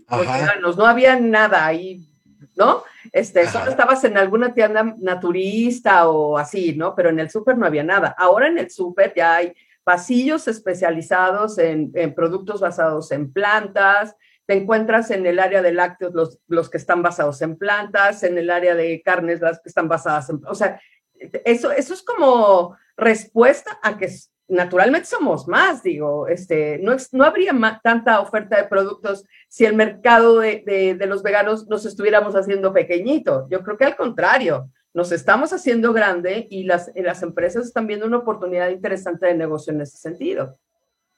no 0.07 0.85
había 0.85 1.19
nada 1.19 1.65
ahí, 1.65 2.07
¿no? 2.55 2.83
Este, 3.11 3.47
solo 3.47 3.71
estabas 3.71 4.03
en 4.03 4.19
alguna 4.19 4.53
tienda 4.53 4.83
naturista 4.99 6.07
o 6.09 6.37
así, 6.37 6.75
¿no? 6.75 6.93
Pero 6.93 7.09
en 7.09 7.19
el 7.19 7.31
súper 7.31 7.57
no 7.57 7.65
había 7.65 7.83
nada. 7.83 8.13
Ahora 8.15 8.49
en 8.49 8.59
el 8.59 8.69
súper 8.69 9.15
ya 9.15 9.37
hay 9.37 9.53
pasillos 9.83 10.47
especializados 10.47 11.57
en, 11.57 11.91
en, 11.95 12.13
productos 12.13 12.61
basados 12.61 13.11
en 13.11 13.33
plantas, 13.33 14.15
te 14.47 14.53
encuentras 14.53 15.11
en 15.11 15.27
el 15.27 15.39
área 15.39 15.61
de 15.61 15.73
lácteos 15.73 16.13
los, 16.13 16.39
los 16.47 16.69
que 16.69 16.77
están 16.77 17.03
basados 17.03 17.41
en 17.41 17.57
plantas, 17.57 18.23
en 18.23 18.37
el 18.37 18.49
área 18.49 18.73
de 18.73 19.01
carnes 19.03 19.41
las 19.41 19.59
que 19.61 19.69
están 19.69 19.87
basadas 19.87 20.29
en, 20.29 20.41
o 20.47 20.55
sea, 20.55 20.81
eso, 21.45 21.71
eso 21.71 21.93
es 21.93 22.01
como 22.01 22.75
respuesta 22.95 23.77
a 23.83 23.97
que 23.97 24.09
naturalmente 24.47 25.07
somos 25.07 25.47
más, 25.47 25.83
digo, 25.83 26.27
este, 26.27 26.79
no, 26.79 26.95
no 27.11 27.25
habría 27.25 27.53
tanta 27.83 28.21
oferta 28.21 28.55
de 28.55 28.69
productos 28.69 29.25
si 29.49 29.65
el 29.65 29.75
mercado 29.75 30.39
de, 30.39 30.95
de, 30.97 31.05
los 31.05 31.21
veganos 31.21 31.67
nos 31.67 31.85
estuviéramos 31.85 32.33
haciendo 32.35 32.71
pequeñito. 32.71 33.47
Yo 33.49 33.61
creo 33.63 33.77
que 33.77 33.85
al 33.85 33.97
contrario, 33.97 34.71
nos 34.93 35.11
estamos 35.11 35.51
haciendo 35.51 35.91
grande 35.91 36.47
y 36.49 36.63
las, 36.63 36.89
las 36.95 37.21
empresas 37.23 37.65
están 37.65 37.87
viendo 37.87 38.05
una 38.05 38.17
oportunidad 38.19 38.69
interesante 38.69 39.27
de 39.27 39.35
negocio 39.35 39.73
en 39.73 39.81
ese 39.81 39.97
sentido. 39.97 40.57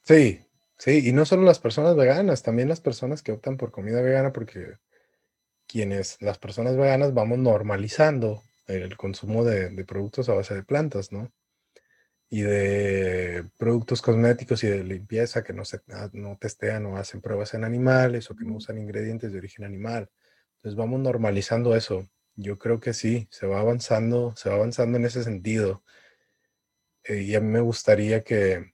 Sí, 0.01 0.39
Sí, 0.79 1.09
y 1.09 1.11
no 1.11 1.25
solo 1.25 1.43
las 1.43 1.59
personas 1.59 1.95
veganas, 1.97 2.41
también 2.41 2.69
las 2.69 2.79
personas 2.79 3.21
que 3.21 3.33
optan 3.33 3.57
por 3.57 3.69
comida 3.71 4.01
vegana, 4.01 4.31
porque 4.31 4.77
quienes, 5.67 6.21
las 6.21 6.39
personas 6.39 6.77
veganas, 6.77 7.13
vamos 7.13 7.39
normalizando 7.39 8.43
el 8.67 8.97
consumo 8.97 9.43
de, 9.45 9.71
productos 9.85 10.29
a 10.29 10.35
base 10.35 10.55
de 10.55 10.63
plantas, 10.63 11.11
¿no? 11.11 11.31
Y 12.29 12.41
de 12.43 13.45
productos 13.57 14.01
cosméticos 14.01 14.63
y 14.63 14.67
de 14.67 14.83
limpieza 14.83 15.43
que 15.43 15.53
no, 15.53 15.65
se, 15.65 15.81
ah, 15.91 16.09
no 16.13 16.37
testean 16.39 16.85
o 16.85 16.97
hacen 16.97 17.21
pruebas 17.21 17.53
en 17.55 17.63
animales 17.65 18.31
o 18.31 18.35
que 18.35 18.45
no 18.45 18.55
usan 18.55 18.77
ingredientes 18.77 19.31
de 19.33 19.39
origen 19.39 19.65
animal. 19.65 20.09
Entonces 20.57 20.77
vamos 20.77 21.01
normalizando 21.01 21.75
eso. 21.75 22.07
Yo 22.35 22.57
creo 22.59 22.79
que 22.79 22.93
sí, 22.93 23.27
se 23.31 23.47
va 23.47 23.59
avanzando, 23.59 24.35
se 24.37 24.49
va 24.49 24.55
avanzando 24.55 24.97
en 24.97 25.05
ese 25.05 25.23
sentido. 25.23 25.83
Eh, 27.03 27.23
y 27.23 27.35
a 27.35 27.41
mí 27.41 27.47
me 27.47 27.61
gustaría 27.61 28.23
que, 28.23 28.73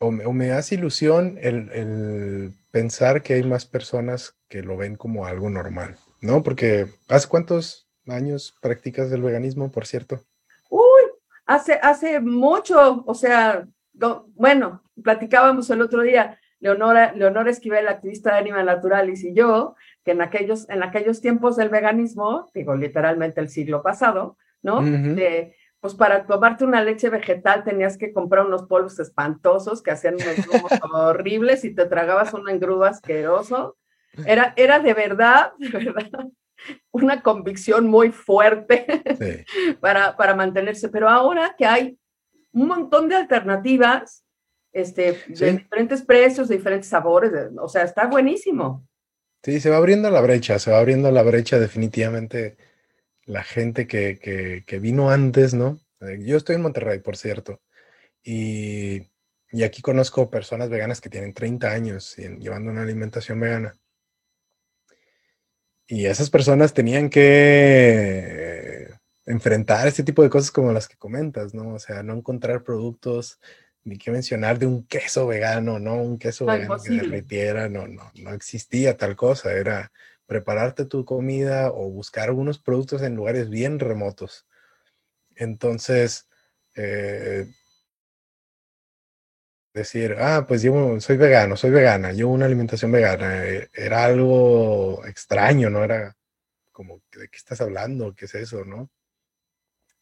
o 0.00 0.10
me, 0.10 0.52
hace 0.52 0.76
ilusión 0.76 1.38
el, 1.40 2.52
pensar 2.70 3.22
que 3.22 3.34
hay 3.34 3.42
más 3.42 3.66
personas 3.66 4.36
que 4.48 4.62
lo 4.62 4.76
ven 4.76 4.96
como 4.96 5.26
algo 5.26 5.50
normal, 5.50 5.96
¿no? 6.20 6.42
Porque 6.42 6.86
¿hace 7.08 7.28
cuántos 7.28 7.88
años 8.06 8.54
practicas 8.60 9.10
el 9.10 9.22
veganismo, 9.22 9.70
por 9.70 9.86
cierto? 9.86 10.22
Uy, 10.70 11.02
hace, 11.46 11.74
hace 11.82 12.20
mucho, 12.20 13.02
o 13.06 13.14
sea, 13.14 13.66
bueno, 14.34 14.82
platicábamos 15.02 15.68
el 15.70 15.80
otro 15.80 16.02
día, 16.02 16.38
Leonora, 16.60 17.12
Leonora 17.12 17.50
Esquivel, 17.50 17.88
activista 17.88 18.32
de 18.32 18.38
Animal 18.38 18.66
Naturalis, 18.66 19.24
y 19.24 19.34
yo, 19.34 19.74
que 20.04 20.12
en 20.12 20.22
aquellos, 20.22 20.68
en 20.68 20.82
aquellos 20.82 21.20
tiempos 21.20 21.56
del 21.56 21.68
veganismo, 21.68 22.50
digo 22.54 22.76
literalmente 22.76 23.40
el 23.40 23.48
siglo 23.48 23.82
pasado, 23.82 24.36
¿no? 24.62 24.80
Pues 25.80 25.94
para 25.94 26.26
tomarte 26.26 26.64
una 26.64 26.82
leche 26.82 27.08
vegetal 27.08 27.64
tenías 27.64 27.96
que 27.96 28.12
comprar 28.12 28.46
unos 28.46 28.64
polvos 28.64 28.98
espantosos 28.98 29.82
que 29.82 29.92
hacían 29.92 30.14
unos 30.14 30.46
grumos 30.46 30.72
horribles 30.92 31.64
y 31.64 31.74
te 31.74 31.86
tragabas 31.86 32.34
un 32.34 32.48
engrudo 32.48 32.84
asqueroso. 32.84 33.76
Era, 34.26 34.52
era 34.56 34.80
de 34.80 34.94
verdad, 34.94 35.52
de 35.58 35.92
verdad, 35.92 36.26
una 36.90 37.22
convicción 37.22 37.86
muy 37.86 38.10
fuerte 38.10 39.46
para, 39.80 40.16
para 40.16 40.34
mantenerse. 40.34 40.88
Pero 40.88 41.08
ahora 41.08 41.54
que 41.56 41.66
hay 41.66 41.98
un 42.52 42.66
montón 42.66 43.08
de 43.08 43.14
alternativas, 43.14 44.24
este, 44.72 45.22
de 45.28 45.52
diferentes 45.52 46.02
precios, 46.02 46.48
de 46.48 46.56
diferentes 46.56 46.88
sabores, 46.88 47.30
o 47.60 47.68
sea, 47.68 47.84
está 47.84 48.06
buenísimo. 48.06 48.86
Sí, 49.44 49.60
se 49.60 49.70
va 49.70 49.76
abriendo 49.76 50.10
la 50.10 50.20
brecha, 50.20 50.58
se 50.58 50.72
va 50.72 50.78
abriendo 50.78 51.12
la 51.12 51.22
brecha 51.22 51.60
definitivamente 51.60 52.56
la 53.28 53.44
gente 53.44 53.86
que, 53.86 54.78
vino 54.80 55.10
antes, 55.10 55.52
¿no? 55.52 55.78
Eh, 56.00 56.18
yo 56.22 56.38
estoy 56.38 56.56
en 56.56 56.62
Monterrey, 56.62 56.98
por 57.00 57.16
cierto, 57.16 57.60
y, 58.24 59.06
aquí 59.64 59.82
conozco 59.82 60.30
personas 60.30 60.70
veganas 60.70 61.00
que 61.00 61.10
tienen 61.10 61.34
30 61.34 61.70
años 61.70 62.16
llevando 62.16 62.70
una 62.70 62.82
alimentación 62.82 63.38
vegana. 63.38 63.74
Y 65.86 66.06
esas 66.06 66.30
personas 66.30 66.74
tenían 66.74 67.08
que 67.08 68.88
enfrentar 69.24 69.86
este 69.88 70.02
tipo 70.02 70.22
de 70.22 70.30
cosas 70.30 70.50
como 70.50 70.72
las 70.72 70.88
que 70.88 70.96
comentas, 70.96 71.54
¿no? 71.54 71.74
O 71.74 71.78
sea, 71.78 72.02
no 72.02 72.14
encontrar 72.14 72.62
productos, 72.62 73.38
ni 73.84 73.98
que 73.98 74.10
mencionar 74.10 74.58
de 74.58 74.66
un 74.66 74.86
queso 74.86 75.26
vegano, 75.26 75.78
¿no? 75.78 75.96
Un 75.96 76.18
queso 76.18 76.46
vegano 76.46 76.76
que 76.82 76.92
derritiera, 76.94 77.68
no, 77.68 77.86
no, 77.86 78.10
no 78.14 78.32
existía 78.32 78.96
tal 78.96 79.16
cosa, 79.16 79.52
era 79.52 79.92
prepararte 80.28 80.84
tu 80.84 81.06
comida 81.06 81.70
o 81.72 81.90
buscar 81.90 82.28
algunos 82.28 82.58
productos 82.58 83.00
en 83.02 83.16
lugares 83.16 83.48
bien 83.48 83.80
remotos. 83.80 84.46
Entonces, 85.34 86.28
eh, 86.76 87.46
decir, 89.72 90.16
ah, 90.18 90.44
pues 90.46 90.60
yo 90.62 91.00
soy 91.00 91.16
vegano, 91.16 91.56
soy 91.56 91.70
vegana, 91.70 92.12
llevo 92.12 92.32
una 92.32 92.44
alimentación 92.44 92.92
vegana, 92.92 93.46
eh, 93.46 93.70
era 93.72 94.04
algo 94.04 95.02
extraño, 95.06 95.70
¿no? 95.70 95.82
Era 95.82 96.14
como, 96.72 97.00
¿de 97.12 97.28
qué 97.28 97.36
estás 97.38 97.62
hablando? 97.62 98.14
¿Qué 98.14 98.26
es 98.26 98.34
eso, 98.34 98.66
no? 98.66 98.90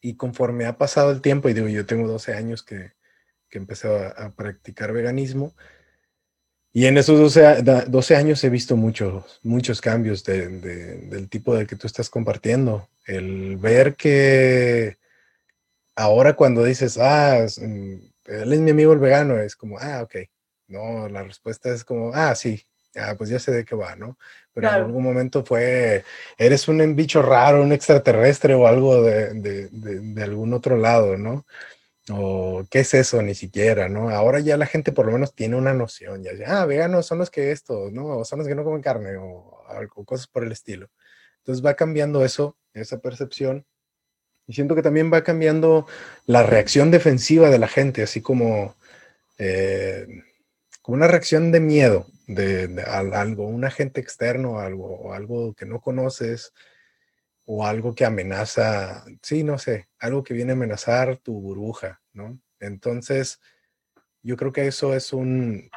Y 0.00 0.16
conforme 0.16 0.66
ha 0.66 0.76
pasado 0.76 1.12
el 1.12 1.20
tiempo, 1.22 1.48
y 1.48 1.54
digo, 1.54 1.68
yo 1.68 1.86
tengo 1.86 2.08
12 2.08 2.34
años 2.34 2.64
que, 2.64 2.94
que 3.48 3.58
empecé 3.58 3.88
a 4.16 4.34
practicar 4.34 4.92
veganismo, 4.92 5.54
y 6.76 6.84
en 6.84 6.98
esos 6.98 7.34
12, 7.34 8.16
años 8.16 8.44
he 8.44 8.50
visto 8.50 8.76
muchos, 8.76 9.40
muchos 9.42 9.80
cambios 9.80 10.22
del 10.24 11.26
tipo 11.30 11.54
de 11.54 11.66
que 11.66 11.74
tú 11.74 11.86
estás 11.86 12.10
compartiendo. 12.10 12.86
El 13.06 13.56
ver 13.56 13.94
que 13.94 14.98
ahora 15.94 16.34
cuando 16.34 16.62
dices, 16.62 16.98
ah, 17.00 17.46
mm, 17.58 17.94
él 18.26 18.52
es 18.52 18.60
mi 18.60 18.72
amigo 18.72 18.92
el 18.92 18.98
vegano, 18.98 19.38
es 19.38 19.56
como, 19.56 19.78
ah, 19.78 20.02
ok. 20.02 20.16
No, 20.68 21.08
la 21.08 21.22
respuesta 21.22 21.72
es 21.72 21.82
como, 21.82 22.12
ah, 22.12 22.34
sí, 22.34 22.62
ah, 22.96 23.14
pues 23.16 23.30
ya 23.30 23.38
sé 23.38 23.52
de 23.52 23.64
qué 23.64 23.74
va, 23.74 23.96
¿no? 23.96 24.18
Pero 24.52 24.68
en 24.68 24.74
algún 24.74 25.02
momento 25.02 25.46
fue, 25.46 26.04
eres 26.36 26.68
un 26.68 26.94
bicho 26.94 27.22
raro, 27.22 27.62
un 27.62 27.72
extraterrestre 27.72 28.52
o 28.52 28.66
algo 28.66 29.02
de, 29.02 29.32
de 29.70 30.22
algún 30.22 30.52
otro 30.52 30.76
lado, 30.76 31.16
¿no? 31.16 31.46
O 32.10 32.64
qué 32.70 32.80
es 32.80 32.94
eso, 32.94 33.20
ni 33.22 33.34
siquiera, 33.34 33.88
¿no? 33.88 34.10
Ahora 34.10 34.40
ya 34.40 34.56
la 34.56 34.66
gente 34.66 34.92
por 34.92 35.06
lo 35.06 35.12
menos 35.12 35.34
tiene 35.34 35.56
una 35.56 35.74
noción, 35.74 36.22
ya, 36.22 36.32
ah, 36.46 36.66
veganos 36.66 37.06
son 37.06 37.18
los 37.18 37.30
que 37.30 37.50
esto, 37.50 37.90
¿no? 37.90 38.18
O 38.18 38.24
son 38.24 38.38
los 38.38 38.48
que 38.48 38.54
no 38.54 38.64
comen 38.64 38.82
carne 38.82 39.16
o, 39.16 39.62
algo, 39.68 40.04
cosas 40.04 40.26
por 40.28 40.44
el 40.44 40.52
estilo. 40.52 40.88
Entonces 41.38 41.64
va 41.64 41.74
cambiando 41.74 42.24
eso, 42.24 42.56
esa 42.74 42.98
percepción, 43.00 43.66
y 44.46 44.54
siento 44.54 44.74
que 44.76 44.82
también 44.82 45.12
va 45.12 45.24
cambiando 45.24 45.86
la 46.26 46.44
reacción 46.44 46.90
defensiva 46.90 47.50
de 47.50 47.58
la 47.58 47.68
gente, 47.68 48.02
así 48.02 48.20
como, 48.22 48.76
eh, 49.38 50.06
como 50.82 50.96
una 50.96 51.08
reacción 51.08 51.50
de 51.50 51.60
miedo 51.60 52.06
de, 52.28 52.82
algo, 52.86 53.46
un 53.46 53.64
agente 53.64 54.00
externo, 54.00 54.60
algo, 54.60 54.86
o 54.86 55.12
algo 55.12 55.54
que 55.54 55.66
no 55.66 55.80
conoces, 55.80 56.52
o 57.46 57.64
algo 57.64 57.94
que 57.94 58.04
amenaza, 58.04 59.04
sí, 59.22 59.44
no 59.44 59.56
sé, 59.58 59.88
algo 60.00 60.22
que 60.24 60.34
viene 60.34 60.52
a 60.52 60.54
amenazar 60.54 61.16
tu 61.18 61.40
burbuja, 61.40 62.02
¿no? 62.12 62.40
Entonces, 62.58 63.40
yo 64.22 64.36
creo 64.36 64.52
que 64.52 64.66
eso 64.66 64.94
es 64.94 65.12
un, 65.12 65.70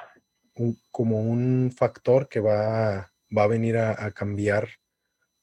como 0.89 1.21
un 1.21 1.71
factor 1.75 2.27
que 2.27 2.39
va, 2.39 3.11
va 3.35 3.43
a 3.43 3.47
venir 3.47 3.77
a, 3.77 4.11
cambiar 4.11 4.69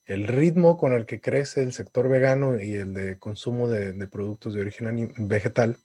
el 0.04 0.26
ritmo 0.26 0.76
con 0.76 0.92
el 0.92 1.06
que 1.06 1.20
crece 1.20 1.62
el 1.62 1.72
sector 1.72 2.08
vegano 2.08 2.60
y 2.60 2.74
el 2.74 2.92
de 2.94 3.18
consumo 3.18 3.68
de, 3.68 3.92
de 3.92 4.08
productos 4.08 4.54
de 4.54 4.60
origen 4.60 5.12
vegetal. 5.28 5.76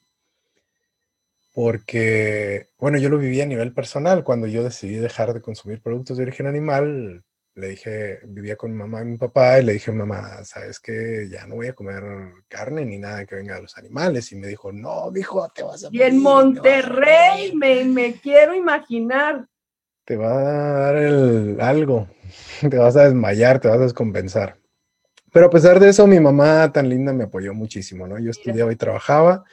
Porque, 1.53 2.69
bueno, 2.79 2.97
yo 2.97 3.09
lo 3.09 3.17
viví 3.17 3.41
a 3.41 3.45
nivel 3.45 3.73
personal. 3.73 4.23
Cuando 4.23 4.47
yo 4.47 4.63
decidí 4.63 4.95
dejar 4.95 5.33
de 5.33 5.41
consumir 5.41 5.81
productos 5.81 6.17
de 6.17 6.23
origen 6.23 6.47
animal, 6.47 7.25
le 7.55 7.69
dije, 7.69 8.19
vivía 8.23 8.55
con 8.55 8.71
mi 8.71 8.77
mamá 8.77 9.01
y 9.01 9.05
mi 9.05 9.17
papá, 9.17 9.59
y 9.59 9.63
le 9.65 9.73
dije, 9.73 9.91
mamá, 9.91 10.43
sabes 10.45 10.79
que 10.79 11.27
ya 11.29 11.45
no 11.45 11.55
voy 11.55 11.67
a 11.67 11.73
comer 11.73 12.03
carne 12.47 12.85
ni 12.85 12.97
nada 12.97 13.25
que 13.25 13.35
venga 13.35 13.55
de 13.55 13.63
los 13.63 13.77
animales. 13.77 14.31
Y 14.31 14.37
me 14.37 14.47
dijo, 14.47 14.71
no, 14.71 15.11
hijo, 15.15 15.47
te 15.49 15.63
vas 15.63 15.83
a 15.83 15.89
Y 15.91 16.01
en 16.01 16.19
Monterrey, 16.19 17.53
me, 17.55 17.83
me, 17.85 18.13
quiero 18.13 18.55
imaginar. 18.55 19.47
Te 20.05 20.15
va 20.15 20.31
a 20.31 20.41
dar 20.41 20.95
el, 20.95 21.59
algo. 21.59 22.07
te 22.69 22.77
vas 22.77 22.95
a 22.95 23.03
desmayar, 23.03 23.59
te 23.59 23.67
vas 23.67 23.77
a 23.79 23.83
descompensar. 23.83 24.57
Pero 25.33 25.47
a 25.47 25.49
pesar 25.49 25.79
de 25.79 25.89
eso, 25.89 26.07
mi 26.07 26.19
mamá 26.19 26.71
tan 26.71 26.89
linda 26.89 27.13
me 27.13 27.25
apoyó 27.25 27.53
muchísimo, 27.53 28.07
¿no? 28.07 28.19
Yo 28.19 28.31
estudiaba 28.31 28.71
y 28.71 28.75
trabajaba 28.75 29.43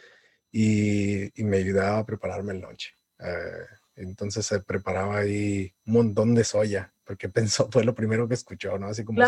y, 0.50 1.30
me 1.36 1.58
ayudaba 1.58 1.98
a 1.98 2.06
prepararme 2.06 2.52
el 2.52 2.60
noche. 2.60 2.94
Eh, 3.20 3.66
entonces 3.96 4.46
se 4.46 4.60
preparaba 4.60 5.18
ahí 5.18 5.72
un 5.86 5.92
montón 5.92 6.34
de 6.34 6.44
soya, 6.44 6.92
porque 7.08 7.30
pensó, 7.30 7.70
fue 7.72 7.84
lo 7.84 7.94
primero 7.94 8.28
que 8.28 8.34
escuchó, 8.34 8.78
¿no? 8.78 8.88
Así 8.88 9.02
como, 9.02 9.18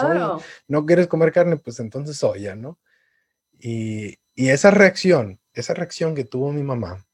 no 0.69 0.85
quieres 0.85 1.07
comer 1.07 1.33
carne, 1.33 1.57
pues 1.57 1.81
entonces 1.81 2.19
soya, 2.19 2.55
¿no? 2.55 2.79
Y, 3.59 4.19
y 4.35 4.51
esa 4.51 4.71
reacción, 4.71 5.41
esa 5.55 5.73
reacción 5.73 6.15
que 6.15 6.25
tuvo 6.25 6.53
mi 6.53 6.63
mamá, 6.63 7.07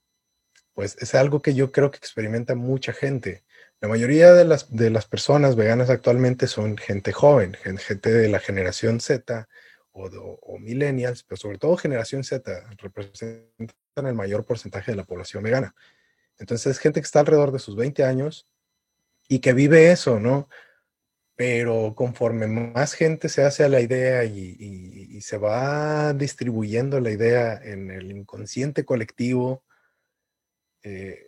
pues 0.74 0.96
es 0.98 1.14
algo 1.14 1.40
que 1.40 1.54
yo 1.54 1.70
creo 1.70 1.92
que 1.92 1.98
experimenta 1.98 2.56
mucha 2.56 2.92
gente. 2.92 3.44
La 3.80 3.86
mayoría 3.86 4.32
de 4.32 4.44
las, 4.44 4.74
de 4.74 4.90
las 4.90 5.06
personas 5.06 5.54
veganas 5.54 5.88
actualmente 5.88 6.48
son 6.48 6.76
gente 6.76 7.12
joven, 7.12 7.54
gente 7.54 8.10
de 8.10 8.28
la 8.28 8.40
generación 8.40 8.98
Z 8.98 9.48
o, 9.92 10.58
millennials, 10.58 11.22
pero 11.22 11.36
sobre 11.36 11.58
todo 11.58 11.76
generación 11.76 12.24
Z, 12.24 12.66
representan 12.78 13.70
el 14.04 14.14
mayor 14.14 14.44
porcentaje 14.44 14.90
de 14.90 14.96
la 14.96 15.04
población 15.04 15.44
vegana. 15.44 15.76
Entonces, 16.38 16.66
es 16.66 16.78
gente 16.80 17.00
que 17.00 17.04
está 17.04 17.20
alrededor 17.20 17.52
de 17.52 17.60
sus 17.60 17.76
20 17.76 18.04
años 18.04 18.46
y 19.28 19.40
que 19.40 19.52
vive 19.52 19.90
eso, 19.90 20.20
¿no? 20.20 20.48
Pero 21.36 21.94
conforme 21.94 22.46
más 22.46 22.94
gente 22.94 23.28
se 23.28 23.44
hace 23.44 23.64
a 23.64 23.68
la 23.68 23.80
idea 23.80 24.24
y 24.24 25.20
se 25.22 25.38
va 25.38 26.12
distribuyendo 26.14 27.00
la 27.00 27.10
idea 27.10 27.60
en 27.62 27.90
el 27.90 28.10
inconsciente 28.10 28.84
colectivo, 28.84 29.62
eh, 30.88 31.26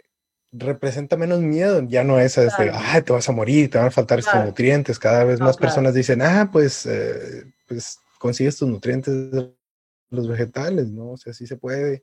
representa 0.53 1.17
menos 1.17 1.41
miedo, 1.41 1.83
ya 1.89 2.05
no 2.05 2.21
es 2.21 2.39
este, 2.39 2.71
ah, 2.73 3.03
te 3.03 3.13
vas 3.13 3.29
a 3.29 3.33
morir, 3.33 3.69
te 3.69 3.79
van 3.79 3.89
a 3.89 3.91
faltar 3.91 4.21
estos 4.21 4.45
nutrientes, 4.45 4.99
cada 4.99 5.25
vez 5.25 5.41
más 5.41 5.57
personas 5.57 5.95
dicen, 5.95 6.23
ah, 6.23 6.49
pues, 6.51 6.87
eh, 6.87 7.45
pues 7.67 7.99
consigues 8.19 8.57
tus 8.57 8.69
nutrientes 8.69 9.15
los 10.11 10.29
vegetales, 10.29 10.89
¿no? 10.89 11.13
O 11.13 11.17
sea, 11.17 11.33
sí 11.33 11.47
se 11.47 11.57
puede. 11.57 12.03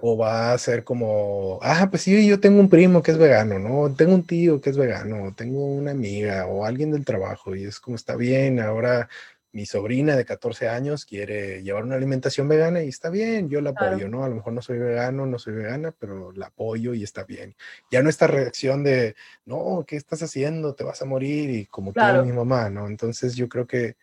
O 0.00 0.16
va 0.16 0.52
a 0.52 0.58
ser 0.58 0.84
como, 0.84 1.58
ah, 1.62 1.88
pues 1.90 2.02
sí, 2.02 2.26
yo 2.26 2.40
tengo 2.40 2.60
un 2.60 2.68
primo 2.68 3.02
que 3.02 3.10
es 3.10 3.18
vegano, 3.18 3.58
¿no? 3.58 3.94
Tengo 3.94 4.14
un 4.14 4.26
tío 4.26 4.60
que 4.60 4.70
es 4.70 4.76
vegano, 4.76 5.34
tengo 5.36 5.64
una 5.66 5.92
amiga 5.92 6.46
o 6.46 6.64
alguien 6.64 6.92
del 6.92 7.04
trabajo 7.04 7.54
y 7.54 7.64
es 7.64 7.80
como 7.80 7.96
está 7.96 8.16
bien, 8.16 8.60
ahora 8.60 9.08
mi 9.52 9.66
sobrina 9.66 10.16
de 10.16 10.24
14 10.24 10.68
años 10.68 11.04
quiere 11.04 11.62
llevar 11.62 11.82
una 11.82 11.96
alimentación 11.96 12.46
vegana 12.46 12.82
y 12.84 12.88
está 12.88 13.10
bien, 13.10 13.48
yo 13.48 13.60
la 13.60 13.70
apoyo, 13.70 14.08
¿no? 14.08 14.24
A 14.24 14.28
lo 14.28 14.36
mejor 14.36 14.52
no 14.52 14.62
soy 14.62 14.78
vegano, 14.78 15.26
no 15.26 15.38
soy 15.38 15.54
vegana, 15.54 15.92
pero 15.98 16.30
la 16.32 16.46
apoyo 16.46 16.94
y 16.94 17.02
está 17.02 17.24
bien. 17.24 17.56
Ya 17.90 18.02
no 18.02 18.08
esta 18.08 18.28
reacción 18.28 18.84
de, 18.84 19.16
no, 19.44 19.84
¿qué 19.86 19.96
estás 19.96 20.22
haciendo? 20.22 20.74
Te 20.74 20.84
vas 20.84 21.02
a 21.02 21.04
morir 21.04 21.50
y 21.50 21.66
como 21.66 21.92
claro. 21.92 22.24
mi 22.24 22.32
mamá, 22.32 22.70
¿no? 22.70 22.86
Entonces 22.86 23.34
yo 23.34 23.48
creo 23.48 23.66
que 23.66 23.96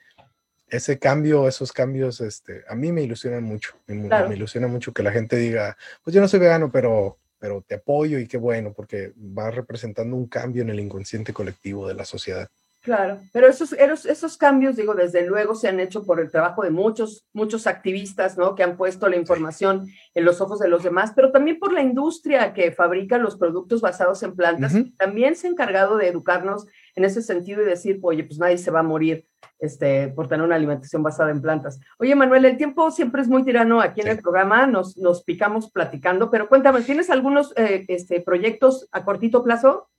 ese 0.70 1.00
cambio, 1.00 1.48
esos 1.48 1.72
cambios, 1.72 2.22
este, 2.22 2.64
a 2.68 2.76
mí 2.76 2.92
me 2.92 3.02
ilusionan 3.02 3.44
mucho. 3.44 3.76
Me, 3.88 3.96
me 3.96 4.36
ilusiona 4.36 4.68
mucho 4.68 4.94
que 4.94 5.04
la 5.04 5.12
gente 5.12 5.38
diga, 5.38 5.78
pues 6.04 6.14
yo 6.14 6.22
no 6.22 6.28
soy 6.28 6.40
vegano, 6.40 6.72
pero, 6.72 7.18
pero 7.40 7.64
te 7.66 7.76
apoyo 7.76 8.20
y 8.20 8.28
qué 8.28 8.38
bueno, 8.38 8.74
porque 8.74 9.14
va 9.18 9.50
representando 9.52 10.16
un 10.16 10.28
cambio 10.28 10.64
en 10.64 10.70
el 10.70 10.80
inconsciente 10.80 11.34
colectivo 11.34 11.88
de 11.88 11.94
la 11.94 12.06
sociedad. 12.06 12.50
Claro, 12.88 13.20
pero 13.34 13.50
esos, 13.50 13.74
esos 13.74 14.38
cambios, 14.38 14.78
digo, 14.78 14.96
desde 14.96 15.28
luego 15.28 15.56
se 15.56 15.68
han 15.68 15.82
hecho 15.82 16.06
por 16.06 16.22
el 16.22 16.32
trabajo 16.32 16.64
de 16.64 16.70
muchos, 16.70 17.28
muchos 17.34 17.68
activistas, 17.68 18.38
¿no? 18.38 18.56
Que 18.56 18.64
han 18.64 18.78
puesto 18.78 19.10
la 19.10 19.18
información 19.18 19.90
en 20.14 20.24
los 20.24 20.40
ojos 20.40 20.58
de 20.60 20.70
los 20.70 20.84
demás, 20.84 21.12
pero 21.14 21.34
también 21.34 21.60
por 21.60 21.74
la 21.74 21.82
industria 21.82 22.54
que 22.54 22.72
fabrica 22.72 23.18
los 23.18 23.36
productos 23.36 23.82
basados 23.82 24.24
en 24.24 24.38
plantas. 24.38 24.74
También 24.96 25.36
se 25.36 25.48
ha 25.48 25.50
encargado 25.50 25.98
de 25.98 26.08
educarnos 26.08 26.66
en 26.96 27.04
ese 27.04 27.22
sentido 27.22 27.62
y 27.62 27.66
decir, 27.66 28.00
oye, 28.04 28.24
pues 28.24 28.40
nadie 28.40 28.58
se 28.58 28.72
va 28.72 28.80
a 28.80 28.84
morir 28.84 29.28
este, 29.60 30.08
por 30.08 30.30
tener 30.30 30.46
una 30.46 30.56
alimentación 30.56 31.04
basada 31.04 31.32
en 31.32 31.42
plantas. 31.42 31.82
Oye, 32.00 32.16
Manuel, 32.16 32.46
el 32.46 32.56
tiempo 32.56 32.90
siempre 32.90 33.22
es 33.22 33.28
muy 33.28 33.44
tirano 33.44 33.82
aquí 33.82 34.00
en 34.00 34.08
el 34.08 34.20
programa, 34.20 34.66
nos, 34.66 34.96
nos 34.96 35.24
picamos 35.24 35.70
platicando, 35.70 36.32
pero 36.32 36.48
cuéntame, 36.48 36.84
¿tienes 36.84 37.10
algunos 37.10 37.52
eh, 37.58 37.84
este, 37.90 38.22
proyectos 38.22 38.88
a 38.94 39.04
cortito 39.04 39.44
plazo? 39.44 39.90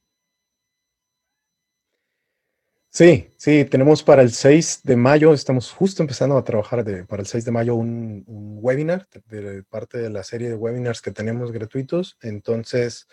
Sí, 2.91 3.30
sí, 3.36 3.64
tenemos 3.66 4.03
para 4.03 4.22
el 4.22 4.32
6 4.32 4.80
de 4.82 4.97
mayo, 4.97 5.34
estamos 5.34 5.70
justo 5.70 6.03
empezando 6.03 6.36
a 6.39 6.45
trabajar 6.45 6.84
para 7.07 7.20
el 7.22 7.28
6 7.28 7.45
de 7.45 7.51
mayo 7.53 7.74
un, 7.76 8.24
webinar 8.26 9.07
de, 9.26 9.62
parte 9.62 9.99
de 9.99 10.11
la 10.11 10.22
serie 10.24 10.49
de 10.49 10.55
webinars 10.55 11.03
que 11.03 11.11
tenemos 11.12 11.53
gratuitos. 11.53 12.16
Entonces, 12.22 13.07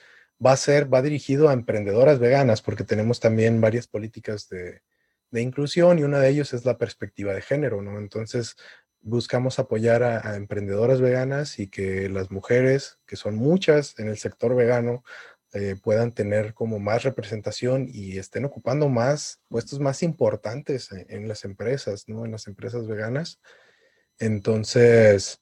va 0.43 0.53
a 0.53 0.57
ser, 0.57 0.91
va 0.91 1.01
dirigido 1.01 1.49
a 1.49 1.53
emprendedoras 1.53 2.19
veganas 2.19 2.61
porque 2.61 2.85
tenemos 2.85 3.19
también 3.19 3.61
varias 3.61 3.87
políticas 3.87 4.47
de, 4.49 4.81
inclusión 5.33 5.99
y 5.99 6.03
una 6.03 6.19
de 6.19 6.29
ellos 6.29 6.53
es 6.53 6.63
la 6.63 6.77
perspectiva 6.77 7.33
de 7.33 7.41
género, 7.41 7.81
¿no? 7.81 7.97
Entonces, 7.99 8.55
buscamos 9.01 9.59
apoyar 9.59 10.01
a 10.03 10.35
emprendedoras 10.37 11.01
veganas 11.01 11.59
y 11.59 11.67
que 11.69 12.09
las 12.09 12.31
mujeres, 12.31 12.99
que 13.05 13.17
son 13.17 13.35
muchas 13.35 13.99
en 13.99 14.07
el 14.07 14.17
sector 14.17 14.55
vegano, 14.55 15.03
eh, 15.55 15.77
puedan 15.81 16.11
tener 16.11 16.53
como 16.53 16.79
más 16.79 17.03
representación 17.03 17.87
y 17.89 18.17
estén 18.17 18.43
ocupando 18.43 18.89
más 18.89 19.39
puestos 19.47 19.79
más 19.79 20.03
importantes 20.03 20.89
en, 20.91 21.29
las 21.29 21.45
empresas, 21.45 22.09
¿no? 22.09 22.25
En 22.25 22.31
las 22.33 22.47
empresas 22.47 22.85
veganas. 22.87 23.39
Entonces, 24.19 25.39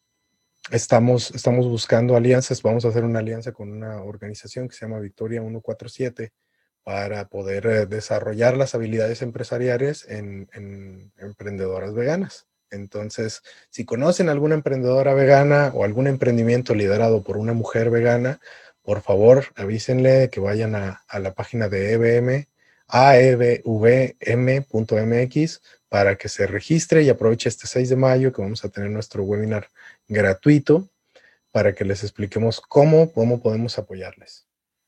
estamos, 0.70 1.32
estamos 1.32 1.68
buscando 1.68 2.16
alianzas, 2.16 2.62
vamos 2.62 2.86
a 2.86 2.90
hacer 2.90 3.04
una 3.06 3.20
alianza 3.20 3.54
con 3.54 3.72
una 3.72 4.04
organización 4.04 4.68
que 4.68 4.76
se 4.76 4.86
llama 4.86 5.00
Victoria 5.00 5.42
147 5.42 6.32
para 6.84 7.28
poder 7.28 7.66
eh, 7.66 7.86
desarrollar 7.88 8.56
las 8.56 8.76
habilidades 8.76 9.24
empresariales 9.24 10.08
en, 10.08 10.48
en 10.54 11.12
emprendedoras 11.18 11.96
veganas. 11.96 12.46
Entonces, 12.70 13.42
si 13.72 13.84
conocen 13.84 14.30
alguna 14.30 14.54
emprendedora 14.54 15.16
vegana 15.16 15.72
o 15.74 15.84
algún 15.84 16.06
emprendimiento 16.06 16.76
liderado 16.76 17.24
por 17.24 17.38
una 17.38 17.54
mujer 17.54 17.90
vegana, 17.90 18.40
por 18.84 19.02
favor 19.02 19.46
avísenle 19.56 20.30
que 20.30 20.40
vayan 20.40 20.76
a, 20.76 21.04
la 21.20 21.34
página 21.34 21.70
de 21.70 21.94
EBM, 21.94 22.48
aebvm.mx, 22.88 23.62
para 25.90 26.16
que 26.16 26.30
se 26.30 26.46
registre 26.48 27.02
y 27.02 27.10
aproveche 27.10 27.50
este 27.50 27.66
6 27.66 27.90
de 27.90 27.96
mayo 27.96 28.32
que 28.34 28.42
vamos 28.42 28.64
a 28.66 28.70
tener 28.70 28.92
nuestro 28.92 29.24
webinar 29.24 29.68
gratuito 30.08 30.90
para 31.52 31.74
que 31.74 31.86
les 31.86 32.04
expliquemos 32.04 32.60
cómo, 32.60 33.12
cómo 33.12 33.42
podemos 33.42 33.80
apoyarles. 33.80 34.48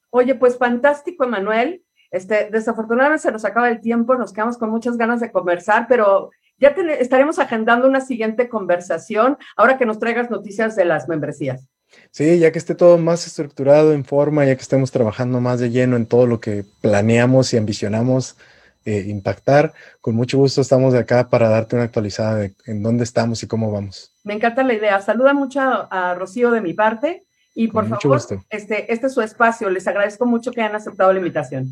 Oye, 0.10 0.36
pues 0.36 0.58
fantástico, 0.58 1.24
Emanuel. 1.24 1.84
Este, 2.12 2.50
desafortunadamente 2.52 3.24
se 3.24 3.32
nos 3.32 3.46
acaba 3.46 3.70
el 3.70 3.82
tiempo, 3.82 4.16
nos 4.16 4.34
quedamos 4.34 4.58
con 4.58 4.70
muchas 4.70 4.98
ganas 4.98 5.20
de 5.20 5.32
conversar, 5.32 5.86
pero 5.88 6.32
ya 6.58 6.70
estaremos 6.70 7.40
agendando 7.40 7.88
una 7.88 8.02
siguiente 8.02 8.48
conversación 8.50 9.38
ahora 9.56 9.78
que 9.78 9.86
nos 9.86 10.00
traigas 10.00 10.30
noticias 10.30 10.76
de 10.76 10.86
las 10.86 11.08
membresías. 11.08 11.68
Sí, 12.12 12.40
ya 12.40 12.52
que 12.52 12.60
esté 12.60 12.76
todo 12.76 12.98
más 12.98 13.28
estructurado 13.28 13.94
en 13.94 14.06
forma, 14.06 14.46
ya 14.46 14.56
que 14.56 14.62
estemos 14.62 14.92
trabajando 14.92 15.42
más 15.42 15.60
de 15.60 15.70
lleno 15.70 15.96
en 15.96 16.06
todo 16.06 16.28
lo 16.28 16.40
que 16.40 16.64
planeamos 16.82 17.54
y 17.54 17.58
ambicionamos 17.58 18.38
eh, 18.88 19.06
impactar, 19.08 19.74
con 20.00 20.14
mucho 20.14 20.38
gusto 20.38 20.62
estamos 20.62 20.94
de 20.94 21.00
acá 21.00 21.28
para 21.28 21.50
darte 21.50 21.76
una 21.76 21.86
actualizada 21.86 22.36
de 22.36 22.54
en 22.68 22.84
dónde 22.84 23.04
estamos 23.04 23.42
y 23.42 23.48
cómo 23.48 23.72
vamos. 23.72 24.12
Me 24.24 24.36
encanta 24.36 24.62
la 24.64 24.76
idea. 24.76 25.02
Saluda 25.02 25.34
mucho 25.34 25.60
a, 25.60 26.14
Rocío 26.14 26.52
de 26.52 26.62
mi 26.62 26.76
parte 26.76 27.24
y 27.56 27.68
por 27.70 27.88
favor, 27.90 28.22
este, 28.52 28.94
este 28.94 29.08
es 29.08 29.14
su 29.14 29.22
espacio. 29.22 29.72
Les 29.72 29.88
agradezco 29.88 30.28
mucho 30.28 30.52
que 30.52 30.62
hayan 30.62 30.76
aceptado 30.76 31.12
la 31.12 31.18
invitación. 31.18 31.70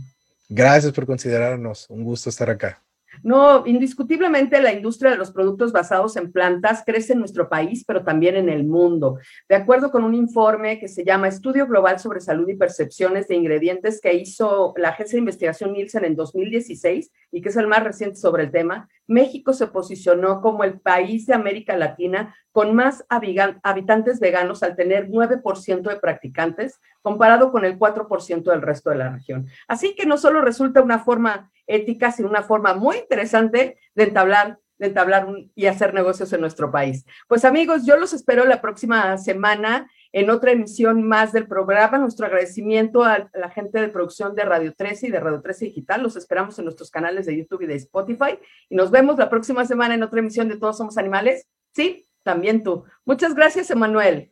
Gracias 0.49 0.91
por 0.91 1.05
considerarnos. 1.05 1.87
Un 1.89 2.03
gusto 2.03 2.29
estar 2.29 2.49
acá. 2.49 2.81
No, 3.21 3.65
indiscutiblemente 3.67 4.61
la 4.61 4.73
industria 4.73 5.11
de 5.11 5.17
los 5.17 5.31
productos 5.31 5.71
basados 5.71 6.17
en 6.17 6.31
plantas 6.31 6.83
crece 6.85 7.13
en 7.13 7.19
nuestro 7.19 7.49
país, 7.49 7.83
pero 7.85 8.03
también 8.03 8.35
en 8.35 8.49
el 8.49 8.65
mundo. 8.65 9.19
De 9.47 9.55
acuerdo 9.55 9.91
con 9.91 10.03
un 10.03 10.13
informe 10.13 10.79
que 10.79 10.87
se 10.87 11.03
llama 11.03 11.27
Estudio 11.27 11.67
Global 11.67 11.99
sobre 11.99 12.21
Salud 12.21 12.47
y 12.47 12.55
Percepciones 12.55 13.27
de 13.27 13.35
Ingredientes 13.35 14.01
que 14.01 14.13
hizo 14.13 14.73
la 14.77 14.89
Agencia 14.89 15.17
de 15.17 15.19
Investigación 15.19 15.73
Nielsen 15.73 16.05
en 16.05 16.15
2016 16.15 17.11
y 17.31 17.41
que 17.41 17.49
es 17.49 17.57
el 17.57 17.67
más 17.67 17.83
reciente 17.83 18.15
sobre 18.15 18.43
el 18.43 18.51
tema, 18.51 18.87
México 19.07 19.53
se 19.53 19.67
posicionó 19.67 20.41
como 20.41 20.63
el 20.63 20.79
país 20.79 21.25
de 21.25 21.33
América 21.33 21.75
Latina 21.75 22.35
con 22.51 22.73
más 22.73 23.05
habitantes 23.09 24.19
veganos 24.19 24.63
al 24.63 24.75
tener 24.75 25.09
9% 25.09 25.81
de 25.81 25.95
practicantes, 25.97 26.79
comparado 27.01 27.51
con 27.51 27.65
el 27.65 27.77
4% 27.77 28.43
del 28.43 28.61
resto 28.61 28.91
de 28.91 28.97
la 28.97 29.09
región. 29.09 29.47
Así 29.67 29.95
que 29.95 30.05
no 30.05 30.17
solo 30.17 30.41
resulta 30.41 30.81
una 30.81 30.99
forma 30.99 31.51
ética, 31.67 32.11
sino 32.11 32.29
una 32.29 32.43
forma 32.43 32.73
muy 32.75 32.97
interesante 32.97 33.77
de 33.95 34.03
entablar 34.03 34.59
entablar 34.85 35.27
y 35.55 35.65
hacer 35.67 35.93
negocios 35.93 36.31
en 36.33 36.41
nuestro 36.41 36.71
país. 36.71 37.05
Pues 37.27 37.45
amigos, 37.45 37.85
yo 37.85 37.97
los 37.97 38.13
espero 38.13 38.45
la 38.45 38.61
próxima 38.61 39.17
semana 39.17 39.89
en 40.11 40.29
otra 40.29 40.51
emisión 40.51 41.03
más 41.03 41.33
del 41.33 41.47
programa. 41.47 41.97
Nuestro 41.97 42.25
agradecimiento 42.25 43.03
a 43.03 43.29
la 43.33 43.49
gente 43.49 43.79
de 43.79 43.89
producción 43.89 44.35
de 44.35 44.45
Radio 44.45 44.73
13 44.73 45.07
y 45.07 45.11
de 45.11 45.19
Radio 45.19 45.41
13 45.41 45.65
Digital. 45.65 46.03
Los 46.03 46.15
esperamos 46.15 46.57
en 46.59 46.65
nuestros 46.65 46.91
canales 46.91 47.25
de 47.25 47.37
YouTube 47.37 47.63
y 47.63 47.67
de 47.67 47.75
Spotify. 47.75 48.39
Y 48.69 48.75
nos 48.75 48.91
vemos 48.91 49.17
la 49.17 49.29
próxima 49.29 49.65
semana 49.65 49.95
en 49.95 50.03
otra 50.03 50.19
emisión 50.19 50.47
de 50.47 50.57
Todos 50.57 50.77
Somos 50.77 50.97
Animales. 50.97 51.47
Sí, 51.73 52.07
también 52.23 52.63
tú. 52.63 52.85
Muchas 53.05 53.33
gracias, 53.33 53.69
Emanuel. 53.71 54.31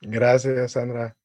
Gracias, 0.00 0.72
Sandra. 0.72 1.16